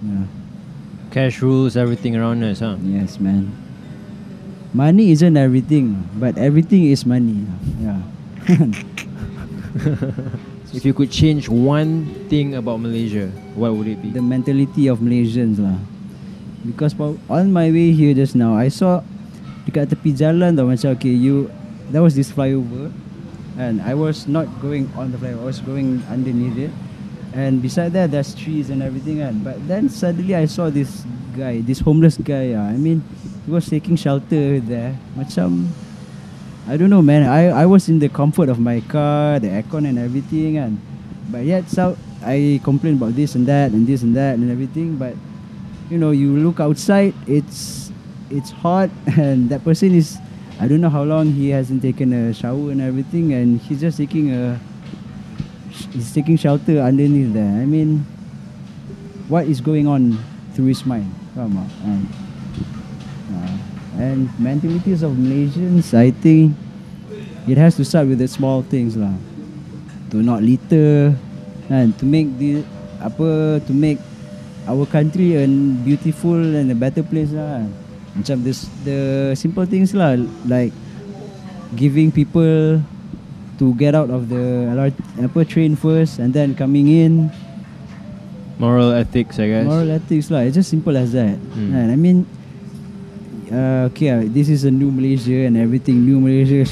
yeah. 0.03 0.25
Cash 1.11 1.43
rules 1.43 1.77
everything 1.77 2.17
around 2.17 2.43
us, 2.43 2.61
huh? 2.61 2.77
Yes, 2.83 3.21
man. 3.21 3.53
Money 4.75 5.12
isn't 5.12 5.37
everything, 5.37 6.09
but 6.17 6.37
everything 6.38 6.88
is 6.88 7.05
money. 7.05 7.45
Yeah. 7.81 8.01
If 10.73 10.88
you 10.88 10.97
could 10.97 11.12
change 11.12 11.53
one 11.53 12.09
thing 12.33 12.57
about 12.57 12.81
Malaysia, 12.81 13.29
what 13.53 13.77
would 13.77 13.85
it 13.87 14.01
be? 14.01 14.09
the 14.09 14.25
mentality 14.25 14.88
of 14.88 15.05
Malaysians 15.05 15.61
lah. 15.61 15.77
Because 16.64 16.94
on 17.29 17.53
my 17.53 17.70
way 17.70 17.92
here 17.92 18.14
just 18.14 18.35
now, 18.35 18.55
I 18.55 18.68
saw 18.68 19.03
dekat 19.66 19.90
tepi 19.94 20.14
jalan 20.14 20.59
tau 20.59 20.66
macam 20.66 20.94
okay 20.98 21.14
you 21.14 21.46
there 21.94 22.03
was 22.03 22.18
this 22.18 22.35
flyover 22.35 22.90
and 23.55 23.79
I 23.83 23.94
was 23.94 24.27
not 24.27 24.51
going 24.59 24.90
on 24.98 25.14
the 25.14 25.18
flyover, 25.18 25.42
I 25.42 25.48
was 25.55 25.61
going 25.62 26.03
underneath 26.11 26.59
it. 26.59 26.72
And 27.33 27.64
beside 27.64 27.96
that 27.96 28.12
there's 28.12 28.37
trees 28.37 28.68
and 28.68 28.85
everything 28.85 29.25
kan. 29.25 29.40
But 29.40 29.57
then 29.64 29.88
suddenly 29.88 30.37
I 30.37 30.44
saw 30.44 30.68
this 30.68 31.09
guy, 31.33 31.64
this 31.64 31.81
homeless 31.81 32.20
guy. 32.20 32.53
ah. 32.53 32.68
I 32.68 32.77
mean, 32.77 33.01
he 33.44 33.51
was 33.51 33.64
taking 33.64 33.96
shelter 33.96 34.61
there. 34.61 34.94
Macam 35.16 35.72
I 36.68 36.77
don't 36.77 36.92
know 36.92 37.03
man. 37.03 37.25
I 37.27 37.51
I 37.51 37.66
was 37.66 37.88
in 37.88 37.98
the 37.98 38.12
comfort 38.12 38.53
of 38.53 38.61
my 38.61 38.85
car, 38.87 39.40
the 39.40 39.48
aircon 39.51 39.88
and 39.88 39.98
everything 39.98 40.61
and 40.61 40.79
but 41.33 41.42
yet 41.48 41.66
so 41.66 41.96
I 42.22 42.61
complain 42.62 43.01
about 43.01 43.16
this 43.16 43.35
and 43.35 43.48
that 43.48 43.72
and 43.72 43.88
this 43.88 44.05
and 44.05 44.14
that 44.14 44.38
and 44.38 44.46
everything 44.46 44.94
but 45.01 45.16
you 45.92 45.98
know 46.00 46.11
you 46.11 46.40
look 46.40 46.59
outside 46.59 47.12
it's 47.28 47.92
it's 48.33 48.48
hot 48.50 48.88
and 49.20 49.52
that 49.52 49.62
person 49.62 49.94
is 49.94 50.16
I 50.59 50.66
don't 50.66 50.81
know 50.81 50.88
how 50.88 51.05
long 51.05 51.33
he 51.33 51.50
hasn't 51.50 51.83
taken 51.83 52.16
a 52.16 52.33
shower 52.33 52.72
and 52.72 52.81
everything 52.81 53.35
and 53.37 53.61
he's 53.61 53.81
just 53.81 53.98
taking 53.98 54.33
a 54.33 54.59
he's 55.92 56.14
taking 56.14 56.37
shelter 56.37 56.81
underneath 56.81 57.35
there. 57.35 57.61
I 57.61 57.68
mean 57.68 58.09
what 59.28 59.44
is 59.44 59.61
going 59.61 59.87
on 59.87 60.16
through 60.57 60.72
his 60.72 60.87
mind? 60.87 61.12
Faham 61.37 61.61
tak? 61.61 61.68
And, 61.85 62.02
uh, 63.37 63.57
and 64.00 64.18
mentalities 64.40 65.05
of 65.05 65.12
Malaysians 65.12 65.92
I 65.92 66.09
think 66.09 66.57
it 67.44 67.61
has 67.61 67.76
to 67.76 67.85
start 67.85 68.09
with 68.09 68.16
the 68.16 68.28
small 68.28 68.64
things 68.64 68.96
lah. 68.96 69.12
To 70.16 70.24
not 70.24 70.40
litter 70.40 71.12
and 71.68 71.92
to 72.00 72.05
make 72.09 72.33
the 72.40 72.64
apa 73.05 73.61
to 73.68 73.72
make 73.76 74.00
our 74.68 74.87
country 74.87 75.37
a 75.37 75.46
beautiful 75.83 76.38
and 76.38 76.70
a 76.70 76.79
better 76.79 77.03
place 77.03 77.31
lah. 77.35 77.66
Macam 78.12 78.44
this 78.44 78.68
the 78.85 79.33
simple 79.35 79.64
things 79.64 79.96
lah 79.96 80.20
like 80.44 80.72
giving 81.72 82.12
people 82.12 82.79
to 83.57 83.64
get 83.81 83.94
out 83.94 84.11
of 84.11 84.29
the 84.29 84.68
LRT, 84.68 84.96
apa 85.22 85.40
train 85.48 85.72
first 85.79 86.20
and 86.20 86.35
then 86.35 86.53
coming 86.53 86.88
in 86.88 87.33
Moral 88.62 88.92
ethics, 88.92 89.42
I 89.42 89.48
guess. 89.48 89.66
moral 89.66 89.90
ethics 89.90 90.31
lah. 90.31 90.46
It's 90.46 90.55
just 90.55 90.70
simple 90.70 90.94
as 90.94 91.11
that. 91.18 91.35
Hmm. 91.35 91.75
And 91.75 91.88
I 91.90 91.98
mean, 91.98 92.27
uh, 93.51 93.90
okay, 93.90 94.11
uh, 94.14 94.22
this 94.22 94.46
is 94.46 94.62
a 94.62 94.70
new 94.70 94.94
Malaysia 94.94 95.51
and 95.51 95.59
everything. 95.59 96.07
New 96.07 96.22
Malaysia. 96.22 96.62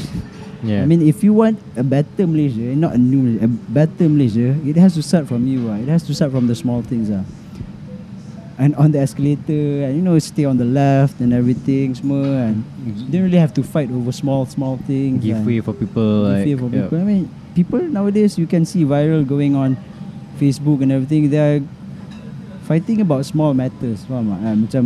yeah. 0.63 0.83
I 0.83 0.87
mean, 0.87 1.03
if 1.03 1.25
you 1.27 1.35
want 1.35 1.59
a 1.75 1.83
better 1.83 2.31
Malaysia, 2.31 2.79
not 2.79 2.95
a 2.95 3.01
new 3.01 3.43
a 3.43 3.49
better 3.49 4.07
Malaysia, 4.07 4.55
it 4.63 4.79
has 4.79 4.95
to 4.95 5.03
start 5.03 5.27
from 5.27 5.51
you. 5.51 5.67
Uh. 5.67 5.83
It 5.83 5.91
has 5.91 6.07
to 6.07 6.15
start 6.15 6.31
from 6.31 6.47
the 6.47 6.55
small 6.55 6.79
things. 6.79 7.11
Uh. 7.11 7.27
And 8.61 8.77
on 8.77 8.93
the 8.93 9.01
escalator, 9.01 9.89
and 9.89 9.97
you 9.97 10.05
know, 10.05 10.21
stay 10.21 10.45
on 10.45 10.61
the 10.61 10.69
left 10.69 11.17
and 11.25 11.33
everything, 11.33 11.97
semua. 11.97 12.53
And 12.53 12.61
you 12.85 13.09
don't 13.09 13.25
really 13.25 13.41
have 13.41 13.57
to 13.57 13.65
fight 13.65 13.89
over 13.89 14.13
small, 14.13 14.45
small 14.45 14.77
things. 14.85 15.25
give 15.25 15.41
and 15.41 15.49
way 15.49 15.65
for 15.65 15.73
people. 15.73 16.29
give 16.29 16.29
like, 16.29 16.45
way 16.45 16.57
for 16.61 16.69
yeah. 16.69 16.85
people. 16.85 16.99
I 17.01 17.07
mean, 17.09 17.25
people 17.57 17.81
nowadays, 17.81 18.37
you 18.37 18.45
can 18.45 18.69
see 18.69 18.85
viral 18.85 19.25
going 19.25 19.57
on 19.57 19.81
Facebook 20.37 20.85
and 20.85 20.93
everything. 20.93 21.33
They 21.33 21.41
are 21.41 21.65
fighting 22.69 23.01
about 23.01 23.25
small 23.25 23.57
matters. 23.57 24.05
Faham 24.05 24.31
tak? 24.31 24.41
Ah, 24.45 24.55
macam 24.55 24.85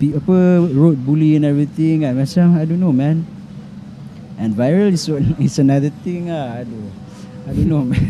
apa 0.00 0.36
road 0.70 1.00
bully 1.00 1.40
and 1.40 1.48
everything. 1.48 2.04
Ah, 2.04 2.12
macam 2.12 2.54
I 2.54 2.68
don't 2.68 2.78
know, 2.78 2.92
man. 2.92 3.24
And 4.36 4.52
viral 4.52 4.92
is 4.92 5.08
is 5.50 5.56
another 5.56 5.90
thing. 6.04 6.28
Ah, 6.28 6.60
aduh. 6.62 6.88
I 7.48 7.56
don't 7.56 7.66
know, 7.66 7.82
man. 7.82 8.08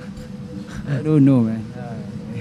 I 0.90 0.98
don't 1.06 1.22
know, 1.22 1.46
man. 1.46 1.69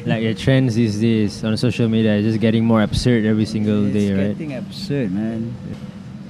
Like 0.05 0.23
the 0.23 0.33
trends 0.33 0.75
these 0.75 0.99
days 0.99 1.43
on 1.43 1.57
social 1.57 1.87
media 1.89 2.15
is 2.15 2.25
just 2.25 2.39
getting 2.39 2.63
more 2.65 2.81
absurd 2.81 3.25
every 3.25 3.45
single 3.45 3.85
it's 3.85 3.93
day, 3.93 4.07
right? 4.13 4.37
getting 4.37 4.55
absurd, 4.55 5.11
man. 5.11 5.53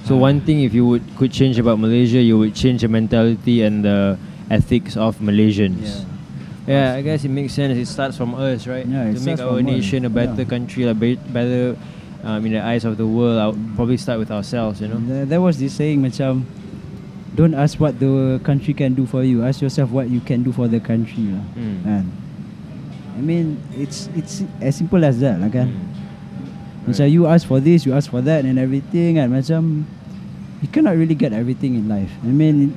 So 0.04 0.16
Ah. 0.16 0.26
one 0.32 0.40
thing, 0.40 0.62
if 0.64 0.74
you 0.74 0.86
would 0.86 1.02
could 1.16 1.30
change 1.30 1.58
about 1.58 1.78
Malaysia, 1.78 2.18
you 2.20 2.38
would 2.38 2.54
change 2.54 2.82
the 2.82 2.88
mentality 2.88 3.62
and 3.62 3.84
the 3.84 4.18
ethics 4.50 4.96
of 4.96 5.18
Malaysians. 5.20 5.80
Yeah. 5.80 6.04
Yeah, 6.68 6.94
I 6.94 7.02
guess 7.02 7.24
it 7.24 7.30
makes 7.34 7.54
sense. 7.54 7.74
It 7.78 7.86
starts 7.90 8.16
from 8.16 8.34
us, 8.34 8.66
right? 8.66 8.86
Yeah, 8.86 9.10
to 9.12 9.20
make 9.20 9.40
our 9.40 9.58
us. 9.58 9.64
nation 9.64 10.04
a 10.04 10.10
better 10.12 10.42
Yeah. 10.42 10.50
country, 10.50 10.84
a 10.86 10.94
better 10.94 11.74
um, 12.22 12.44
in 12.44 12.52
the 12.52 12.62
eyes 12.62 12.84
of 12.84 12.96
the 13.00 13.06
world. 13.06 13.38
I'll 13.40 13.58
probably 13.76 13.96
start 13.96 14.18
with 14.20 14.30
ourselves, 14.30 14.80
you 14.80 14.88
know. 14.88 15.00
There, 15.00 15.24
there 15.24 15.40
was 15.40 15.58
this 15.58 15.72
saying 15.72 16.02
macam 16.04 16.44
don't 17.34 17.54
ask 17.54 17.80
what 17.80 17.98
the 17.98 18.38
country 18.44 18.74
can 18.74 18.92
do 18.94 19.06
for 19.06 19.24
you. 19.24 19.42
Ask 19.42 19.62
yourself 19.64 19.88
what 19.90 20.10
you 20.10 20.20
can 20.20 20.42
do 20.44 20.52
for 20.52 20.68
the 20.68 20.78
country 20.80 21.32
lah. 21.32 21.42
Mm. 21.56 21.76
Kan? 21.84 22.04
I 23.16 23.20
mean 23.20 23.58
it's 23.74 24.08
it's 24.14 24.42
as 24.60 24.76
simple 24.76 25.02
as 25.04 25.20
that 25.20 25.40
lah 25.40 25.50
kan. 25.50 25.68
Mm. 25.68 26.00
Macam 26.90 27.06
you 27.12 27.28
ask 27.28 27.44
for 27.44 27.60
this, 27.60 27.84
you 27.84 27.92
ask 27.92 28.08
for 28.08 28.24
that 28.24 28.48
and 28.48 28.56
everything 28.56 29.20
and 29.20 29.28
macam 29.30 29.84
you 30.64 30.68
cannot 30.68 30.96
really 30.96 31.16
get 31.16 31.32
everything 31.32 31.76
in 31.76 31.88
life. 31.88 32.10
I 32.24 32.32
mean 32.32 32.72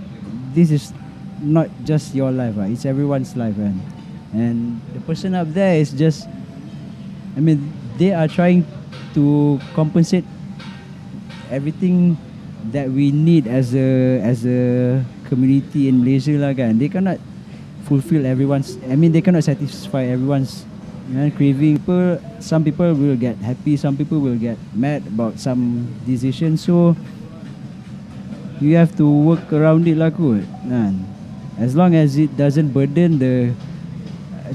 this 0.53 0.71
is 0.71 0.93
not 1.41 1.67
just 1.83 2.15
your 2.15 2.31
life, 2.31 2.55
right? 2.55 2.71
it's 2.71 2.85
everyone's 2.85 3.35
life 3.35 3.55
kan. 3.55 3.75
And 4.33 4.81
the 4.93 5.01
person 5.05 5.37
up 5.37 5.51
there 5.53 5.77
is 5.77 5.93
just 5.93 6.25
I 7.37 7.39
mean 7.39 7.61
they 7.97 8.13
are 8.13 8.27
trying 8.27 8.65
to 9.13 9.59
compensate 9.77 10.25
everything 11.53 12.17
that 12.71 12.89
we 12.89 13.11
need 13.11 13.45
as 13.45 13.75
a 13.75 14.19
as 14.23 14.45
a 14.47 15.03
community 15.27 15.89
in 15.89 16.01
Malaysia 16.01 16.33
lah 16.39 16.55
kan. 16.55 16.79
They 16.79 16.89
cannot 16.89 17.19
fulfill 17.93 18.25
everyone's. 18.25 18.81
I 18.89 18.97
mean, 18.97 19.13
they 19.13 19.21
cannot 19.21 19.45
satisfy 19.45 20.09
everyone's 20.09 20.65
you 21.09 21.15
know, 21.21 21.29
craving. 21.29 21.77
People, 21.77 22.17
some 22.41 22.65
people 22.65 22.93
will 22.97 23.15
get 23.15 23.37
happy. 23.37 23.77
Some 23.77 23.93
people 23.93 24.17
will 24.17 24.37
get 24.37 24.57
mad 24.73 25.05
about 25.05 25.37
some 25.37 25.85
decision. 26.09 26.57
So 26.57 26.97
you 28.57 28.75
have 28.75 28.97
to 28.97 29.05
work 29.05 29.45
around 29.53 29.85
it 29.85 30.01
lah 30.01 30.09
kot. 30.09 30.41
Kan? 30.65 31.05
As 31.61 31.77
long 31.77 31.93
as 31.93 32.17
it 32.17 32.33
doesn't 32.33 32.73
burden 32.73 33.21
the 33.21 33.53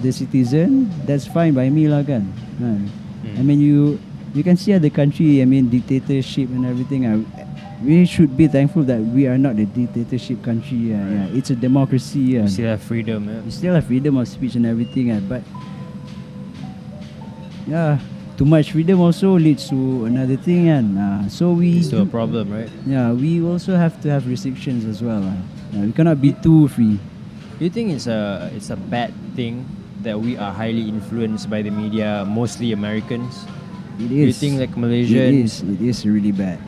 the 0.03 0.11
citizen, 0.11 0.91
that's 1.07 1.31
fine 1.31 1.55
by 1.55 1.71
me 1.71 1.87
lah 1.87 2.03
kan. 2.03 2.27
Kan? 2.59 2.91
I 3.39 3.43
mean 3.47 3.63
you 3.63 4.03
you 4.35 4.43
can 4.43 4.59
see 4.59 4.75
other 4.75 4.91
country. 4.91 5.39
I 5.39 5.47
mean 5.47 5.71
dictatorship 5.71 6.51
and 6.51 6.67
everything. 6.67 7.07
Uh, 7.07 7.23
we 7.83 8.05
should 8.07 8.37
be 8.37 8.49
thankful 8.49 8.83
that 8.85 8.99
we 9.01 9.27
are 9.27 9.39
not 9.39 9.57
a 9.59 9.67
dictatorship 9.67 10.43
country. 10.43 10.91
Yeah, 10.91 11.09
yeah. 11.09 11.27
It's 11.39 11.51
a 11.51 11.57
democracy. 11.57 12.21
Yeah. 12.39 12.43
We 12.43 12.49
still 12.49 12.71
have 12.71 12.83
freedom. 12.83 13.29
Yeah? 13.29 13.41
We 13.41 13.51
still 13.51 13.75
have 13.75 13.87
freedom 13.87 14.17
of 14.17 14.27
speech 14.29 14.55
and 14.57 14.67
everything. 14.67 15.11
Uh, 15.13 15.21
but 15.29 15.43
yeah, 17.67 17.99
too 18.37 18.45
much 18.45 18.73
freedom 18.73 19.01
also 19.01 19.39
leads 19.39 19.69
to 19.69 20.05
another 20.07 20.37
thing. 20.37 20.69
And 20.69 20.99
uh, 20.99 21.29
so 21.29 21.53
we 21.53 21.79
It's 21.79 21.93
a 21.93 22.07
problem, 22.07 22.51
right? 22.53 22.71
yeah 22.87 23.13
we 23.13 23.43
also 23.43 23.77
have 23.77 24.01
to 24.03 24.11
have 24.11 24.27
restrictions 24.27 24.85
as 24.85 25.03
well. 25.03 25.23
Uh. 25.23 25.35
Yeah, 25.73 25.85
we 25.85 25.93
cannot 25.93 26.21
be 26.21 26.33
too 26.33 26.69
free. 26.69 26.99
Do 27.59 27.65
you 27.65 27.71
think 27.71 27.91
it's 27.93 28.07
a 28.07 28.51
it's 28.55 28.71
a 28.71 28.77
bad 28.77 29.13
thing 29.37 29.67
that 30.03 30.19
we 30.19 30.37
are 30.39 30.53
highly 30.53 30.89
influenced 30.89 31.51
by 31.51 31.61
the 31.63 31.71
media, 31.71 32.25
mostly 32.27 32.73
Americans? 32.73 33.45
It 33.99 34.09
Do 34.09 34.15
you 34.15 34.33
think 34.33 34.59
like 34.63 34.73
Malaysians? 34.79 35.45
is. 35.45 35.53
It 35.63 35.83
is 35.83 36.07
really 36.07 36.33
bad. 36.33 36.59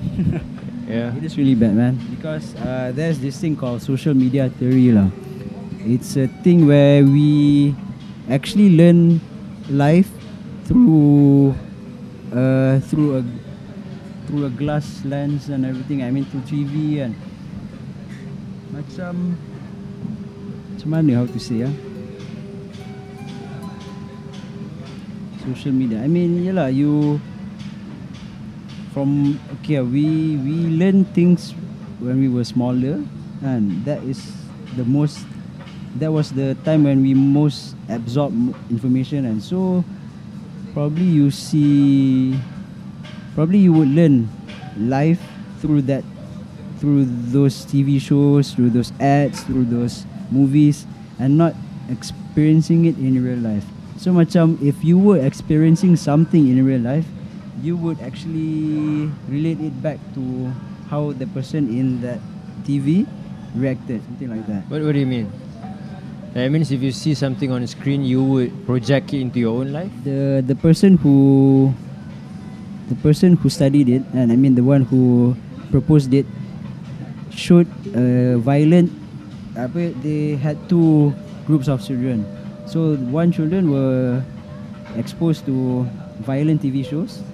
Yeah. 0.86 1.10
It 1.18 1.24
is 1.24 1.36
really 1.36 1.56
bad, 1.56 1.74
man. 1.74 1.98
Because 2.14 2.54
uh, 2.62 2.92
there's 2.94 3.18
this 3.18 3.40
thing 3.40 3.56
called 3.56 3.82
social 3.82 4.14
media 4.14 4.48
theory, 4.54 4.94
lah. 4.94 5.10
It's 5.82 6.14
a 6.14 6.30
thing 6.46 6.66
where 6.70 7.02
we 7.02 7.74
actually 8.30 8.78
learn 8.78 9.18
life 9.66 10.06
through 10.62 11.58
uh, 12.30 12.78
through 12.86 13.18
a 13.18 13.22
through 14.26 14.46
a 14.46 14.52
glass 14.54 15.02
lens 15.02 15.50
and 15.50 15.66
everything. 15.66 16.06
I 16.06 16.10
mean 16.14 16.22
through 16.30 16.46
TV 16.46 17.02
and 17.02 17.18
macam 18.70 19.34
macam 20.74 20.88
mana 20.90 21.18
how 21.18 21.26
to 21.26 21.38
say 21.42 21.66
ah? 21.66 21.74
Social 25.42 25.74
media. 25.74 26.02
I 26.02 26.10
mean, 26.10 26.42
yalah, 26.42 26.74
you 26.74 27.22
from 28.96 29.36
okay 29.60 29.84
we 29.84 30.40
we 30.40 30.72
learn 30.72 31.04
things 31.12 31.52
when 32.00 32.16
we 32.16 32.32
were 32.32 32.48
smaller 32.48 32.96
and 33.44 33.84
that 33.84 34.00
is 34.08 34.32
the 34.80 34.84
most 34.88 35.20
that 36.00 36.08
was 36.08 36.32
the 36.32 36.56
time 36.64 36.88
when 36.88 37.04
we 37.04 37.12
most 37.12 37.76
absorb 37.92 38.32
information 38.72 39.28
and 39.28 39.44
so 39.44 39.84
probably 40.72 41.04
you 41.04 41.28
see 41.28 42.32
probably 43.36 43.60
you 43.60 43.76
would 43.76 43.92
learn 43.92 44.24
life 44.80 45.20
through 45.60 45.84
that 45.84 46.00
through 46.80 47.04
those 47.28 47.68
TV 47.68 48.00
shows 48.00 48.56
through 48.56 48.72
those 48.72 48.96
ads 48.96 49.44
through 49.44 49.68
those 49.68 50.08
movies 50.32 50.88
and 51.20 51.36
not 51.36 51.52
experiencing 51.92 52.84
it 52.84 52.96
in 52.98 53.22
real 53.22 53.38
life. 53.38 53.64
So 53.96 54.12
macam 54.12 54.60
if 54.60 54.84
you 54.84 54.98
were 54.98 55.20
experiencing 55.20 55.96
something 55.96 56.48
in 56.48 56.60
real 56.64 56.80
life, 56.80 57.06
you 57.62 57.76
would 57.76 58.00
actually 58.00 59.08
relate 59.28 59.60
it 59.60 59.74
back 59.82 59.98
to 60.14 60.52
how 60.90 61.12
the 61.12 61.26
person 61.28 61.68
in 61.68 62.00
that 62.02 62.20
TV 62.64 63.06
reacted, 63.54 64.04
something 64.04 64.30
like 64.30 64.46
that. 64.46 64.68
What, 64.68 64.82
what 64.82 64.92
do 64.92 65.00
you 65.00 65.06
mean? 65.06 65.30
That 66.34 66.52
means 66.52 66.70
if 66.70 66.82
you 66.82 66.92
see 66.92 67.14
something 67.14 67.50
on 67.50 67.62
the 67.62 67.66
screen, 67.66 68.04
you 68.04 68.22
would 68.22 68.52
project 68.66 69.14
it 69.14 69.24
into 69.24 69.40
your 69.40 69.56
own 69.56 69.72
life. 69.72 69.88
The 70.04 70.44
the 70.44 70.54
person 70.54 71.00
who 71.00 71.72
the 72.92 72.96
person 73.00 73.40
who 73.40 73.48
studied 73.48 73.88
it, 73.88 74.04
and 74.12 74.28
I 74.28 74.36
mean 74.36 74.54
the 74.54 74.64
one 74.64 74.84
who 74.84 75.32
proposed 75.72 76.12
it, 76.12 76.28
showed 77.32 77.64
a 77.96 78.36
violent. 78.36 78.92
Apa, 79.56 79.96
they 80.04 80.36
had 80.36 80.60
two 80.68 81.16
groups 81.48 81.72
of 81.72 81.80
children. 81.80 82.28
So 82.68 83.00
one 83.08 83.32
children 83.32 83.72
were 83.72 84.20
exposed 85.00 85.48
to 85.48 85.88
violent 86.20 86.60
TV 86.60 86.84
shows, 86.84 87.24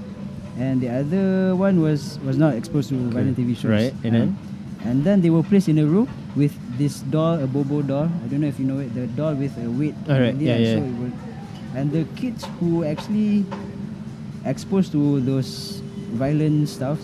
and 0.59 0.81
the 0.81 0.89
other 0.89 1.57
one 1.57 1.81
was 1.81 2.19
was 2.25 2.37
not 2.37 2.55
exposed 2.55 2.89
to 2.91 2.97
violent 3.11 3.37
TV 3.37 3.57
shows. 3.57 3.71
Right, 3.71 3.95
and 4.05 4.15
then? 4.15 4.29
Um, 4.29 4.39
and 4.85 5.05
then 5.05 5.23
they 5.23 5.31
were 5.31 5.43
placed 5.43 5.69
in 5.69 5.79
a 5.79 5.87
room 5.87 6.09
with 6.35 6.53
this 6.77 7.01
doll, 7.07 7.39
a 7.39 7.47
Bobo 7.47 7.83
doll. 7.83 8.11
I 8.11 8.27
don't 8.27 8.41
know 8.41 8.49
if 8.49 8.59
you 8.59 8.67
know 8.67 8.79
it. 8.81 8.95
The 8.95 9.07
doll 9.15 9.35
with 9.35 9.57
a 9.63 9.71
weight. 9.71 9.95
Alright, 10.09 10.35
yeah, 10.37 10.55
and 10.59 10.65
yeah. 10.65 10.75
So 10.75 10.83
it 10.83 10.95
would, 10.99 11.13
and 11.77 11.87
the 11.93 12.05
kids 12.19 12.45
who 12.59 12.85
actually 12.85 13.47
exposed 14.45 14.91
to 14.93 15.21
those 15.21 15.81
violent 16.19 16.69
stuff 16.69 16.99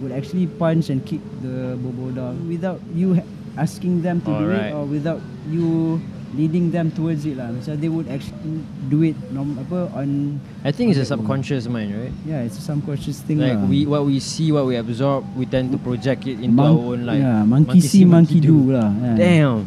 would 0.00 0.12
actually 0.12 0.46
punch 0.46 0.90
and 0.90 1.04
kick 1.04 1.20
the 1.42 1.76
Bobo 1.82 2.10
doll 2.12 2.34
without 2.46 2.80
you 2.94 3.14
ha- 3.14 3.28
asking 3.58 4.02
them 4.02 4.20
to 4.22 4.30
do 4.30 4.46
Alright. 4.50 4.70
it 4.70 4.74
or 4.74 4.84
without 4.84 5.20
you 5.50 6.00
leading 6.34 6.70
them 6.70 6.90
towards 6.90 7.22
it 7.24 7.38
lah. 7.38 7.54
So 7.62 7.74
they 7.74 7.88
would 7.88 8.10
actually 8.10 8.62
do 8.90 9.02
it 9.02 9.16
norm, 9.30 9.54
apa 9.56 9.86
on 9.94 10.40
I 10.66 10.74
think 10.74 10.90
it's 10.90 10.98
a 10.98 11.06
on 11.06 11.06
their 11.06 11.14
own. 11.14 11.22
subconscious 11.22 11.64
mind, 11.66 11.94
right? 11.94 12.14
Yeah, 12.26 12.42
it's 12.42 12.58
a 12.58 12.64
subconscious 12.64 13.22
thing 13.22 13.38
Like 13.38 13.54
lah. 13.54 13.64
we, 13.64 13.86
what 13.86 14.02
we 14.04 14.18
see, 14.18 14.50
what 14.50 14.66
we 14.66 14.74
absorb, 14.74 15.22
we 15.38 15.46
tend 15.46 15.70
to 15.70 15.78
project 15.78 16.26
it 16.26 16.42
into 16.42 16.58
Monk- 16.58 16.74
our 16.74 16.84
own 16.94 17.00
life. 17.06 17.22
Yeah, 17.22 17.42
monkey, 17.44 17.80
see, 17.80 18.04
monkey, 18.04 18.40
do, 18.42 18.74
lah. 18.74 18.90
Yeah. 18.90 19.16
Damn. 19.16 19.58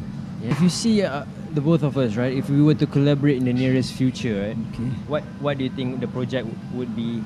If 0.43 0.59
you 0.59 0.69
see 0.69 1.01
uh, 1.01 1.23
the 1.55 1.59
both 1.59 1.81
of 1.81 1.97
us, 1.97 2.13
right? 2.15 2.31
If 2.31 2.47
we 2.47 2.61
were 2.61 2.75
to 2.77 2.85
collaborate 2.85 3.39
in 3.39 3.45
the 3.47 3.55
nearest 3.55 3.95
future, 3.95 4.35
right? 4.51 4.59
Okay. 4.75 4.89
What 5.07 5.23
What 5.41 5.57
do 5.57 5.65
you 5.65 5.73
think 5.73 5.99
the 5.99 6.07
project 6.07 6.45
w- 6.45 6.59
would 6.77 6.91
be 6.93 7.23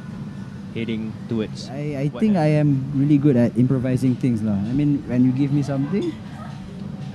heading 0.73 1.11
towards? 1.27 1.67
I, 1.67 1.97
I 1.97 2.05
What 2.09 2.21
think 2.23 2.37
I 2.39 2.55
am 2.55 2.87
really 2.95 3.17
good 3.19 3.35
at 3.35 3.57
improvising 3.59 4.15
things 4.15 4.39
lah. 4.41 4.55
I 4.55 4.71
mean, 4.71 5.03
when 5.05 5.27
you 5.27 5.35
give 5.35 5.51
me 5.51 5.61
something, 5.61 6.09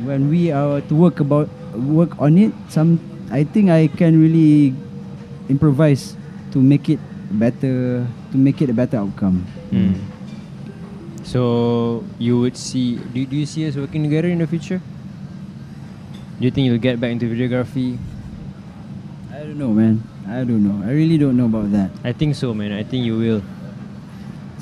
when 0.05 0.29
we 0.29 0.53
are 0.53 0.85
to 0.85 0.95
work 0.95 1.19
about 1.19 1.49
work 1.77 2.17
on 2.19 2.39
it, 2.39 2.53
some 2.69 2.99
I 3.31 3.45
think 3.45 3.71
I 3.71 3.89
can 3.89 4.21
really 4.21 4.75
improvise 5.49 6.17
to 6.53 6.59
make 6.63 6.89
it 6.89 7.01
better, 7.31 8.07
to 8.07 8.37
make 8.37 8.63
it 8.63 8.71
a 8.71 8.75
better 8.75 8.99
outcome. 8.99 9.47
Mm. 9.71 9.99
So 11.27 12.05
you 12.19 12.39
would 12.39 12.57
see? 12.57 12.97
Do, 12.97 13.27
do 13.27 13.35
you 13.35 13.47
see 13.47 13.67
us 13.67 13.75
working 13.75 14.03
together 14.07 14.29
in 14.29 14.39
the 14.39 14.47
future? 14.47 14.81
Do 16.39 16.45
you 16.45 16.51
think 16.51 16.67
you'll 16.67 16.79
get 16.79 17.01
back 17.01 17.11
into 17.11 17.27
videography? 17.27 17.99
I 19.33 19.43
don't 19.43 19.59
know, 19.59 19.75
man. 19.75 20.03
I 20.29 20.45
don't 20.45 20.63
know. 20.63 20.87
I 20.87 20.93
really 20.93 21.19
don't 21.19 21.37
know 21.37 21.47
about 21.47 21.73
that. 21.73 21.91
I 22.05 22.13
think 22.13 22.35
so, 22.35 22.55
man. 22.55 22.73
I 22.73 22.85
think 22.85 23.05
you 23.05 23.19
will. 23.19 23.43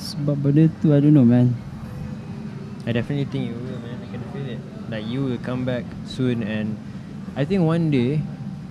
Sebab 0.01 0.41
benda 0.41 0.69
tu, 0.81 0.93
I 0.93 1.01
don't 1.01 1.12
know, 1.12 1.25
man. 1.25 1.53
I 2.89 2.93
definitely 2.93 3.29
think 3.29 3.53
you 3.53 3.57
will, 3.57 3.81
man. 3.81 3.97
I 4.01 4.09
can 4.12 4.23
feel 4.33 4.49
it. 4.49 4.61
Like 4.89 5.05
you 5.05 5.25
will 5.25 5.41
come 5.41 5.65
back 5.65 5.85
soon, 6.05 6.45
and 6.45 6.77
I 7.37 7.45
think 7.45 7.66
one 7.66 7.91
day 7.91 8.22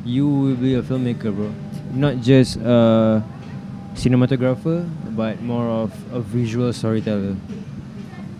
you 0.06 0.24
will 0.28 0.56
be 0.56 0.76
a 0.76 0.82
filmmaker, 0.82 1.36
bro. 1.36 1.52
Not 1.92 2.24
just 2.24 2.56
a 2.64 3.20
cinematographer, 3.96 4.88
but 5.12 5.42
more 5.42 5.68
of 5.68 5.92
a 6.16 6.22
visual 6.22 6.72
storyteller 6.72 7.36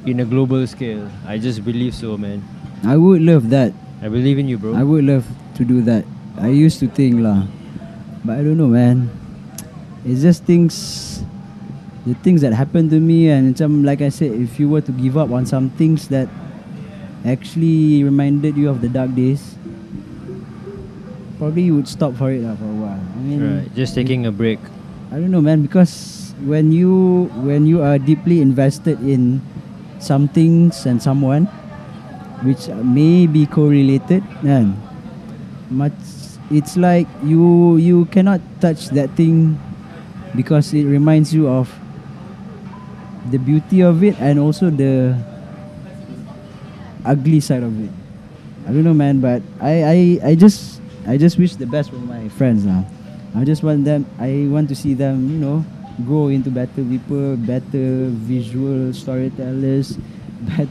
in 0.06 0.20
a 0.20 0.26
global 0.26 0.66
scale. 0.66 1.12
I 1.28 1.38
just 1.38 1.64
believe 1.64 1.94
so, 1.94 2.16
man. 2.16 2.44
I 2.84 2.96
would 2.96 3.22
love 3.22 3.50
that. 3.52 3.74
I 4.02 4.08
believe 4.08 4.40
in 4.40 4.48
you, 4.48 4.58
bro. 4.58 4.74
I 4.76 4.84
would 4.84 5.04
love 5.04 5.28
to 5.56 5.66
do 5.66 5.82
that. 5.84 6.06
I 6.40 6.48
used 6.48 6.80
to 6.80 6.88
think 6.88 7.20
lah, 7.20 7.44
but 8.24 8.40
I 8.40 8.44
don't 8.44 8.58
know, 8.58 8.72
man. 8.72 9.12
It's 10.04 10.22
just 10.24 10.44
things, 10.44 11.24
the 12.08 12.16
things 12.24 12.40
that 12.42 12.52
happen 12.52 12.90
to 12.90 13.00
me, 13.00 13.28
and 13.28 13.58
some 13.58 13.80
um, 13.80 13.84
like 13.84 14.02
I 14.02 14.10
said, 14.10 14.32
if 14.32 14.60
you 14.60 14.68
were 14.68 14.82
to 14.82 14.92
give 14.92 15.16
up 15.16 15.32
on 15.32 15.46
some 15.46 15.70
things 15.76 16.08
that 16.10 16.28
actually 17.24 18.04
reminded 18.04 18.56
you 18.56 18.68
of 18.68 18.80
the 18.80 18.90
dark 18.90 19.16
days, 19.16 19.53
probably 21.44 21.68
you 21.68 21.76
would 21.76 21.92
stop 21.92 22.16
for 22.16 22.32
it 22.32 22.40
lah 22.40 22.56
for 22.56 22.64
a 22.64 22.78
while. 22.80 23.04
I 23.04 23.20
mean, 23.20 23.44
right, 23.44 23.68
just 23.76 23.92
taking 23.92 24.24
a 24.24 24.32
break. 24.32 24.64
I 25.12 25.20
don't 25.20 25.28
know, 25.28 25.44
man, 25.44 25.60
because 25.60 26.32
when 26.48 26.72
you 26.72 27.28
when 27.44 27.68
you 27.68 27.84
are 27.84 28.00
deeply 28.00 28.40
invested 28.40 28.96
in 29.04 29.44
some 30.00 30.32
things 30.32 30.88
and 30.88 31.04
someone, 31.04 31.52
which 32.48 32.72
may 32.80 33.28
be 33.28 33.44
correlated, 33.44 34.24
man, 34.40 34.80
much 35.68 35.92
it's 36.48 36.80
like 36.80 37.12
you 37.28 37.76
you 37.76 38.08
cannot 38.08 38.40
touch 38.64 38.88
that 38.96 39.12
thing 39.20 39.60
because 40.40 40.72
it 40.72 40.88
reminds 40.88 41.36
you 41.36 41.52
of 41.52 41.68
the 43.36 43.38
beauty 43.38 43.84
of 43.84 44.00
it 44.00 44.16
and 44.24 44.40
also 44.40 44.72
the 44.72 45.12
ugly 47.04 47.44
side 47.44 47.68
of 47.68 47.76
it. 47.84 47.92
I 48.64 48.72
don't 48.72 48.88
know, 48.88 48.96
man, 48.96 49.20
but 49.20 49.44
I 49.60 49.84
I, 49.84 49.98
I 50.32 50.36
just 50.40 50.73
I 51.08 51.18
just 51.18 51.38
wish 51.38 51.56
the 51.56 51.66
best 51.68 51.90
for 51.90 52.00
my 52.00 52.30
friends 52.30 52.66
now. 52.66 52.86
I 53.36 53.44
just 53.44 53.64
want 53.64 53.86
them. 53.86 54.06
I 54.20 54.48
want 54.50 54.70
to 54.70 54.76
see 54.76 54.94
them, 54.94 55.30
you 55.30 55.38
know, 55.38 55.66
grow 56.06 56.28
into 56.28 56.50
better 56.50 56.84
people, 56.84 57.36
better 57.38 58.10
visual 58.24 58.94
storytellers. 58.94 59.98
But 60.44 60.68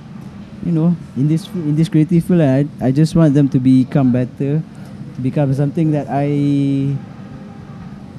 you 0.65 0.73
know, 0.73 0.95
in 1.17 1.29
this 1.29 1.49
in 1.49 1.77
this 1.77 1.89
creative 1.89 2.25
field, 2.25 2.45
I 2.45 2.69
I 2.81 2.93
just 2.93 3.17
want 3.17 3.33
them 3.33 3.49
to 3.51 3.59
become 3.59 4.13
better, 4.13 4.61
to 4.61 5.19
become 5.25 5.49
something 5.57 5.91
that 5.97 6.13
I 6.13 6.93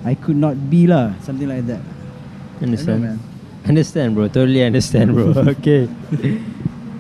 I 0.04 0.16
could 0.18 0.36
not 0.36 0.58
be 0.70 0.88
lah, 0.88 1.14
something 1.22 1.48
like 1.48 1.66
that. 1.68 1.82
Understand? 2.62 3.02
man. 3.02 3.20
Understand, 3.66 4.16
bro. 4.16 4.28
Totally 4.28 4.64
understand, 4.64 5.14
bro. 5.14 5.32
okay. 5.56 5.88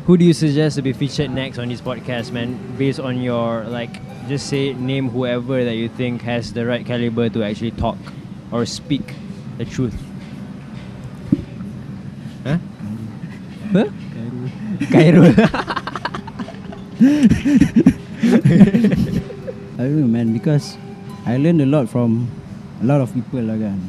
Who 0.06 0.18
do 0.18 0.24
you 0.24 0.34
suggest 0.34 0.76
to 0.76 0.82
be 0.82 0.94
featured 0.94 1.32
next 1.32 1.60
on 1.60 1.68
this 1.68 1.82
podcast, 1.82 2.32
man? 2.32 2.56
Based 2.78 3.00
on 3.00 3.20
your 3.20 3.64
like, 3.68 4.00
just 4.28 4.48
say 4.48 4.74
name 4.74 5.10
whoever 5.10 5.64
that 5.64 5.76
you 5.76 5.90
think 5.90 6.22
has 6.24 6.54
the 6.54 6.66
right 6.66 6.86
caliber 6.86 7.30
to 7.30 7.44
actually 7.44 7.72
talk 7.72 7.98
or 8.52 8.66
speak 8.66 9.14
the 9.58 9.66
truth. 9.66 9.96
Huh? 12.44 12.58
Huh? 13.72 13.86
Khairul. 14.92 15.34
I 19.74 19.78
don't 19.78 20.02
know, 20.02 20.08
man, 20.08 20.34
because 20.34 20.78
I 21.26 21.38
learned 21.38 21.62
a 21.62 21.66
lot 21.66 21.90
from 21.90 22.30
a 22.82 22.86
lot 22.86 23.02
of 23.02 23.14
people 23.14 23.42
lah 23.42 23.58
kan. 23.58 23.80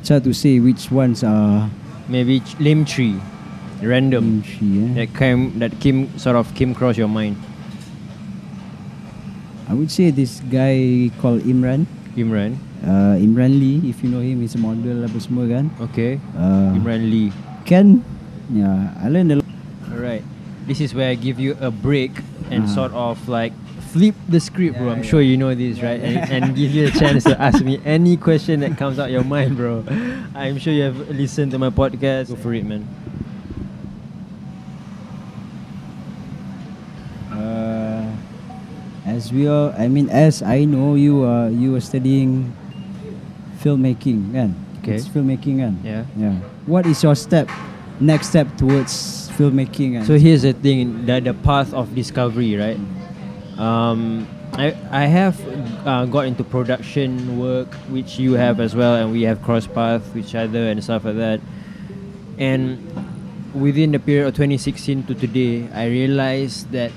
It's 0.00 0.08
hard 0.10 0.24
to 0.24 0.32
say 0.34 0.58
which 0.58 0.90
ones 0.90 1.22
are 1.22 1.70
Maybe 2.10 2.40
ch- 2.42 2.58
name 2.58 2.82
three, 2.84 3.14
random. 3.82 4.42
kimchi. 4.42 4.98
Eh? 4.98 5.06
That 5.06 5.14
came 5.14 5.54
that 5.62 5.72
came 5.78 6.10
sort 6.18 6.34
of 6.34 6.50
came 6.58 6.72
across 6.74 6.98
your 6.98 7.06
mind. 7.08 7.38
I 9.72 9.74
would 9.74 9.88
say 9.90 10.12
this 10.12 10.44
guy 10.52 11.08
called 11.24 11.48
Imran. 11.48 11.88
Imran. 12.12 12.60
Uh, 12.84 13.16
Imran 13.16 13.56
Lee, 13.56 13.80
if 13.88 14.04
you 14.04 14.10
know 14.12 14.20
him, 14.20 14.44
he's 14.44 14.52
a 14.52 14.60
model 14.60 15.00
apa 15.00 15.16
semua 15.16 15.48
kan. 15.48 15.72
Okay. 15.88 16.20
Uh, 16.36 16.76
Imran 16.76 17.08
Lee. 17.08 17.32
Ken, 17.64 18.04
yeah, 18.52 18.92
I 19.00 19.08
learned 19.08 19.32
a 19.32 19.36
lot. 19.40 19.48
Alright. 19.88 20.20
This 20.68 20.84
is 20.84 20.92
where 20.92 21.08
I 21.08 21.16
give 21.16 21.40
you 21.40 21.56
a 21.56 21.72
break 21.72 22.12
and 22.52 22.68
Ah. 22.68 22.74
sort 22.76 22.92
of 22.92 23.16
like 23.32 23.56
flip 23.96 24.12
the 24.28 24.44
script, 24.44 24.76
bro. 24.76 24.92
I'm 24.92 25.00
yeah. 25.00 25.08
sure 25.08 25.24
you 25.24 25.40
know 25.40 25.56
this, 25.56 25.80
Yeah, 25.80 25.88
right? 25.88 26.00
yeah. 26.04 26.28
And, 26.28 26.52
and 26.52 26.52
give 26.52 26.76
you 26.76 26.92
a 26.92 26.92
chance 26.92 27.24
to 27.24 27.32
ask 27.40 27.64
me 27.64 27.80
any 27.88 28.20
question 28.20 28.60
that 28.60 28.76
comes 28.76 29.00
out 29.00 29.08
your 29.08 29.24
mind, 29.24 29.56
bro. 29.56 29.88
I'm 30.36 30.60
sure 30.60 30.76
you 30.76 30.84
have 30.84 31.00
listened 31.16 31.56
to 31.56 31.58
my 31.58 31.72
podcast. 31.72 32.28
Go 32.28 32.36
for 32.36 32.52
it, 32.52 32.68
man. 32.68 32.84
As 39.22 39.32
we 39.32 39.46
all, 39.46 39.70
I 39.78 39.86
mean, 39.86 40.10
as 40.10 40.42
I 40.42 40.64
know, 40.66 40.98
you 40.98 41.22
are 41.22 41.46
you 41.48 41.78
are 41.78 41.80
studying 41.80 42.50
filmmaking, 43.62 44.34
kan? 44.34 44.58
Okay. 44.82 44.98
It's 44.98 45.06
filmmaking, 45.06 45.62
kan? 45.62 45.78
Yeah. 45.86 46.02
Yeah. 46.18 46.42
What 46.66 46.90
is 46.90 46.98
your 47.06 47.14
step, 47.14 47.46
next 48.02 48.34
step 48.34 48.50
towards 48.58 49.30
filmmaking? 49.38 50.02
Kan? 50.02 50.04
So 50.10 50.18
here's 50.18 50.42
the 50.42 50.58
thing: 50.58 51.06
the 51.06 51.22
the 51.22 51.34
path 51.38 51.70
of 51.70 51.94
discovery, 51.94 52.58
right? 52.58 52.82
Um, 53.62 54.26
I 54.58 54.74
I 54.90 55.06
have 55.06 55.38
uh, 55.86 56.10
got 56.10 56.26
into 56.26 56.42
production 56.42 57.38
work, 57.38 57.70
which 57.94 58.18
you 58.18 58.34
have 58.34 58.58
as 58.58 58.74
well, 58.74 58.98
and 58.98 59.14
we 59.14 59.22
have 59.30 59.38
cross 59.46 59.70
paths 59.70 60.02
with 60.10 60.26
each 60.26 60.34
other 60.34 60.66
and 60.66 60.82
stuff 60.82 61.06
like 61.06 61.22
that. 61.22 61.38
And 62.42 62.82
within 63.54 63.94
the 63.94 64.02
period 64.02 64.26
of 64.26 64.34
2016 64.34 65.06
to 65.06 65.14
today, 65.14 65.70
I 65.70 65.86
realized 65.86 66.74
that 66.74 66.90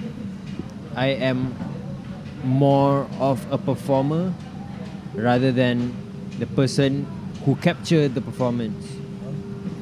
I 0.98 1.22
am 1.22 1.54
more 2.46 3.10
of 3.20 3.42
a 3.52 3.58
performer 3.58 4.34
rather 5.14 5.52
than 5.52 5.94
the 6.40 6.46
person 6.46 7.06
who 7.44 7.56
captured 7.58 8.14
the 8.14 8.22
performance. 8.22 8.78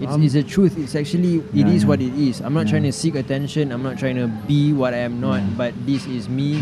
It's, 0.01 0.11
Um, 0.11 0.24
it's 0.24 0.34
the 0.34 0.43
truth. 0.43 0.76
It's 0.76 0.95
actually 0.95 1.39
it 1.55 1.68
Yeah, 1.68 1.70
is 1.72 1.84
yeah. 1.84 1.89
what 1.89 1.99
it 2.01 2.11
is. 2.18 2.41
I'm 2.41 2.53
not 2.53 2.66
Yeah. 2.68 2.76
trying 2.80 2.88
to 2.89 2.95
seek 2.95 3.16
attention. 3.16 3.72
I'm 3.72 3.84
not 3.84 3.95
trying 3.97 4.18
to 4.20 4.28
be 4.47 4.74
what 4.74 4.91
I 4.93 5.05
am 5.07 5.22
not. 5.22 5.39
But 5.55 5.72
this 5.86 6.03
is 6.07 6.28
me 6.28 6.59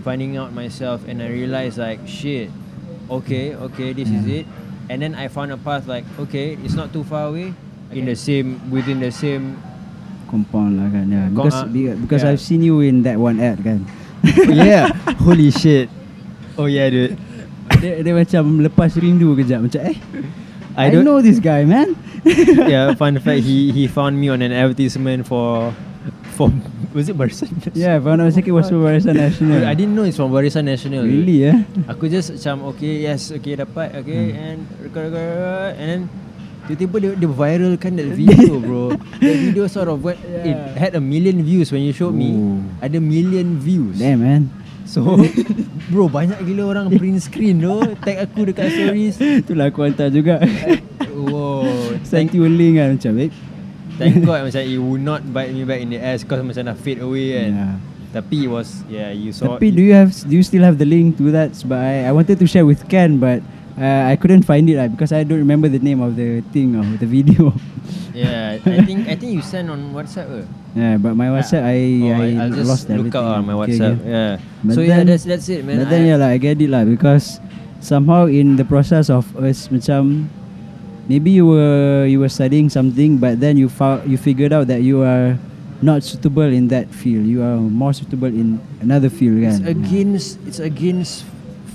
finding 0.00 0.36
out 0.40 0.54
myself, 0.56 1.04
and 1.04 1.20
I 1.20 1.28
realize 1.28 1.76
like 1.76 2.00
shit. 2.08 2.48
Okay, 3.10 3.52
okay, 3.58 3.92
this 3.92 4.08
is 4.08 4.24
it. 4.24 4.46
And 4.88 5.02
then 5.02 5.12
I 5.18 5.28
found 5.28 5.52
a 5.52 5.58
path 5.60 5.84
like 5.90 6.06
okay, 6.18 6.56
it's 6.64 6.78
not 6.78 6.94
too 6.94 7.04
far 7.04 7.28
away. 7.28 7.52
In 7.90 8.06
the 8.06 8.14
same 8.14 8.62
within 8.70 9.02
the 9.02 9.10
same 9.10 9.58
Compound 10.30 10.78
lah 10.78 10.86
kan 10.94 11.10
yeah. 11.10 11.26
Because, 11.26 11.58
uh, 11.58 11.66
because 12.06 12.22
yeah. 12.22 12.30
I've 12.30 12.38
seen 12.38 12.62
you 12.62 12.78
in 12.86 13.02
that 13.02 13.18
one 13.18 13.42
ad 13.42 13.66
kan 13.66 13.82
yeah. 14.50 14.92
Holy 15.20 15.50
shit. 15.50 15.88
Oh 16.56 16.66
yeah, 16.66 16.90
dude. 16.90 17.16
dia, 17.80 18.02
dia 18.02 18.12
macam 18.12 18.60
lepas 18.60 18.92
rindu 18.98 19.32
kejap 19.38 19.62
Macam 19.62 19.80
eh 19.86 19.96
I 20.76 20.86
I, 20.86 20.92
don't- 20.92 21.06
know 21.06 21.22
this 21.22 21.38
guy 21.38 21.62
man 21.64 21.94
yeah, 22.68 22.92
fun 22.92 23.16
fact, 23.16 23.46
he 23.48 23.72
he 23.72 23.88
found 23.88 24.20
me 24.20 24.28
on 24.28 24.44
an 24.44 24.52
advertisement 24.52 25.24
for 25.24 25.72
for 26.36 26.52
was 26.92 27.08
it 27.08 27.16
Barisan? 27.16 27.48
Yeah 27.72 27.96
if 27.96 28.04
I'm 28.04 28.20
not 28.20 28.28
mistaken 28.28 28.52
it 28.52 28.56
was 28.58 28.68
for 28.68 28.76
Barisan 28.82 29.16
National 29.16 29.64
I 29.64 29.72
didn't 29.72 29.96
know 29.96 30.04
it's 30.04 30.18
from 30.20 30.28
Barisan 30.28 30.68
National. 30.68 31.06
Really 31.06 31.48
eh 31.48 31.56
Aku 31.88 32.10
just 32.12 32.36
macam 32.36 32.74
okay, 32.76 33.06
yes, 33.08 33.32
okay 33.32 33.56
dapat, 33.56 33.96
okay, 34.04 34.34
Hmm. 34.34 34.44
and 34.44 34.58
record, 34.84 35.14
record, 35.14 35.72
and 35.80 35.86
then 35.88 36.00
tiba-tiba 36.70 36.96
dia, 37.02 37.10
dia 37.18 37.30
viralkan 37.30 37.98
that 37.98 38.08
video, 38.14 38.62
bro. 38.62 38.94
that 39.22 39.36
video 39.42 39.66
sort 39.66 39.90
of 39.90 39.98
went, 40.00 40.22
it 40.46 40.54
Yeah. 40.54 40.78
had 40.78 40.92
a 40.94 41.02
million 41.02 41.42
views 41.42 41.74
when 41.74 41.82
you 41.82 41.90
showed 41.90 42.14
me. 42.14 42.30
Ooh. 42.30 42.62
Ada 42.78 43.02
million 43.02 43.58
views. 43.58 43.98
Damn 43.98 44.22
man 44.22 44.42
So, 44.86 45.02
bro, 45.90 46.10
banyak 46.10 46.42
gila 46.46 46.74
orang 46.74 46.90
print 46.94 47.22
screen 47.22 47.62
tu, 47.62 47.78
tag 48.02 48.26
aku 48.26 48.50
dekat 48.50 48.70
stories. 48.74 49.18
Itulah 49.18 49.70
aku 49.70 49.86
hantar 49.86 50.10
juga 50.10 50.42
Wow. 51.14 51.66
Send 52.06 52.30
Thank, 52.30 52.38
you 52.38 52.46
a 52.46 52.50
link 52.50 52.78
kan 52.80 52.96
Macam 52.96 53.12
eh 53.20 53.30
thank 54.00 54.24
God 54.24 54.48
macam 54.48 54.64
it 54.64 54.80
would 54.80 55.04
not 55.04 55.20
bite 55.28 55.52
me 55.52 55.68
back 55.68 55.84
in 55.84 55.92
the 55.92 56.00
ass 56.00 56.24
cause 56.24 56.40
macam 56.40 56.72
dah 56.72 56.76
fade 56.78 57.04
away 57.04 57.36
kan. 57.36 57.50
Yeah. 57.52 57.74
Tapi 58.10 58.48
it 58.48 58.50
was, 58.50 58.82
yeah, 58.90 59.12
you 59.14 59.30
saw 59.30 59.54
Tapi 59.54 59.70
do 59.70 59.84
you 59.84 59.94
have 59.94 60.10
do 60.26 60.34
you 60.34 60.42
still 60.42 60.64
have 60.66 60.80
the 60.80 60.88
link 60.88 61.20
to 61.20 61.30
that? 61.30 61.54
But 61.62 61.78
I, 61.78 62.08
I 62.08 62.12
wanted 62.16 62.40
to 62.42 62.46
share 62.48 62.66
with 62.66 62.82
Ken, 62.90 63.22
but 63.22 63.38
uh, 63.78 64.10
I 64.10 64.16
couldn't 64.16 64.42
find 64.42 64.66
it 64.70 64.76
lah 64.78 64.88
because 64.88 65.12
I 65.12 65.22
don't 65.22 65.38
remember 65.38 65.68
the 65.68 65.78
name 65.82 66.00
of 66.00 66.16
the 66.16 66.40
thing 66.50 66.74
of 66.74 66.86
the 66.98 67.06
video. 67.06 67.52
Yeah, 68.10 68.58
I 68.58 68.82
think 68.88 69.06
I 69.06 69.14
think 69.14 69.32
you 69.38 69.42
sent 69.42 69.70
on 69.70 69.94
WhatsApp 69.94 70.26
ke? 70.26 70.42
yeah, 70.74 70.98
but 70.98 71.14
my 71.14 71.30
WhatsApp 71.30 71.62
I 71.62 71.78
oh, 72.02 72.10
I, 72.10 72.26
I'll 72.42 72.54
just 72.54 72.68
lost 72.68 72.82
look 72.90 73.06
everything. 73.10 73.22
out 73.22 73.38
on 73.38 73.46
my 73.46 73.54
WhatsApp. 73.54 74.02
okay. 74.02 74.10
Yeah. 74.10 74.32
But 74.66 74.74
so 74.74 74.80
yeah, 74.82 74.98
then- 75.02 75.08
that's 75.08 75.24
that's 75.24 75.46
it, 75.48 75.62
man. 75.62 75.78
But 75.82 75.88
then 75.94 76.02
I- 76.04 76.08
yeah 76.10 76.16
lah, 76.18 76.28
I 76.34 76.38
get 76.42 76.58
it 76.58 76.68
lah 76.70 76.82
because 76.84 77.38
somehow 77.80 78.26
in 78.26 78.58
the 78.58 78.66
process 78.66 79.08
of 79.08 79.24
us 79.38 79.70
macam 79.70 80.26
maybe 81.08 81.30
you 81.30 81.46
were 81.46 82.04
you 82.06 82.18
were 82.20 82.28
studying 82.30 82.68
something, 82.68 83.16
but 83.18 83.38
then 83.40 83.56
you 83.56 83.70
found 83.70 84.04
you 84.10 84.18
figured 84.18 84.52
out 84.52 84.66
that 84.68 84.82
you 84.82 85.00
are 85.06 85.38
not 85.80 86.04
suitable 86.04 86.44
in 86.50 86.68
that 86.68 86.90
field. 86.92 87.24
You 87.24 87.40
are 87.40 87.56
more 87.56 87.94
suitable 87.96 88.28
in 88.28 88.60
another 88.84 89.08
field. 89.08 89.40
It's 89.40 89.62
kan? 89.64 89.70
against 89.70 90.36
it's 90.44 90.60
against 90.60 91.24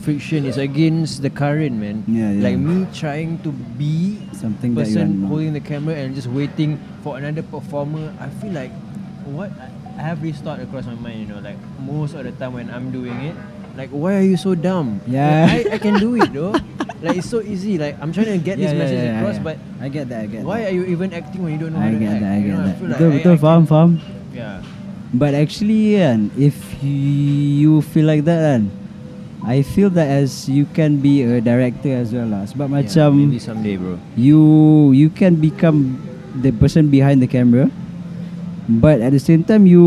friction. 0.06 0.46
It's 0.46 0.62
against 0.62 1.26
the 1.26 1.34
current, 1.34 1.74
man. 1.82 2.06
Yeah, 2.06 2.30
yeah. 2.30 2.46
Like 2.46 2.58
me 2.62 2.86
trying 2.94 3.42
to 3.42 3.50
be 3.52 4.22
Something 4.38 4.78
that 4.78 4.86
you 4.88 5.02
are 5.02 5.10
person 5.10 5.26
holding 5.26 5.54
the 5.58 5.66
camera 5.66 5.98
and 5.98 6.14
just 6.14 6.30
waiting 6.30 6.78
for 7.02 7.18
another 7.18 7.42
performer. 7.42 8.14
I 8.22 8.30
feel 8.38 8.54
like 8.54 8.70
what 9.26 9.50
I 9.58 9.74
I 9.96 10.04
have 10.12 10.20
this 10.22 10.38
thought 10.44 10.60
across 10.62 10.86
my 10.86 11.00
mind. 11.00 11.26
You 11.26 11.28
know, 11.34 11.42
like 11.42 11.58
most 11.82 12.14
of 12.14 12.22
the 12.28 12.36
time 12.38 12.54
when 12.54 12.68
I'm 12.70 12.92
doing 12.94 13.16
it, 13.32 13.36
like 13.80 13.90
why 13.90 14.22
are 14.22 14.28
you 14.28 14.38
so 14.38 14.54
dumb? 14.54 15.00
Yeah. 15.10 15.48
Like, 15.50 15.66
I 15.66 15.76
I 15.76 15.78
can 15.82 15.98
do 15.98 16.14
it 16.20 16.30
though. 16.36 16.52
like 17.02 17.18
it's 17.24 17.32
so 17.32 17.40
easy. 17.40 17.80
Like 17.80 17.96
I'm 18.04 18.12
trying 18.12 18.30
to 18.36 18.38
get 18.38 18.60
this 18.60 18.76
message 18.76 19.02
across, 19.02 19.40
but 19.40 19.56
I 19.82 19.88
get 19.90 20.12
that. 20.12 20.22
I 20.22 20.28
get 20.28 20.44
why 20.46 20.68
that. 20.68 20.70
are 20.70 20.76
you 20.76 20.84
even 20.92 21.16
acting 21.16 21.42
when 21.48 21.56
you 21.56 21.60
don't 21.64 21.74
know 21.74 21.80
I 21.82 21.90
how 21.90 21.96
to 21.96 22.02
get 22.04 22.12
act? 22.12 22.22
that. 22.28 22.34
I 22.36 22.40
You 22.44 22.48
get 22.52 22.54
know, 22.54 22.64
that. 22.68 22.76
like 22.76 22.92
Betul 23.00 23.08
I- 23.10 23.16
betul 23.24 23.34
I 23.34 23.40
faham 23.42 23.64
faham. 23.66 23.92
Yeah. 24.36 24.60
But 25.16 25.32
actually 25.32 25.96
kan, 25.96 26.28
if 26.36 26.60
you 26.84 27.80
feel 27.96 28.04
like 28.04 28.28
that 28.28 28.44
kan, 28.44 28.62
I 29.46 29.62
feel 29.62 29.94
that 29.94 30.10
as 30.10 30.50
you 30.50 30.66
can 30.74 30.98
be 30.98 31.22
a 31.22 31.38
director 31.38 31.94
as 31.94 32.10
well 32.10 32.26
lah. 32.26 32.50
Sebab 32.50 32.66
yeah, 32.66 32.76
macam 32.82 33.10
maybe 33.14 33.38
someday, 33.38 33.78
bro. 33.78 34.02
you 34.18 34.42
you 34.98 35.14
can 35.14 35.38
become 35.38 36.02
the 36.42 36.50
person 36.50 36.90
behind 36.90 37.22
the 37.22 37.30
camera, 37.30 37.70
but 38.82 39.06
at 39.06 39.14
the 39.14 39.22
same 39.22 39.46
time 39.46 39.70
you 39.70 39.86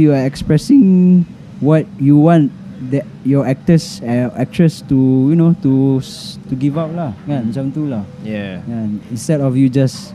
you 0.00 0.16
are 0.16 0.24
expressing 0.24 1.22
what 1.60 1.84
you 2.00 2.16
want 2.16 2.48
the 2.88 3.04
your 3.28 3.44
actors 3.44 4.00
uh, 4.06 4.30
actress 4.38 4.80
to 4.86 4.96
you 5.28 5.36
know 5.36 5.52
to 5.60 6.00
to 6.48 6.54
give 6.56 6.78
out 6.78 6.94
lah 6.94 7.10
kan 7.26 7.50
macam 7.50 7.68
tu 7.74 7.90
lah 7.90 8.06
Yeah. 8.22 8.62
kan 8.64 9.02
instead 9.10 9.42
of 9.42 9.58
you 9.58 9.66
just 9.68 10.14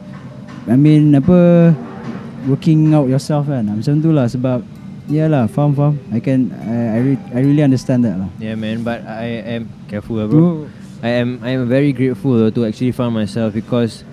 I 0.65 0.79
mean 0.79 1.11
apa 1.11 1.71
working 2.47 2.95
out 2.95 3.11
yourself 3.11 3.51
kan 3.51 3.67
macam 3.67 3.99
tu 3.99 4.09
lah 4.15 4.31
sebab 4.31 4.63
ya 5.11 5.27
lah 5.27 5.47
faham 5.51 5.75
faham 5.75 5.95
I 6.11 6.19
can 6.23 6.51
I 6.55 6.75
I, 6.95 6.99
re- 7.03 7.25
I 7.35 7.39
really 7.43 7.63
understand 7.63 8.03
that 8.07 8.15
lah 8.19 8.29
Yeah, 8.39 8.55
man. 8.55 8.83
But 8.87 9.03
I 9.03 9.59
am 9.59 9.67
careful, 9.91 10.17
lah, 10.19 10.27
bro. 10.31 10.67
I 11.03 11.19
am 11.19 11.43
I 11.43 11.51
am 11.59 11.67
very 11.67 11.91
grateful 11.91 12.39
though, 12.39 12.53
to 12.55 12.63
actually 12.63 12.95
find 12.95 13.11
myself 13.11 13.51
because 13.51 14.07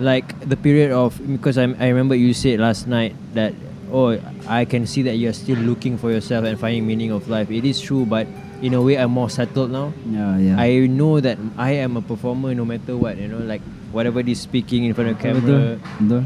like 0.00 0.32
the 0.40 0.56
period 0.56 0.90
of 0.90 1.20
because 1.20 1.58
I'm, 1.60 1.76
I 1.78 1.92
remember 1.92 2.16
you 2.16 2.32
said 2.32 2.58
last 2.58 2.88
night 2.88 3.12
that 3.36 3.52
oh 3.92 4.16
I 4.48 4.64
can 4.64 4.88
see 4.88 5.04
that 5.04 5.20
you're 5.20 5.36
still 5.36 5.60
looking 5.60 6.00
for 6.00 6.10
yourself 6.10 6.48
and 6.48 6.56
finding 6.58 6.88
meaning 6.88 7.12
of 7.12 7.28
life. 7.28 7.52
It 7.52 7.68
is 7.68 7.78
true, 7.80 8.08
but 8.08 8.26
in 8.64 8.72
a 8.72 8.80
way 8.80 8.96
I'm 8.96 9.12
more 9.12 9.28
settled 9.28 9.70
now. 9.70 9.92
yeah 10.08 10.40
yeah 10.40 10.56
I 10.56 10.88
know 10.88 11.20
that 11.20 11.36
I 11.60 11.84
am 11.84 12.00
a 12.00 12.02
performer 12.02 12.56
no 12.56 12.64
matter 12.64 12.96
what. 12.96 13.20
You 13.20 13.28
know, 13.28 13.44
like 13.44 13.60
whatever 13.92 14.24
this 14.24 14.40
speaking 14.40 14.88
in 14.88 14.96
front 14.96 15.12
of 15.12 15.20
betul 15.20 15.36
camera, 15.44 15.60
betul 16.00 16.22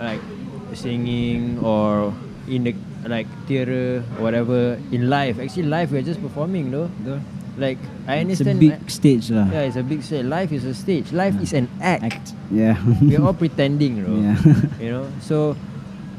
like 0.00 0.24
singing 0.72 1.60
or 1.60 2.12
in 2.48 2.64
the 2.64 2.74
like 3.06 3.26
theater 3.46 4.02
or 4.18 4.22
whatever 4.22 4.78
in 4.90 5.10
life. 5.10 5.38
Actually, 5.38 5.70
life 5.70 5.90
we're 5.90 6.06
just 6.06 6.22
performing, 6.22 6.70
though. 6.70 6.90
betul 7.02 7.20
Like 7.56 7.80
I 8.04 8.20
understand 8.20 8.60
it's 8.60 8.68
a 8.68 8.76
big 8.76 8.90
stage 8.92 9.26
lah 9.32 9.48
yeah, 9.48 9.64
it's 9.64 9.80
a 9.80 9.82
big 9.82 10.04
stage. 10.04 10.28
Life 10.28 10.52
is 10.52 10.64
a 10.68 10.76
stage. 10.76 11.08
Life 11.16 11.40
is 11.40 11.56
an 11.56 11.72
act. 11.80 12.04
act 12.04 12.26
yeah 12.52 12.76
We're 13.00 13.24
all 13.24 13.32
pretending, 13.44 14.04
bro. 14.04 14.12
Yeah. 14.20 14.36
You 14.82 14.90
know. 14.92 15.06
So 15.24 15.56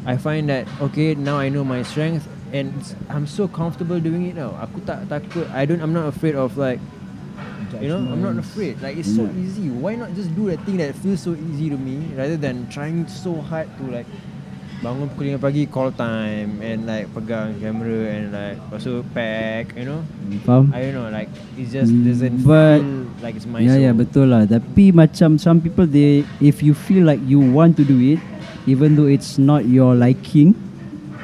I 0.01 0.17
find 0.17 0.49
that 0.49 0.65
okay 0.89 1.13
now 1.13 1.37
I 1.37 1.53
know 1.53 1.61
my 1.61 1.85
strength 1.85 2.25
and 2.49 2.73
I'm 3.13 3.29
so 3.29 3.45
comfortable 3.45 4.01
doing 4.01 4.25
it 4.25 4.35
now. 4.35 4.57
Aku 4.65 4.81
tak 4.81 5.05
takut. 5.13 5.45
I 5.53 5.69
don't. 5.69 5.77
I'm 5.77 5.93
not 5.93 6.09
afraid 6.09 6.33
of 6.33 6.57
like. 6.57 6.81
You 7.77 7.93
know, 7.93 8.01
I'm 8.01 8.23
not 8.23 8.41
afraid. 8.41 8.81
Like 8.81 8.97
it's 8.97 9.11
so 9.11 9.29
easy. 9.37 9.69
Why 9.69 9.93
not 9.93 10.15
just 10.17 10.33
do 10.33 10.49
the 10.49 10.57
thing 10.65 10.81
that 10.81 10.97
feels 10.97 11.21
so 11.21 11.37
easy 11.37 11.69
to 11.69 11.77
me 11.77 12.09
rather 12.17 12.39
than 12.39 12.65
trying 12.73 13.05
so 13.05 13.37
hard 13.45 13.69
to 13.77 13.83
like 13.93 14.09
bangun 14.77 15.09
pukul 15.09 15.33
5 15.33 15.41
pagi 15.41 15.65
call 15.65 15.89
time 15.89 16.61
and 16.61 16.85
like 16.85 17.09
pegang 17.09 17.57
kamera 17.57 18.13
and 18.13 18.25
like 18.29 18.57
also 18.69 19.01
pack, 19.09 19.73
you 19.73 19.89
know. 19.89 20.05
faham? 20.45 20.69
I 20.69 20.85
don't 20.85 20.95
know, 20.95 21.09
like 21.09 21.29
it 21.57 21.65
just 21.67 21.89
Mm, 21.89 22.05
doesn't 22.05 22.37
but- 22.45 22.85
feel 22.85 23.09
like 23.25 23.33
it's 23.33 23.49
my 23.49 23.65
Ya 23.65 23.73
soul. 23.73 23.81
ya 23.81 23.91
betul 23.91 24.25
lah. 24.29 24.45
Tapi 24.45 24.93
macam 24.93 25.41
some 25.41 25.57
people 25.57 25.89
they 25.89 26.21
If 26.37 26.61
you 26.61 26.77
feel 26.77 27.01
like 27.03 27.17
you 27.25 27.41
want 27.41 27.73
to 27.77 27.83
do 27.83 27.97
it 27.97 28.21
Even 28.67 28.93
though 28.93 29.07
it's 29.07 29.39
not 29.39 29.65
your 29.65 29.95
liking 29.95 30.53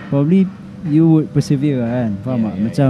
Probably 0.09 0.49
you 0.87 1.05
would 1.05 1.29
persevere 1.29 1.83
kan? 1.85 2.17
Faham 2.25 2.39
Yeah, 2.41 2.49
tak? 2.49 2.53
yeah, 2.57 2.63
macam 2.65 2.89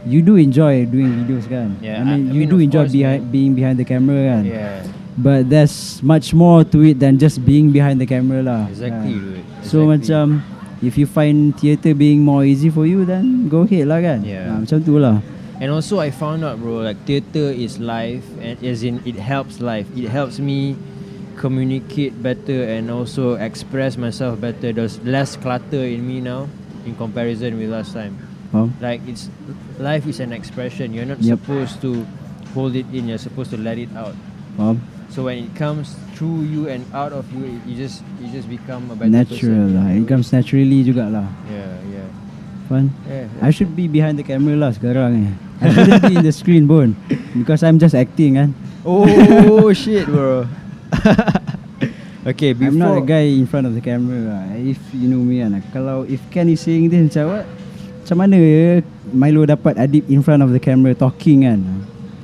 You 0.00 0.20
do 0.24 0.34
enjoy 0.40 0.88
doing 0.88 1.12
videos 1.14 1.44
kan? 1.46 1.76
Yeah, 1.78 2.00
I 2.00 2.02
mean 2.02 2.20
I- 2.26 2.32
you 2.34 2.48
mean, 2.48 2.50
do 2.50 2.56
enjoy 2.58 2.88
course, 2.88 2.96
behind, 2.96 3.20
being 3.28 3.52
behind 3.52 3.76
the 3.76 3.84
camera 3.84 4.16
kan? 4.32 4.42
Yeah, 4.48 4.80
But 5.20 5.52
there's 5.52 6.00
much 6.02 6.32
more 6.32 6.64
to 6.64 6.78
it 6.82 6.96
than 6.98 7.20
just 7.20 7.44
being 7.44 7.68
behind 7.70 8.00
the 8.00 8.08
camera 8.08 8.40
lah 8.40 8.64
exactly, 8.72 9.20
kan. 9.20 9.36
dude. 9.36 9.44
So 9.62 9.84
exactly. 9.84 9.88
macam 9.92 10.24
If 10.80 10.96
you 10.96 11.04
find 11.04 11.52
theatre 11.60 11.92
being 11.92 12.24
more 12.24 12.40
easy 12.40 12.72
for 12.72 12.88
you 12.88 13.04
Then 13.04 13.52
go 13.52 13.68
ahead 13.68 13.84
lah 13.84 14.00
kan 14.00 14.24
Yeah. 14.24 14.48
ha, 14.48 14.64
Macam 14.64 14.80
tu 14.80 14.96
lah 14.96 15.20
And 15.60 15.68
also 15.68 16.00
I 16.00 16.08
found 16.08 16.40
out 16.40 16.56
bro 16.56 16.80
like 16.80 16.96
theater 17.04 17.52
is 17.52 17.76
life 17.76 18.24
and 18.40 18.56
as 18.64 18.80
in 18.80 19.04
it 19.04 19.20
helps 19.20 19.60
life. 19.60 19.84
It 19.92 20.08
helps 20.08 20.40
me 20.40 20.72
communicate 21.36 22.16
better 22.24 22.64
and 22.64 22.88
also 22.88 23.36
express 23.36 24.00
myself 24.00 24.40
better. 24.40 24.72
There's 24.72 24.96
less 25.04 25.36
clutter 25.36 25.84
in 25.84 26.00
me 26.00 26.24
now 26.24 26.48
in 26.88 26.96
comparison 26.96 27.60
with 27.60 27.68
last 27.68 27.92
time. 27.92 28.16
Faham? 28.48 28.72
Like 28.80 29.04
it's 29.04 29.28
life 29.76 30.08
is 30.08 30.16
an 30.16 30.32
expression. 30.32 30.96
You're 30.96 31.04
not 31.04 31.20
Yep. 31.20 31.44
supposed 31.44 31.84
to 31.84 32.08
hold 32.56 32.72
it 32.72 32.88
in. 32.88 33.12
You're 33.12 33.20
supposed 33.20 33.52
to 33.52 33.60
let 33.60 33.76
it 33.76 33.92
out. 33.92 34.16
Faham? 34.56 34.80
So 35.10 35.26
when 35.26 35.42
it 35.42 35.52
comes 35.58 35.98
through 36.14 36.46
you 36.46 36.70
and 36.70 36.86
out 36.94 37.10
of 37.10 37.26
you, 37.34 37.42
it, 37.44 37.58
you 37.66 37.74
just 37.74 38.06
you 38.22 38.30
just 38.30 38.46
become 38.46 38.86
a 38.90 38.94
better 38.94 39.10
Natural 39.10 39.66
person. 39.66 39.74
lah 39.74 39.90
It 39.90 40.06
comes 40.06 40.30
naturally 40.30 40.86
jugalah 40.86 41.26
Yeah, 41.50 41.74
yeah. 41.90 42.08
Fun 42.70 42.94
Yeah. 43.10 43.26
I 43.42 43.50
should 43.50 43.74
be 43.74 43.90
behind 43.90 44.22
the 44.22 44.26
camera 44.26 44.54
lah 44.54 44.70
sekarang 44.70 45.26
eh. 45.26 45.32
I 45.60 45.74
shouldn't 45.74 46.06
be 46.06 46.14
in 46.14 46.22
the 46.22 46.30
screen 46.30 46.70
pun 46.70 46.94
Because 47.34 47.66
I'm 47.66 47.82
just 47.82 47.98
acting 47.98 48.38
kan 48.38 48.54
Oh 48.86 49.74
shit, 49.82 50.06
bro. 50.06 50.46
okay, 52.30 52.54
before 52.54 52.70
I'm 52.70 52.78
not 52.78 52.94
a 52.94 53.04
guy 53.04 53.34
in 53.34 53.50
front 53.50 53.66
of 53.66 53.74
the 53.74 53.82
camera 53.82 54.30
lah 54.30 54.42
If 54.54 54.78
you 54.94 55.10
know 55.10 55.18
me 55.26 55.42
kan 55.42 55.58
Kalau 55.74 56.06
if 56.06 56.22
Ken 56.30 56.46
is 56.46 56.62
saying 56.62 56.86
this 56.86 57.10
macam 57.10 57.26
what 57.34 57.44
macam 58.00 58.26
mana 58.26 58.36
ya 58.42 58.82
Milo 59.14 59.46
dapat 59.46 59.78
Adib 59.78 60.02
in 60.10 60.18
front 60.18 60.42
of 60.42 60.50
the 60.50 60.58
camera 60.58 60.94
talking 60.98 61.46
kan. 61.46 61.62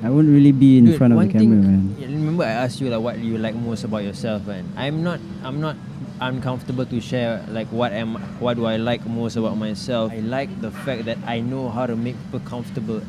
I 0.03 0.11
won't 0.11 0.29
really 0.29 0.53
be 0.53 0.79
in 0.79 0.87
Dude, 0.87 0.99
front 0.99 1.13
of 1.15 1.19
the 1.21 1.27
camera 1.33 1.41
thing, 1.41 1.63
man. 1.63 1.97
remember 2.01 2.45
I 2.45 2.51
asked 2.65 2.81
you 2.81 2.91
like 2.91 3.01
what 3.01 3.19
you 3.19 3.39
like 3.39 3.55
most 3.55 3.85
about 3.85 4.05
yourself 4.05 4.47
man. 4.47 4.69
I'm 4.77 5.03
not 5.03 5.21
I'm 5.43 5.61
not 5.61 5.77
uncomfortable 6.21 6.85
to 6.87 7.01
share 7.01 7.45
like 7.49 7.69
what 7.69 7.93
am 7.93 8.17
what 8.41 8.57
do 8.57 8.67
I 8.67 8.77
like 8.77 9.07
most 9.07 9.37
about 9.37 9.57
myself. 9.57 10.13
I 10.13 10.21
like 10.21 10.49
the 10.61 10.71
fact 10.71 11.05
that 11.07 11.19
I 11.27 11.41
know 11.41 11.69
how 11.69 11.87
to 11.87 11.97
make 11.97 12.17
people 12.29 12.41
comfortable. 12.41 13.01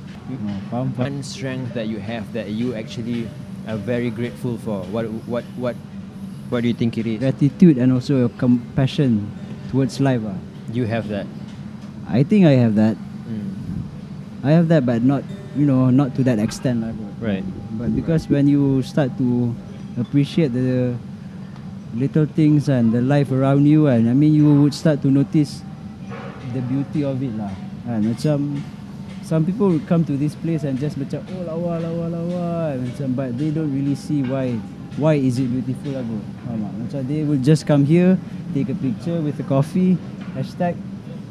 Oh. 0.71 0.85
One 0.95 1.23
strength 1.23 1.73
that 1.75 1.87
you 1.87 1.99
have 1.99 2.31
that 2.33 2.51
you 2.51 2.75
actually 2.75 3.29
are 3.67 3.77
very 3.77 4.09
grateful 4.09 4.57
for. 4.57 4.83
What 4.87 5.05
what 5.27 5.43
what 5.55 5.75
what 6.49 6.61
do 6.63 6.67
you 6.67 6.73
think 6.73 6.97
it 6.97 7.05
is? 7.07 7.19
Gratitude 7.19 7.77
and 7.77 7.91
also 7.91 8.17
your 8.17 8.33
compassion 8.39 9.31
towards 9.71 9.99
life. 9.99 10.21
Ah. 10.23 10.35
You 10.71 10.85
have 10.87 11.07
that. 11.11 11.27
I 12.07 12.23
think 12.23 12.45
I 12.45 12.55
have 12.59 12.75
that. 12.75 12.95
Mm. 13.27 13.51
I 14.43 14.51
have 14.51 14.67
that, 14.71 14.85
but 14.85 15.03
not 15.03 15.23
you 15.57 15.65
know 15.65 15.89
not 15.89 16.13
to 16.15 16.23
that 16.23 16.39
extent. 16.39 16.85
Right. 17.19 17.43
But 17.77 17.95
because 17.97 18.29
when 18.29 18.47
you 18.47 18.81
start 18.85 19.17
to 19.17 19.53
appreciate 19.97 20.53
the 20.53 20.95
little 21.97 22.25
things 22.25 22.69
and 22.69 22.93
the 22.93 23.01
life 23.01 23.31
around 23.31 23.65
you, 23.65 23.87
and 23.87 24.09
I 24.09 24.13
mean 24.13 24.33
you 24.33 24.61
would 24.61 24.73
start 24.73 25.01
to 25.01 25.09
notice 25.09 25.61
the 26.53 26.61
beauty 26.61 27.03
of 27.03 27.17
it 27.21 27.33
lah. 27.33 27.51
And 27.89 28.13
macam 28.13 28.61
some 29.25 29.43
people 29.43 29.67
would 29.73 29.87
come 29.89 30.05
to 30.05 30.15
this 30.15 30.35
place 30.39 30.63
and 30.63 30.79
just 30.79 30.95
macam 30.95 31.19
oh 31.35 31.43
lawa 31.43 31.83
lawa 31.83 32.05
lawa 32.07 32.45
macam 32.79 33.11
but 33.11 33.35
they 33.35 33.51
don't 33.51 33.73
really 33.75 33.95
see 33.95 34.23
why 34.23 34.55
why 34.95 35.19
is 35.19 35.35
it 35.41 35.51
beautiful 35.51 35.91
lah 35.91 36.03
bro. 36.05 36.19
Faham? 36.47 36.63
Macam 36.85 36.99
they 37.09 37.27
will 37.27 37.41
just 37.41 37.67
come 37.67 37.83
here, 37.83 38.15
take 38.53 38.69
a 38.71 38.77
picture 38.77 39.19
with 39.19 39.35
a 39.41 39.47
coffee, 39.47 39.97
hashtag 40.37 40.79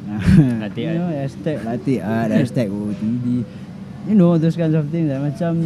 you 0.78 0.94
know, 0.94 1.10
hashtag 1.10 1.64
latte 1.66 1.98
art, 1.98 2.30
hashtag 2.30 2.70
OOTD. 2.70 3.42
You 4.07 4.14
know, 4.14 4.38
those 4.38 4.54
kinds 4.54 4.78
of 4.78 4.86
things 4.94 5.11
macam 5.11 5.59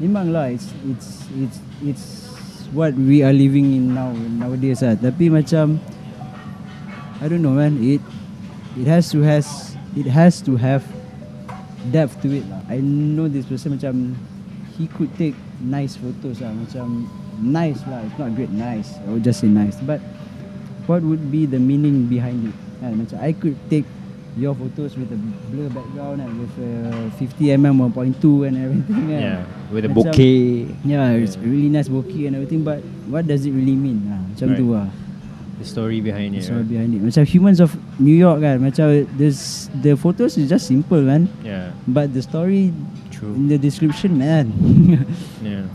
Memang 0.00 0.32
lah 0.32 0.48
it's 0.48 0.72
it's 0.88 1.28
it's 1.36 1.58
it's 1.84 2.06
what 2.72 2.96
we 2.96 3.20
are 3.20 3.36
living 3.36 3.68
in 3.76 3.92
now 3.92 4.16
nowadays 4.16 4.80
lah. 4.80 4.96
Tapi 4.96 5.28
macam 5.28 5.76
I 7.20 7.28
don't 7.28 7.44
know 7.44 7.52
man, 7.52 7.76
it 7.84 8.00
it 8.80 8.88
has 8.88 9.12
to 9.12 9.20
has 9.20 9.76
it 9.92 10.08
has 10.08 10.40
to 10.48 10.56
have 10.56 10.80
depth 11.92 12.24
to 12.24 12.32
it 12.32 12.48
lah. 12.48 12.64
I 12.72 12.80
know 12.80 13.28
this 13.28 13.44
person 13.44 13.76
macam 13.76 14.16
he 14.80 14.88
could 14.88 15.12
take 15.20 15.36
nice 15.60 16.00
photos 16.00 16.40
lah, 16.40 16.56
macam 16.56 17.04
nice 17.36 17.84
lah. 17.84 18.00
It's 18.08 18.16
not 18.16 18.32
great 18.32 18.56
nice. 18.56 18.96
I 19.04 19.12
would 19.12 19.20
just 19.20 19.44
say 19.44 19.52
nice. 19.52 19.76
But 19.84 20.00
what 20.88 21.04
would 21.04 21.28
be 21.28 21.44
the 21.44 21.60
meaning 21.60 22.08
behind 22.08 22.48
it? 22.48 22.56
Kan? 22.80 23.04
Macam 23.04 23.20
I 23.20 23.36
could 23.36 23.60
take 23.68 23.84
your 24.38 24.54
photos 24.54 24.94
with 24.96 25.10
a 25.10 25.18
blur 25.50 25.68
background 25.70 26.20
and 26.22 26.30
with 26.38 26.54
a 26.58 27.10
50mm 27.18 27.74
1.2 27.92 28.46
and 28.46 28.54
everything 28.56 29.02
kan. 29.10 29.20
Yeah. 29.20 29.40
With 29.72 29.84
a 29.84 29.88
Macam- 29.90 30.14
bouquet. 30.14 30.70
Yeah, 30.86 31.10
it's 31.18 31.34
Yeah. 31.36 31.46
really 31.50 31.68
nice 31.68 31.88
bokeh 31.90 32.26
and 32.30 32.36
everything 32.38 32.62
but 32.62 32.78
what 33.10 33.26
does 33.26 33.42
it 33.46 33.50
really 33.50 33.74
mean? 33.74 34.06
Ha, 34.06 34.18
macam 34.30 34.46
Right. 34.54 34.58
tu 34.58 34.66
lah. 34.70 34.88
The 35.60 35.66
story 35.68 36.00
behind 36.00 36.32
it. 36.32 36.40
That's 36.40 36.48
all 36.56 36.64
right? 36.64 36.72
behind 36.72 36.94
it. 36.96 37.04
Macam 37.04 37.20
humans 37.28 37.60
of 37.60 37.76
New 38.00 38.16
York 38.16 38.40
kan, 38.40 38.64
macam 38.64 39.04
this 39.20 39.68
the 39.84 39.92
photos 39.92 40.40
is 40.40 40.48
just 40.48 40.64
simple 40.64 41.04
man. 41.04 41.28
Yeah. 41.44 41.76
But 41.84 42.16
the 42.16 42.24
story 42.24 42.72
True. 43.12 43.36
in 43.36 43.50
the 43.52 43.60
description 43.60 44.16
man. 44.16 44.54
Yeah. 45.44 45.68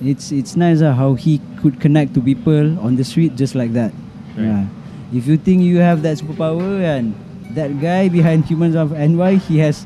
it's 0.00 0.28
it's 0.32 0.56
nice 0.56 0.80
uh, 0.80 0.92
how 0.96 1.16
he 1.16 1.40
could 1.60 1.80
connect 1.80 2.12
to 2.16 2.20
people 2.24 2.76
on 2.80 2.96
the 2.96 3.04
street 3.04 3.36
just 3.36 3.52
like 3.56 3.72
that. 3.76 3.92
Right. 4.36 4.44
Yeah. 4.46 4.64
If 5.12 5.28
you 5.28 5.36
think 5.36 5.60
you 5.64 5.84
have 5.84 6.00
that 6.04 6.16
superpower 6.16 6.80
and 6.80 7.12
that 7.56 7.72
guy 7.80 8.08
behind 8.08 8.44
Humans 8.46 8.76
of 8.76 8.92
NY, 8.92 9.36
he 9.48 9.58
has 9.64 9.82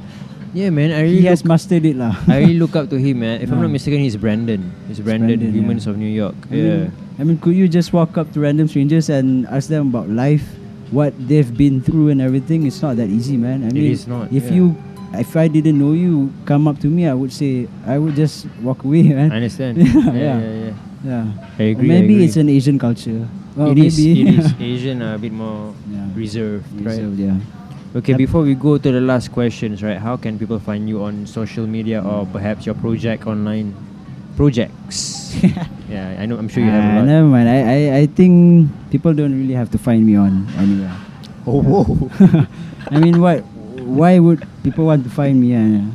Yeah, 0.51 0.75
man. 0.75 0.91
I 0.91 1.07
he 1.07 1.23
has 1.31 1.47
mastered 1.47 1.87
it 1.87 1.95
lah. 1.95 2.11
I 2.27 2.43
really 2.43 2.59
look 2.59 2.75
up 2.75 2.91
to 2.91 2.99
him, 2.99 3.23
man. 3.23 3.39
If 3.39 3.55
I'm 3.55 3.63
not 3.63 3.71
mistaken, 3.71 4.03
he's 4.03 4.19
Brandon. 4.19 4.59
He's 4.91 4.99
Brandon, 4.99 5.39
Brandon, 5.39 5.55
Humans 5.55 5.87
yeah. 5.87 5.91
of 5.91 5.95
New 5.95 6.11
York. 6.11 6.35
I 6.51 6.55
yeah. 6.55 6.63
mean, 6.91 6.93
I 7.19 7.23
mean, 7.23 7.37
could 7.39 7.55
you 7.55 7.71
just 7.71 7.95
walk 7.95 8.19
up 8.19 8.35
to 8.35 8.43
random 8.43 8.67
strangers 8.67 9.07
and 9.15 9.47
ask 9.47 9.71
them 9.71 9.95
about 9.95 10.11
life, 10.11 10.43
what 10.91 11.15
they've 11.31 11.47
been 11.55 11.79
through 11.79 12.11
and 12.11 12.19
everything? 12.19 12.67
It's 12.67 12.83
not 12.83 12.99
that 12.99 13.07
easy, 13.15 13.39
man. 13.39 13.63
I 13.63 13.71
mean, 13.71 13.95
is 13.95 14.11
not, 14.11 14.35
If 14.35 14.51
yeah. 14.51 14.59
you, 14.59 14.65
if 15.15 15.39
I 15.39 15.47
didn't 15.47 15.79
know 15.79 15.95
you, 15.95 16.35
come 16.51 16.67
up 16.67 16.83
to 16.83 16.91
me, 16.91 17.07
I 17.07 17.15
would 17.15 17.31
say 17.31 17.71
I 17.87 18.03
would 18.03 18.19
just 18.19 18.51
walk 18.59 18.83
away, 18.83 19.07
man. 19.15 19.31
I 19.31 19.39
understand. 19.39 19.79
Yeah, 20.11 20.35
yeah, 20.43 20.75
yeah. 21.07 21.25
I 21.63 21.63
Or 21.63 21.79
agree. 21.79 21.87
I 21.87 21.95
maybe 22.03 22.15
agree. 22.19 22.27
it's 22.27 22.35
an 22.43 22.51
Asian 22.51 22.75
culture. 22.75 23.23
Well, 23.55 23.71
it 23.71 23.79
is. 23.79 23.95
It 24.03 24.35
is. 24.35 24.51
Asian 24.59 24.99
are 25.07 25.15
a 25.15 25.19
bit 25.23 25.31
more 25.31 25.79
Yeah. 25.87 26.11
reserved, 26.19 26.67
right? 26.83 26.99
Reserved, 26.99 27.23
yeah. 27.23 27.39
Okay, 27.91 28.15
before 28.15 28.43
we 28.43 28.55
go 28.55 28.79
to 28.79 28.93
the 28.93 29.01
last 29.01 29.33
questions, 29.33 29.83
right? 29.83 29.99
How 29.99 30.17
can 30.17 30.39
people 30.39 30.61
find 30.63 30.87
you 30.89 31.03
on 31.03 31.27
social 31.27 31.67
media 31.67 31.99
or 32.03 32.23
perhaps 32.31 32.65
your 32.65 32.77
project 32.79 33.27
online 33.27 33.75
projects? 34.37 35.35
yeah, 35.91 36.15
I 36.19 36.27
know. 36.27 36.39
I'm 36.39 36.47
sure 36.47 36.63
you 36.63 36.71
have 36.71 36.85
a 36.85 36.87
Ah, 36.87 36.97
lot. 37.03 37.11
never 37.11 37.27
mind. 37.27 37.49
I, 37.51 37.59
I, 37.59 37.79
I 38.03 38.07
think 38.07 38.71
people 38.95 39.11
don't 39.13 39.35
really 39.35 39.55
have 39.59 39.71
to 39.75 39.79
find 39.79 40.07
me 40.07 40.15
on 40.15 40.47
anywhere. 40.55 40.95
Oh, 41.51 41.59
whoa. 41.63 42.47
I 42.95 43.01
mean, 43.03 43.19
what? 43.21 43.43
Why 43.83 44.21
would 44.23 44.47
people 44.63 44.87
want 44.87 45.03
to 45.03 45.11
find 45.11 45.41
me? 45.43 45.51
Uh, 45.59 45.91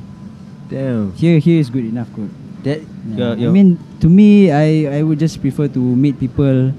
Damn. 0.68 1.14
here, 1.16 1.40
here 1.40 1.62
is 1.64 1.70
good 1.70 1.86
enough. 1.86 2.12
Good. 2.12 2.30
That. 2.68 2.82
Yeah. 3.16 3.36
your- 3.40 3.50
I 3.50 3.54
mean, 3.56 3.80
to 4.04 4.10
me, 4.12 4.52
I, 4.52 5.00
I 5.00 5.04
would 5.04 5.20
just 5.20 5.40
prefer 5.40 5.70
to 5.72 5.80
meet 5.80 6.20
people, 6.20 6.74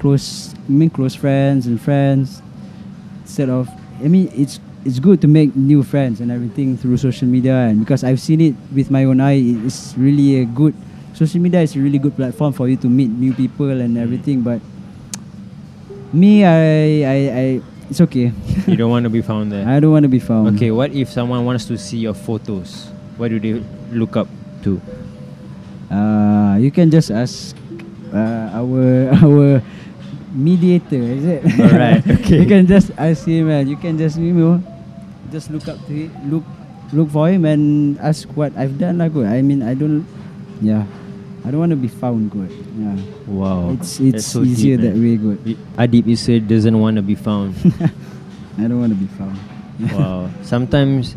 close, 0.00 0.52
I 0.52 0.68
mean, 0.70 0.90
close 0.90 1.14
friends 1.14 1.64
and 1.66 1.80
friends, 1.80 2.42
instead 3.24 3.48
of. 3.48 3.72
I 4.02 4.08
mean, 4.08 4.30
it's 4.34 4.60
it's 4.84 4.98
good 4.98 5.20
to 5.20 5.28
make 5.28 5.54
new 5.54 5.82
friends 5.82 6.20
and 6.20 6.32
everything 6.32 6.76
through 6.76 6.96
social 6.96 7.28
media, 7.28 7.68
and 7.68 7.80
because 7.80 8.02
I've 8.02 8.20
seen 8.20 8.40
it 8.40 8.54
with 8.72 8.90
my 8.90 9.04
own 9.04 9.20
eye, 9.20 9.40
it's 9.64 9.94
really 9.96 10.40
a 10.40 10.44
good. 10.44 10.74
Social 11.12 11.40
media 11.40 11.60
is 11.60 11.76
a 11.76 11.80
really 11.80 11.98
good 11.98 12.16
platform 12.16 12.52
for 12.52 12.68
you 12.68 12.76
to 12.78 12.88
meet 12.88 13.10
new 13.10 13.34
people 13.34 13.68
and 13.68 13.98
everything. 13.98 14.40
But 14.40 14.62
me, 16.12 16.44
I, 16.44 17.04
I, 17.04 17.18
I 17.28 17.44
it's 17.90 18.00
okay. 18.00 18.32
you 18.66 18.76
don't 18.76 18.90
want 18.94 19.04
to 19.04 19.10
be 19.10 19.20
found 19.20 19.52
there. 19.52 19.66
I 19.68 19.80
don't 19.80 19.92
want 19.92 20.04
to 20.04 20.08
be 20.08 20.20
found. 20.20 20.56
Okay, 20.56 20.70
what 20.70 20.92
if 20.92 21.10
someone 21.10 21.44
wants 21.44 21.66
to 21.66 21.76
see 21.76 21.98
your 21.98 22.14
photos? 22.14 22.88
What 23.18 23.28
do 23.28 23.40
they 23.40 23.60
look 23.92 24.16
up 24.16 24.28
to? 24.62 24.80
Uh, 25.90 26.56
you 26.60 26.70
can 26.70 26.90
just 26.90 27.10
ask 27.10 27.56
uh, 28.14 28.54
our 28.54 29.10
our 29.22 29.62
mediator, 30.32 30.98
is 31.00 31.24
it? 31.24 31.42
Alright, 31.60 32.06
okay. 32.22 32.40
you 32.40 32.46
can 32.46 32.66
just 32.66 32.90
ask 32.96 33.26
him, 33.26 33.50
and 33.50 33.68
you 33.68 33.76
can 33.76 33.98
just 33.98 34.18
you 34.18 34.32
know, 34.32 34.62
just 35.30 35.50
look 35.50 35.66
up 35.68 35.78
to 35.86 35.92
him, 35.92 36.10
look 36.30 36.44
look 36.92 37.10
for 37.10 37.28
him, 37.28 37.44
and 37.44 37.98
ask 38.00 38.26
what 38.34 38.54
I've 38.56 38.78
done. 38.78 38.98
Good. 39.10 39.26
I 39.26 39.42
mean, 39.42 39.62
I 39.62 39.74
don't, 39.74 40.06
yeah, 40.60 40.86
I 41.44 41.50
don't 41.50 41.60
want 41.60 41.70
to 41.70 41.78
be 41.78 41.88
found. 41.90 42.30
Good. 42.30 42.50
Yeah, 42.78 42.96
Wow. 43.26 43.74
it's 43.78 44.00
it's 44.00 44.26
so 44.26 44.42
easier 44.42 44.76
deep, 44.76 44.90
that 44.90 44.94
way. 44.98 45.16
Good. 45.16 45.38
Adib 45.78 46.06
Esa 46.10 46.40
doesn't 46.40 46.74
want 46.78 46.96
to 46.96 47.02
be 47.02 47.14
found. 47.14 47.54
I 48.58 48.66
don't 48.66 48.80
want 48.80 48.92
to 48.92 48.98
be 48.98 49.06
found. 49.18 49.38
wow. 49.94 50.28
Sometimes, 50.42 51.14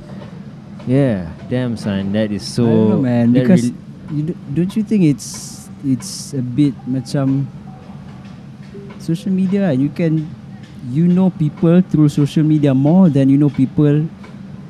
yeah. 0.87 1.29
Damn, 1.49 1.75
son. 1.77 2.13
That 2.13 2.31
is 2.31 2.41
so. 2.45 2.63
I 2.63 2.69
don't 2.69 2.89
know, 2.89 3.01
man. 3.01 3.27
Because 3.33 3.69
you 4.13 4.23
d- 4.31 4.37
don't 4.53 4.73
you 4.75 4.83
think 4.83 5.03
it's 5.03 5.67
it's 5.83 6.33
a 6.33 6.41
bit 6.41 6.71
macam 6.87 7.45
social 9.03 9.31
media 9.31 9.67
and 9.69 9.83
you 9.83 9.91
can 9.91 10.23
you 10.89 11.07
know 11.07 11.29
people 11.29 11.83
through 11.83 12.07
social 12.07 12.43
media 12.43 12.71
more 12.73 13.07
than 13.07 13.27
you 13.27 13.35
know 13.37 13.51
people 13.51 14.03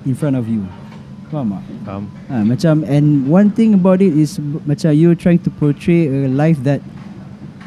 in 0.04 0.14
front 0.14 0.36
of 0.36 0.50
you. 0.50 0.66
Faham 1.30 1.58
tak? 1.58 1.64
Faham? 1.82 2.04
Ha, 2.30 2.36
macam 2.46 2.74
and 2.86 3.26
one 3.26 3.50
thing 3.50 3.74
about 3.74 4.02
it 4.02 4.14
is 4.14 4.38
macam 4.66 4.94
you're 4.94 5.18
trying 5.18 5.42
to 5.42 5.50
portray 5.50 6.06
a 6.06 6.30
life 6.30 6.62
that 6.62 6.82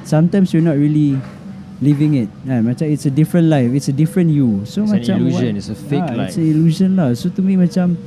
sometimes 0.04 0.54
you're 0.54 0.62
not 0.62 0.76
really 0.78 1.18
living 1.82 2.14
it. 2.14 2.30
Ha, 2.46 2.62
macam 2.62 2.86
it's 2.86 3.04
a 3.06 3.12
different 3.12 3.50
life, 3.50 3.74
it's 3.74 3.88
a 3.90 3.96
different 3.96 4.30
you. 4.30 4.62
So 4.64 4.86
It's 4.86 5.10
an 5.10 5.18
illusion, 5.26 5.54
what- 5.54 5.58
it's 5.58 5.70
a 5.70 5.74
fake 5.78 6.06
Ah, 6.06 6.26
It's 6.30 6.38
an 6.38 6.46
illusion 6.46 6.90
lah. 6.96 7.12
So 7.18 7.28
to 7.28 7.42
me 7.42 7.58
macam 7.58 7.98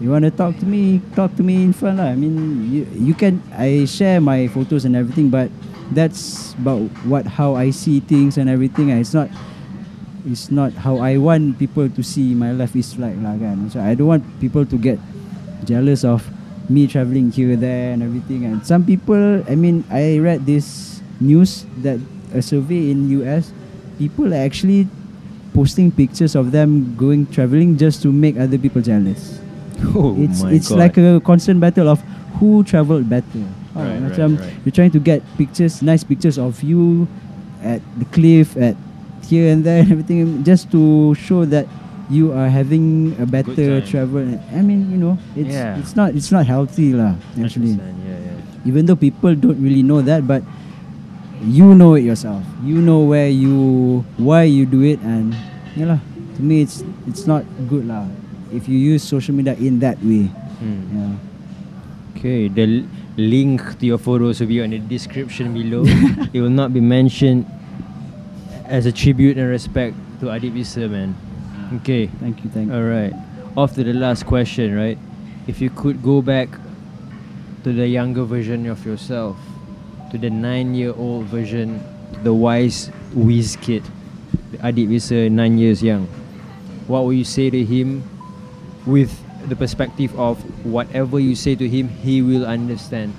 you 0.00 0.10
want 0.10 0.24
to 0.24 0.32
talk 0.32 0.56
to 0.58 0.66
me, 0.66 0.98
talk 1.14 1.36
to 1.38 1.44
me 1.44 1.62
in 1.62 1.76
front 1.76 2.00
lah. 2.00 2.10
I 2.10 2.16
mean 2.16 2.34
you 2.72 2.82
you 2.96 3.14
can 3.14 3.38
I 3.54 3.84
share 3.84 4.18
my 4.18 4.48
photos 4.50 4.88
and 4.88 4.96
everything 4.96 5.28
but 5.28 5.52
that's 5.92 6.54
about 6.54 6.88
what 7.04 7.26
how 7.26 7.54
I 7.54 7.70
see 7.70 8.00
things 8.00 8.38
and 8.38 8.48
everything. 8.48 8.90
It's 8.90 9.12
not 9.12 9.28
it's 10.24 10.50
not 10.50 10.72
how 10.72 10.98
I 10.98 11.18
want 11.18 11.58
people 11.58 11.88
to 11.88 12.02
see 12.02 12.34
my 12.34 12.52
life 12.52 12.76
is 12.76 12.96
like 12.96 13.16
lah 13.20 13.36
kan. 13.36 13.68
So 13.68 13.80
I 13.80 13.94
don't 13.94 14.08
want 14.08 14.24
people 14.40 14.64
to 14.64 14.76
get 14.76 14.98
jealous 15.64 16.04
of 16.04 16.24
me 16.68 16.86
traveling 16.86 17.30
here 17.30 17.56
there 17.56 17.92
and 17.92 18.02
everything 18.02 18.44
and 18.44 18.64
some 18.64 18.84
people 18.84 19.44
I 19.44 19.54
mean 19.54 19.84
I 19.92 20.16
read 20.16 20.46
this 20.46 21.00
news 21.20 21.68
that 21.84 22.00
a 22.32 22.40
survey 22.40 22.90
in 22.90 23.08
US 23.20 23.52
people 23.98 24.32
are 24.32 24.40
actually 24.44 24.88
posting 25.52 25.92
pictures 25.92 26.34
of 26.34 26.50
them 26.52 26.96
going 26.96 27.26
traveling 27.28 27.76
just 27.76 28.02
to 28.02 28.10
make 28.10 28.36
other 28.36 28.58
people 28.58 28.82
jealous. 28.82 29.40
Oh 29.94 30.16
it's 30.18 30.42
my 30.42 30.50
it's 30.52 30.68
God. 30.68 30.78
like 30.78 30.96
a 30.96 31.20
constant 31.20 31.60
battle 31.60 31.88
of 31.88 32.00
who 32.40 32.64
traveled 32.64 33.08
better. 33.08 33.44
Right, 33.74 33.98
right, 33.98 34.00
macam 34.06 34.38
right. 34.38 34.54
you're 34.62 34.70
trying 34.74 34.94
to 34.94 35.02
get 35.02 35.18
pictures, 35.34 35.82
nice 35.82 36.06
pictures 36.06 36.38
of 36.38 36.62
you 36.62 37.10
at 37.58 37.82
the 37.98 38.06
cliff, 38.14 38.54
at 38.54 38.78
here 39.26 39.50
and 39.50 39.66
there 39.66 39.82
and 39.82 39.90
everything, 39.90 40.46
just 40.46 40.70
to 40.70 41.10
show 41.18 41.42
that 41.48 41.66
you 42.06 42.30
are 42.30 42.46
having 42.46 43.16
a 43.18 43.26
better 43.26 43.80
travel. 43.82 44.22
I 44.54 44.60
mean, 44.62 44.92
you 44.92 44.98
know, 45.00 45.18
it's 45.34 45.50
Yeah. 45.50 45.74
it's 45.80 45.96
not 45.98 46.14
it's 46.14 46.30
not 46.30 46.46
healthy 46.46 46.94
lah. 46.94 47.18
Actually, 47.34 47.74
yeah, 47.80 48.14
yeah. 48.30 48.68
even 48.68 48.86
though 48.86 48.94
people 48.94 49.34
don't 49.34 49.58
really 49.58 49.82
know 49.82 50.04
that, 50.06 50.22
but 50.22 50.44
you 51.42 51.74
know 51.74 51.96
it 51.98 52.04
yourself. 52.06 52.44
You 52.62 52.78
know 52.78 53.02
where 53.04 53.28
you 53.28 54.04
why 54.20 54.44
you 54.46 54.64
do 54.70 54.84
it, 54.86 55.00
and 55.02 55.34
yeah 55.74 55.96
lah. 55.96 56.00
To 56.36 56.40
me, 56.42 56.62
it's 56.62 56.84
it's 57.10 57.26
not 57.26 57.42
good 57.66 57.88
lah. 57.90 58.06
If 58.54 58.68
you 58.70 58.78
use 58.78 59.02
social 59.02 59.34
media 59.34 59.58
in 59.58 59.82
that 59.82 59.98
way, 60.04 60.30
Hmm. 60.62 60.82
yeah. 60.94 61.12
Okay, 62.14 62.46
the 62.52 62.84
link 63.16 63.78
to 63.78 63.86
your 63.86 63.98
photos 63.98 64.40
will 64.40 64.48
be 64.48 64.60
on 64.62 64.70
the 64.70 64.78
description 64.78 65.54
below. 65.54 65.84
it 66.32 66.40
will 66.40 66.50
not 66.50 66.72
be 66.72 66.80
mentioned 66.80 67.46
as 68.66 68.86
a 68.86 68.92
tribute 68.92 69.36
and 69.38 69.48
respect 69.48 69.94
to 70.20 70.26
Adib 70.26 70.58
Esa, 70.58 70.88
man. 70.88 71.14
Okay, 71.76 72.06
Thank 72.06 72.44
you, 72.44 72.50
thank 72.50 72.68
you. 72.68 72.74
all 72.74 72.82
right. 72.82 73.12
Off 73.56 73.74
to 73.74 73.84
the 73.84 73.92
last 73.92 74.26
question, 74.26 74.74
right? 74.74 74.98
If 75.46 75.60
you 75.60 75.70
could 75.70 76.02
go 76.02 76.22
back 76.22 76.48
to 77.62 77.72
the 77.72 77.86
younger 77.86 78.24
version 78.24 78.66
of 78.66 78.84
yourself, 78.84 79.36
to 80.10 80.18
the 80.18 80.30
nine-year-old 80.30 81.24
version, 81.26 81.82
the 82.22 82.32
wise 82.34 82.88
whiz 83.14 83.56
kid, 83.60 83.82
Adib 84.58 84.94
Esa, 84.94 85.28
nine 85.30 85.58
years 85.58 85.82
young, 85.82 86.06
what 86.86 87.04
would 87.04 87.16
you 87.16 87.24
say 87.24 87.50
to 87.50 87.64
him 87.64 88.02
with 88.86 89.23
the 89.48 89.56
perspective 89.56 90.14
of 90.18 90.40
whatever 90.64 91.20
you 91.20 91.34
say 91.34 91.54
to 91.54 91.68
him, 91.68 91.88
he 91.88 92.22
will 92.22 92.46
understand. 92.46 93.14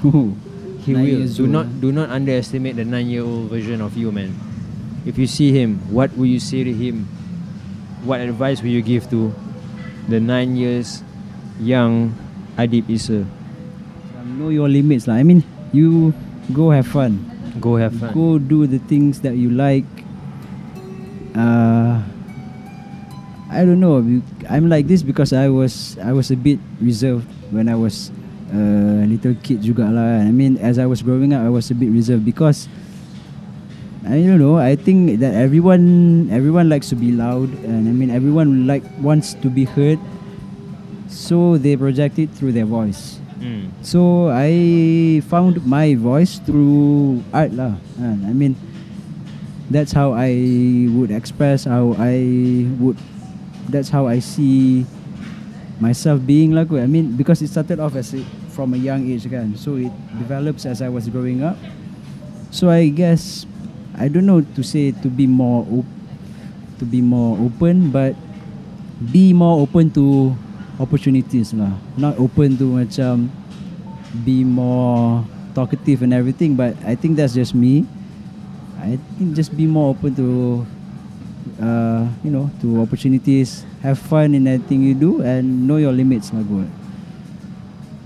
He 0.80 0.96
Nine 0.96 1.04
will. 1.04 1.28
Do 1.28 1.44
not 1.46 1.66
do 1.80 1.92
not 1.92 2.08
underestimate 2.08 2.76
the 2.80 2.88
nine-year-old 2.88 3.52
version 3.52 3.84
of 3.84 4.00
you, 4.00 4.08
man. 4.08 4.32
If 5.04 5.20
you 5.20 5.28
see 5.28 5.52
him, 5.52 5.76
what 5.92 6.08
will 6.16 6.24
you 6.28 6.40
say 6.40 6.64
to 6.64 6.72
him? 6.72 7.04
What 8.00 8.24
advice 8.24 8.64
will 8.64 8.72
you 8.72 8.80
give 8.80 9.04
to 9.12 9.28
the 10.08 10.16
nine 10.16 10.56
years 10.56 11.04
young 11.60 12.16
Adib 12.56 12.88
Esa? 12.88 13.28
Know 14.40 14.48
your 14.48 14.72
limits 14.72 15.04
lah. 15.04 15.20
I 15.20 15.22
mean, 15.22 15.44
you 15.68 16.16
go 16.56 16.72
have 16.72 16.88
fun. 16.88 17.20
Go 17.60 17.76
have 17.76 17.92
fun. 17.92 18.16
Go 18.16 18.40
do 18.40 18.64
the 18.64 18.80
things 18.88 19.20
that 19.20 19.36
you 19.36 19.52
like. 19.52 19.84
Uh, 21.36 22.00
I 23.50 23.66
don't 23.66 23.82
know. 23.82 23.98
I'm 24.48 24.70
like 24.70 24.86
this 24.86 25.02
because 25.02 25.34
I 25.34 25.50
was 25.50 25.98
I 25.98 26.14
was 26.14 26.30
a 26.30 26.38
bit 26.38 26.62
reserved 26.78 27.26
when 27.50 27.66
I 27.66 27.74
was 27.74 28.14
a 28.54 29.02
little 29.10 29.34
kid 29.42 29.66
juga 29.66 29.90
lah. 29.90 30.22
I 30.22 30.30
mean, 30.30 30.54
as 30.62 30.78
I 30.78 30.86
was 30.86 31.02
growing 31.02 31.34
up, 31.34 31.42
I 31.42 31.50
was 31.50 31.66
a 31.70 31.76
bit 31.76 31.90
reserved 31.90 32.22
because 32.22 32.70
I 34.06 34.22
don't 34.22 34.38
know. 34.38 34.56
I 34.56 34.78
think 34.78 35.18
that 35.18 35.34
everyone 35.34 36.30
everyone 36.30 36.70
likes 36.70 36.88
to 36.94 36.96
be 36.96 37.10
loud, 37.10 37.50
and 37.66 37.90
I 37.90 37.92
mean 37.92 38.14
everyone 38.14 38.70
like 38.70 38.86
wants 39.02 39.34
to 39.42 39.50
be 39.50 39.66
heard. 39.66 39.98
So 41.10 41.58
they 41.58 41.74
project 41.74 42.22
it 42.22 42.30
through 42.30 42.54
their 42.54 42.70
voice. 42.70 43.18
Mm. 43.42 43.74
So 43.82 44.30
I 44.30 45.26
found 45.26 45.66
my 45.66 45.98
voice 45.98 46.38
through 46.38 47.26
art 47.34 47.50
lah. 47.50 47.74
kan. 47.98 48.22
I 48.22 48.32
mean, 48.32 48.54
that's 49.74 49.90
how 49.90 50.14
I 50.14 50.38
would 50.94 51.10
express 51.10 51.66
how 51.66 51.98
I 51.98 52.22
would. 52.78 52.94
That's 53.70 53.88
how 53.88 54.06
I 54.06 54.18
see 54.18 54.84
myself 55.80 56.20
being 56.26 56.52
lah. 56.52 56.68
I 56.76 56.86
mean, 56.86 57.16
because 57.16 57.40
it 57.40 57.48
started 57.48 57.80
off 57.80 57.96
as 57.96 58.12
a, 58.12 58.20
from 58.52 58.74
a 58.74 58.80
young 58.80 59.08
age 59.08 59.24
kan. 59.30 59.56
So 59.56 59.80
it 59.80 59.92
develops 60.20 60.66
as 60.66 60.82
I 60.82 60.92
was 60.92 61.08
growing 61.08 61.42
up. 61.42 61.56
So 62.50 62.68
I 62.68 62.90
guess 62.90 63.46
I 63.96 64.10
don't 64.10 64.26
know 64.26 64.42
to 64.42 64.62
say 64.62 64.92
to 65.02 65.08
be 65.08 65.26
more 65.26 65.64
op- 65.70 65.94
to 66.78 66.84
be 66.84 67.00
more 67.00 67.38
open, 67.38 67.90
but 67.90 68.18
be 69.12 69.32
more 69.32 69.62
open 69.62 69.90
to 69.96 70.36
opportunities 70.76 71.54
lah. 71.56 71.72
Not 71.96 72.20
open 72.20 72.60
to 72.60 72.84
macam 72.84 73.32
be 74.24 74.44
more 74.44 75.24
talkative 75.54 76.02
and 76.02 76.12
everything, 76.12 76.56
but 76.56 76.76
I 76.84 76.94
think 76.94 77.16
that's 77.16 77.32
just 77.32 77.54
me. 77.54 77.86
I 78.80 78.96
think 79.16 79.36
just 79.36 79.56
be 79.56 79.68
more 79.68 79.92
open 79.92 80.16
to 80.16 80.64
uh, 81.58 82.06
you 82.22 82.30
know 82.30 82.50
to 82.60 82.82
opportunities. 82.82 83.64
Have 83.82 83.98
fun 83.98 84.34
in 84.36 84.46
everything 84.46 84.84
you 84.84 84.94
do 84.94 85.22
and 85.24 85.66
know 85.66 85.80
your 85.80 85.92
limits 85.92 86.30
lah 86.36 86.44
kot. 86.44 86.68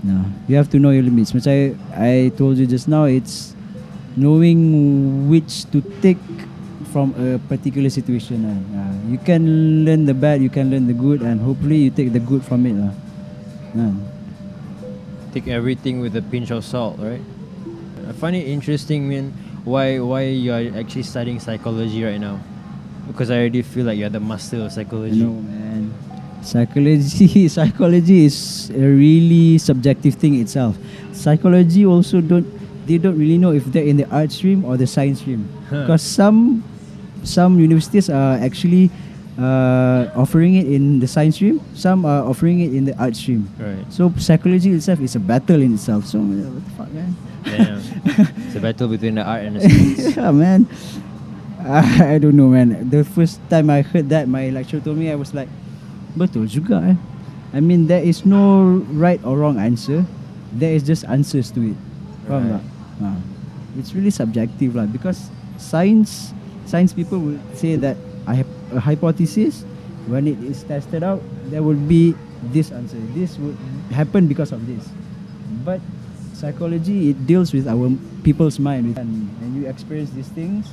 No, 0.05 0.23
you 0.47 0.55
have 0.55 0.69
to 0.71 0.79
know 0.79 0.95
your 0.95 1.03
limits. 1.03 1.33
Which 1.35 1.49
I 1.49 1.75
I 1.91 2.31
told 2.37 2.57
you 2.57 2.65
just 2.65 2.87
now, 2.87 3.05
it's 3.05 3.57
knowing 4.15 5.27
which 5.27 5.67
to 5.75 5.83
take 5.99 6.21
from 6.95 7.11
a 7.19 7.35
particular 7.51 7.91
situation. 7.91 8.47
Uh, 8.47 9.11
you 9.11 9.19
can 9.19 9.83
learn 9.83 10.07
the 10.07 10.15
bad, 10.15 10.39
you 10.39 10.49
can 10.49 10.71
learn 10.71 10.87
the 10.87 10.95
good, 10.95 11.19
and 11.19 11.41
hopefully 11.43 11.83
you 11.83 11.91
take 11.91 12.15
the 12.15 12.23
good 12.23 12.39
from 12.39 12.63
it. 12.63 12.79
lah. 12.79 12.93
Uh. 13.75 13.91
Take 15.35 15.51
everything 15.51 15.99
with 15.99 16.15
a 16.15 16.23
pinch 16.23 16.55
of 16.55 16.63
salt, 16.63 16.95
right? 17.03 17.19
I 18.07 18.15
find 18.15 18.31
it 18.39 18.47
interesting, 18.47 19.11
man. 19.11 19.35
Why 19.67 19.99
why 19.99 20.31
you 20.31 20.55
are 20.55 20.63
actually 20.79 21.03
studying 21.03 21.43
psychology 21.43 21.99
right 21.99 22.21
now? 22.21 22.39
Because 23.07 23.29
I 23.31 23.37
already 23.39 23.61
feel 23.61 23.85
like 23.85 23.97
you're 23.97 24.09
the 24.09 24.19
master 24.19 24.57
of 24.61 24.71
psychology. 24.71 25.21
No 25.21 25.31
man. 25.31 25.93
Psychology 26.41 27.47
psychology 27.57 28.25
is 28.25 28.69
a 28.69 28.85
really 28.85 29.57
subjective 29.57 30.15
thing 30.15 30.39
itself. 30.39 30.77
Psychology 31.11 31.85
also 31.85 32.21
don't 32.21 32.45
they 32.85 32.97
don't 32.97 33.17
really 33.17 33.37
know 33.37 33.51
if 33.51 33.65
they're 33.65 33.85
in 33.85 33.97
the 33.97 34.07
art 34.09 34.31
stream 34.31 34.63
or 34.63 34.77
the 34.77 34.85
science 34.87 35.19
stream. 35.21 35.49
Huh. 35.69 35.81
Because 35.81 36.01
some 36.01 36.63
some 37.23 37.59
universities 37.59 38.09
are 38.09 38.37
actually 38.37 38.91
uh, 39.37 40.07
offering 40.15 40.55
it 40.55 40.67
in 40.67 40.99
the 40.99 41.07
science 41.07 41.35
stream, 41.35 41.61
some 41.73 42.05
are 42.05 42.23
offering 42.23 42.59
it 42.61 42.73
in 42.73 42.85
the 42.85 42.95
art 42.97 43.15
stream. 43.15 43.49
Right. 43.59 43.85
So 43.91 44.13
psychology 44.17 44.71
itself 44.71 45.01
is 45.01 45.15
a 45.15 45.19
battle 45.19 45.61
in 45.61 45.73
itself. 45.73 46.05
So 46.05 46.19
what 46.19 46.37
the 46.37 46.71
fuck 46.77 46.91
man? 46.91 47.15
Damn. 47.43 47.81
it's 48.45 48.55
a 48.55 48.59
battle 48.59 48.87
between 48.87 49.15
the 49.15 49.23
art 49.23 49.43
and 49.43 49.55
the 49.57 49.61
science. 49.61 50.15
yeah, 50.17 50.31
man. 50.31 50.67
I, 51.65 52.13
I 52.15 52.17
don't 52.19 52.35
know, 52.37 52.47
man. 52.49 52.89
The 52.89 53.03
first 53.03 53.41
time 53.49 53.69
I 53.69 53.81
heard 53.81 54.09
that, 54.09 54.27
my 54.27 54.49
lecturer 54.49 54.79
told 54.79 54.97
me, 54.97 55.09
I 55.11 55.15
was 55.17 55.33
like, 55.33 55.49
betul 56.15 56.45
juga 56.45 56.93
eh. 56.93 56.97
I 57.55 57.59
mean, 57.59 57.87
there 57.87 58.03
is 58.03 58.25
no 58.25 58.83
right 58.93 59.19
or 59.25 59.37
wrong 59.39 59.57
answer. 59.57 60.05
There 60.53 60.71
is 60.71 60.83
just 60.83 61.03
answers 61.09 61.49
to 61.57 61.73
it. 61.73 61.77
Faham 62.27 62.51
Right. 62.51 62.51
tak? 62.59 62.63
Ha. 63.01 63.09
It's 63.75 63.91
really 63.91 64.11
subjective 64.11 64.75
lah 64.75 64.87
because 64.87 65.27
science, 65.59 66.31
science 66.63 66.93
people 66.95 67.19
will 67.19 67.39
say 67.55 67.75
that 67.75 67.97
I 68.27 68.39
have 68.43 68.49
a 68.71 68.79
hypothesis. 68.79 69.65
When 70.05 70.29
it 70.29 70.37
is 70.45 70.61
tested 70.61 71.01
out, 71.01 71.17
there 71.49 71.65
will 71.65 71.79
be 71.79 72.13
this 72.53 72.69
answer. 72.69 72.99
This 73.17 73.41
would 73.41 73.57
happen 73.89 74.29
because 74.29 74.53
of 74.53 74.61
this. 74.69 74.85
But 75.65 75.81
psychology, 76.37 77.09
it 77.09 77.25
deals 77.25 77.57
with 77.57 77.65
our 77.65 77.89
people's 78.21 78.61
mind, 78.61 79.01
and, 79.01 79.25
and 79.41 79.49
you 79.57 79.65
experience 79.65 80.13
these 80.13 80.29
things, 80.29 80.69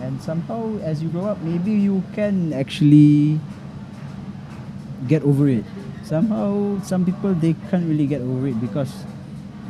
and 0.00 0.20
somehow 0.20 0.78
as 0.80 1.02
you 1.02 1.08
grow 1.08 1.26
up, 1.26 1.40
maybe 1.42 1.72
you 1.72 2.02
can 2.14 2.52
actually 2.52 3.40
get 5.08 5.22
over 5.22 5.48
it. 5.48 5.64
Somehow, 6.04 6.80
some 6.82 7.04
people 7.04 7.34
they 7.34 7.54
can't 7.70 7.86
really 7.88 8.06
get 8.06 8.20
over 8.20 8.46
it 8.46 8.60
because 8.60 8.92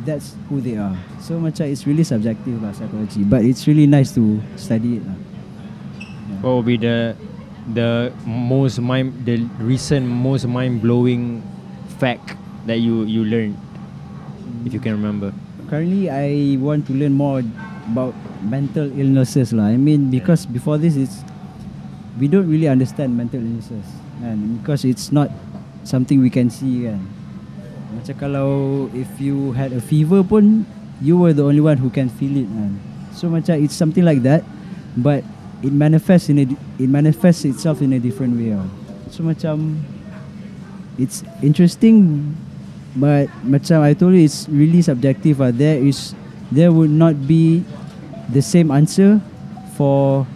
that's 0.04 0.36
who 0.48 0.60
they 0.60 0.76
are. 0.76 0.96
So 1.20 1.38
much 1.38 1.60
it's 1.60 1.86
really 1.86 2.04
subjective 2.04 2.62
lah 2.62 2.72
psychology, 2.72 3.24
but 3.24 3.42
it's 3.44 3.66
really 3.66 3.86
nice 3.86 4.12
to 4.14 4.40
study 4.56 5.00
it 5.00 5.02
lah. 5.06 5.16
Yeah. 5.16 6.40
What 6.44 6.52
will 6.60 6.68
be 6.68 6.76
the 6.76 7.16
the 7.74 8.12
most 8.22 8.78
mind 8.78 9.26
the 9.26 9.42
recent 9.58 10.06
most 10.06 10.46
mind 10.46 10.82
blowing 10.84 11.42
fact 11.98 12.36
that 12.68 12.78
you 12.78 13.08
you 13.08 13.24
learned, 13.24 13.56
if 14.68 14.76
you 14.76 14.80
can 14.80 14.92
remember? 14.94 15.32
Currently, 15.66 16.06
I 16.12 16.54
want 16.62 16.86
to 16.86 16.94
learn 16.94 17.18
more 17.18 17.42
about 17.90 18.14
mental 18.42 18.90
illnesses 18.98 19.54
lah. 19.54 19.70
I 19.70 19.78
mean, 19.78 20.10
because 20.10 20.46
before 20.46 20.78
this, 20.78 20.96
it's 20.98 21.22
we 22.18 22.26
don't 22.26 22.48
really 22.48 22.68
understand 22.68 23.14
mental 23.14 23.38
illnesses, 23.38 23.86
and 24.24 24.58
because 24.60 24.84
it's 24.84 25.12
not 25.12 25.30
something 25.86 26.18
we 26.18 26.30
can 26.30 26.50
see 26.50 26.90
kan. 26.90 27.00
Macam 27.96 28.14
kalau 28.18 28.48
if 28.92 29.08
you 29.22 29.54
had 29.54 29.70
a 29.72 29.80
fever 29.80 30.20
pun, 30.26 30.66
you 30.98 31.16
were 31.16 31.32
the 31.32 31.44
only 31.44 31.62
one 31.62 31.78
who 31.78 31.88
can 31.88 32.10
feel 32.10 32.34
it 32.34 32.48
kan. 32.50 32.76
So 33.14 33.30
macam 33.30 33.62
it's 33.62 33.76
something 33.76 34.04
like 34.04 34.26
that, 34.26 34.42
but 34.98 35.22
it 35.62 35.72
manifests 35.72 36.28
in 36.28 36.42
a 36.42 36.46
it 36.76 36.90
manifests 36.90 37.46
itself 37.46 37.80
in 37.80 37.94
a 37.96 38.00
different 38.02 38.36
way. 38.36 38.52
ah. 38.52 38.66
So 39.08 39.24
macam 39.24 39.80
it's 41.00 41.24
interesting 41.40 42.32
but 42.96 43.28
macam 43.44 43.84
I 43.84 43.92
told 43.92 44.16
you 44.16 44.24
it's 44.24 44.48
really 44.48 44.84
subjective 44.84 45.40
ah. 45.40 45.52
There 45.54 45.80
is 45.80 46.12
there 46.50 46.72
would 46.72 46.90
not 46.90 47.26
be 47.26 47.64
the 48.28 48.42
same 48.42 48.70
answer 48.70 49.20
for 49.74 50.26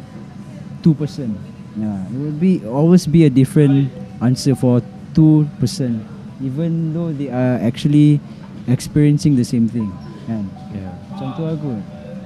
two 0.82 0.94
person. 0.94 1.38
Yeah, 1.76 2.06
it 2.06 2.18
would 2.18 2.40
be 2.40 2.62
always 2.66 3.06
be 3.06 3.24
a 3.24 3.30
different 3.30 3.92
answer 4.20 4.54
for 4.54 4.82
two 5.14 5.48
person, 5.58 6.06
even 6.42 6.92
though 6.92 7.12
they 7.12 7.30
are 7.30 7.58
actually 7.62 8.20
experiencing 8.66 9.36
the 9.36 9.44
same 9.44 9.68
thing. 9.68 9.90
Kan? 10.26 10.50
Yeah. 10.74 10.94
Macam 11.14 11.28
tu 11.36 11.42
aku. 11.46 11.72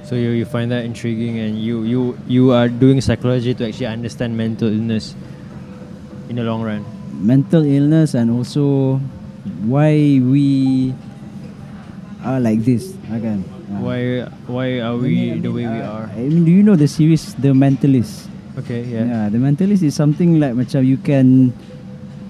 So 0.05 0.13
you, 0.13 0.37
you 0.37 0.45
find 0.45 0.69
that 0.69 0.85
intriguing 0.85 1.41
and 1.41 1.57
you, 1.57 1.81
you 1.81 2.13
you 2.29 2.53
are 2.53 2.69
doing 2.69 3.01
psychology 3.01 3.57
to 3.57 3.65
actually 3.65 3.89
understand 3.89 4.37
mental 4.37 4.69
illness. 4.69 5.17
in 6.29 6.35
the 6.37 6.43
long 6.43 6.61
run. 6.61 6.85
mental 7.15 7.63
illness 7.63 8.13
and 8.13 8.29
also 8.29 8.97
why 9.63 10.19
we 10.19 10.93
are 12.23 12.39
like 12.39 12.59
this. 12.65 12.93
Again. 13.11 13.54
Uh, 13.65 13.81
Why 13.81 13.99
why 14.45 14.67
are 14.77 14.93
we 14.93 15.41
the 15.41 15.49
way 15.49 15.65
we 15.65 15.81
are? 15.81 16.05
I 16.13 16.29
mean, 16.29 16.45
do 16.45 16.53
you 16.53 16.61
know 16.61 16.77
the 16.77 16.85
series 16.85 17.33
The 17.33 17.49
Mentalist? 17.49 18.29
Okay, 18.61 18.85
yeah. 18.85 19.05
Yeah, 19.09 19.25
The 19.33 19.41
Mentalist 19.41 19.81
is 19.81 19.97
something 19.97 20.37
like 20.37 20.53
macam 20.53 20.85
you 20.85 21.01
can 21.01 21.49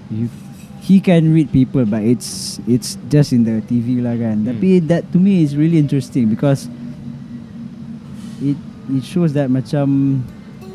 you 0.08 0.32
he 0.80 0.96
can 0.96 1.34
read 1.36 1.52
people 1.52 1.84
but 1.84 2.00
it's 2.00 2.56
it's 2.64 2.96
just 3.12 3.36
in 3.36 3.44
the 3.44 3.60
TV 3.68 4.00
lah 4.00 4.16
kan. 4.16 4.42
Hmm. 4.42 4.48
Tapi 4.48 4.80
that 4.88 5.04
to 5.12 5.20
me 5.20 5.44
is 5.44 5.60
really 5.60 5.76
interesting 5.76 6.32
because 6.32 6.72
it 8.40 8.56
it 8.88 9.04
shows 9.04 9.36
that 9.36 9.52
macam 9.52 10.22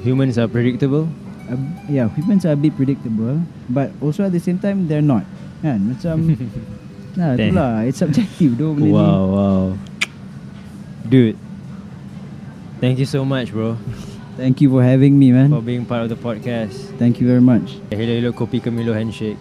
Humans 0.06 0.38
are 0.38 0.50
predictable. 0.50 1.10
uh, 1.50 1.58
yeah, 1.90 2.10
humans 2.16 2.46
are 2.46 2.54
a 2.54 2.60
bit 2.60 2.74
predictable 2.78 3.42
but 3.70 3.90
also 4.02 4.24
at 4.26 4.32
the 4.32 4.40
same 4.42 4.62
time 4.62 4.86
they're 4.86 5.02
not. 5.04 5.26
Kan? 5.62 5.90
Macam 5.90 6.38
Nah, 7.20 7.36
itulah. 7.36 7.84
It's 7.84 8.00
subjective 8.00 8.56
though 8.56 8.72
benda 8.72 8.88
ni. 8.88 8.96
Wow, 8.96 9.22
wow. 9.28 9.64
Dude. 11.12 11.36
Thank 12.80 12.98
you 13.00 13.06
so 13.06 13.26
much, 13.26 13.52
bro, 13.52 13.76
Thank 14.38 14.62
you 14.62 14.70
for 14.72 14.82
having 14.82 15.20
me, 15.20 15.32
man. 15.36 15.50
for 15.52 15.62
being 15.62 15.86
part 15.86 16.04
of 16.04 16.10
the 16.10 16.16
podcast. 16.16 16.74
Thank 16.98 17.20
you 17.20 17.28
very 17.28 17.42
much. 17.42 17.78
Hello, 17.92 18.06
hello, 18.16 18.32
kopi 18.32 18.62
Camilo 18.64 18.94
handshake. 18.96 19.38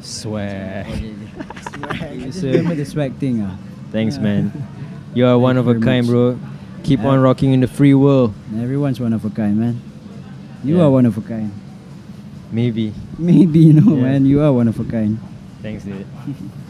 Swear. 0.00 0.86
Just 2.18 2.40
So- 2.40 2.48
remember 2.48 2.74
the 2.74 2.84
swag 2.86 3.12
thing 3.20 3.42
ah. 3.44 3.56
Thanks, 3.92 4.16
Yeah. 4.16 4.22
man. 4.22 4.52
You 5.16 5.24
are 5.26 5.38
one 5.38 5.56
of 5.56 5.68
a 5.68 5.74
kind, 5.80 6.06
much. 6.06 6.12
bro. 6.12 6.38
Keep 6.82 7.00
Yeah. 7.00 7.08
on 7.12 7.20
rocking 7.20 7.52
in 7.52 7.60
the 7.60 7.68
free 7.68 7.94
world. 7.94 8.32
Everyone's 8.56 9.00
one 9.00 9.12
of 9.12 9.24
a 9.24 9.30
kind, 9.30 9.56
man. 9.60 9.80
You 10.64 10.76
Yeah. 10.76 10.84
are 10.84 10.90
one 10.90 11.04
of 11.06 11.16
a 11.16 11.20
kind. 11.20 11.52
Maybe. 12.52 12.92
Maybe 13.18 13.58
you 13.60 13.72
know, 13.80 13.96
man. 13.96 14.24
You 14.26 14.40
are 14.40 14.52
one 14.52 14.68
of 14.68 14.80
a 14.80 14.84
kind. 14.84 15.18
Thanks, 15.62 15.84
dude. 15.84 16.04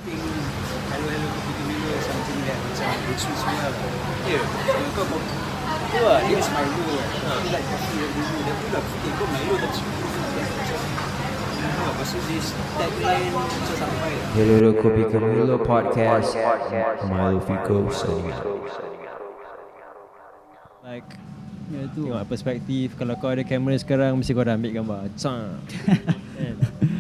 macam 3.17 3.33
it 3.33 3.41
suits 3.41 3.43
me 3.49 3.55
lah. 3.57 3.73
Ya, 4.29 4.41
kau 4.93 5.05
kau 5.09 5.21
tu 5.89 5.99
lah, 6.05 6.21
dia 6.29 6.37
is 6.37 6.49
Milo 6.53 6.85
kan. 6.85 7.09
Dia 7.41 7.49
like 7.49 7.65
coffee 7.65 7.97
dari 7.97 8.13
dulu. 8.13 8.39
Dan 8.45 8.55
tu 8.61 8.67
lah 8.69 8.83
fikir 8.85 9.13
kau 9.17 9.27
Milo 9.33 9.55
tak. 9.57 9.73
Macam, 9.73 10.81
Lepas 11.67 12.09
tu 12.13 12.21
this 12.29 12.47
tagline 12.77 13.33
macam 13.33 13.75
sampai 13.81 14.13
Hello 14.37 14.55
hello 14.61 14.71
kopi 14.77 15.03
Camilo 15.09 15.57
podcast. 15.65 16.37
Milo 17.09 17.41
Fico 17.41 17.89
signing 17.89 18.37
out. 18.37 18.69
Like, 20.85 21.09
ya 21.73 21.89
tu. 21.97 22.13
Tengok 22.13 22.29
perspektif 22.29 22.95
Kalau 23.01 23.17
kau 23.17 23.33
ada 23.35 23.43
kamera 23.43 23.75
sekarang 23.75 24.15
Mesti 24.21 24.31
kau 24.37 24.47
dah 24.47 24.55
ambil 24.55 24.71
gambar 24.71 25.11
Cang 25.19 25.59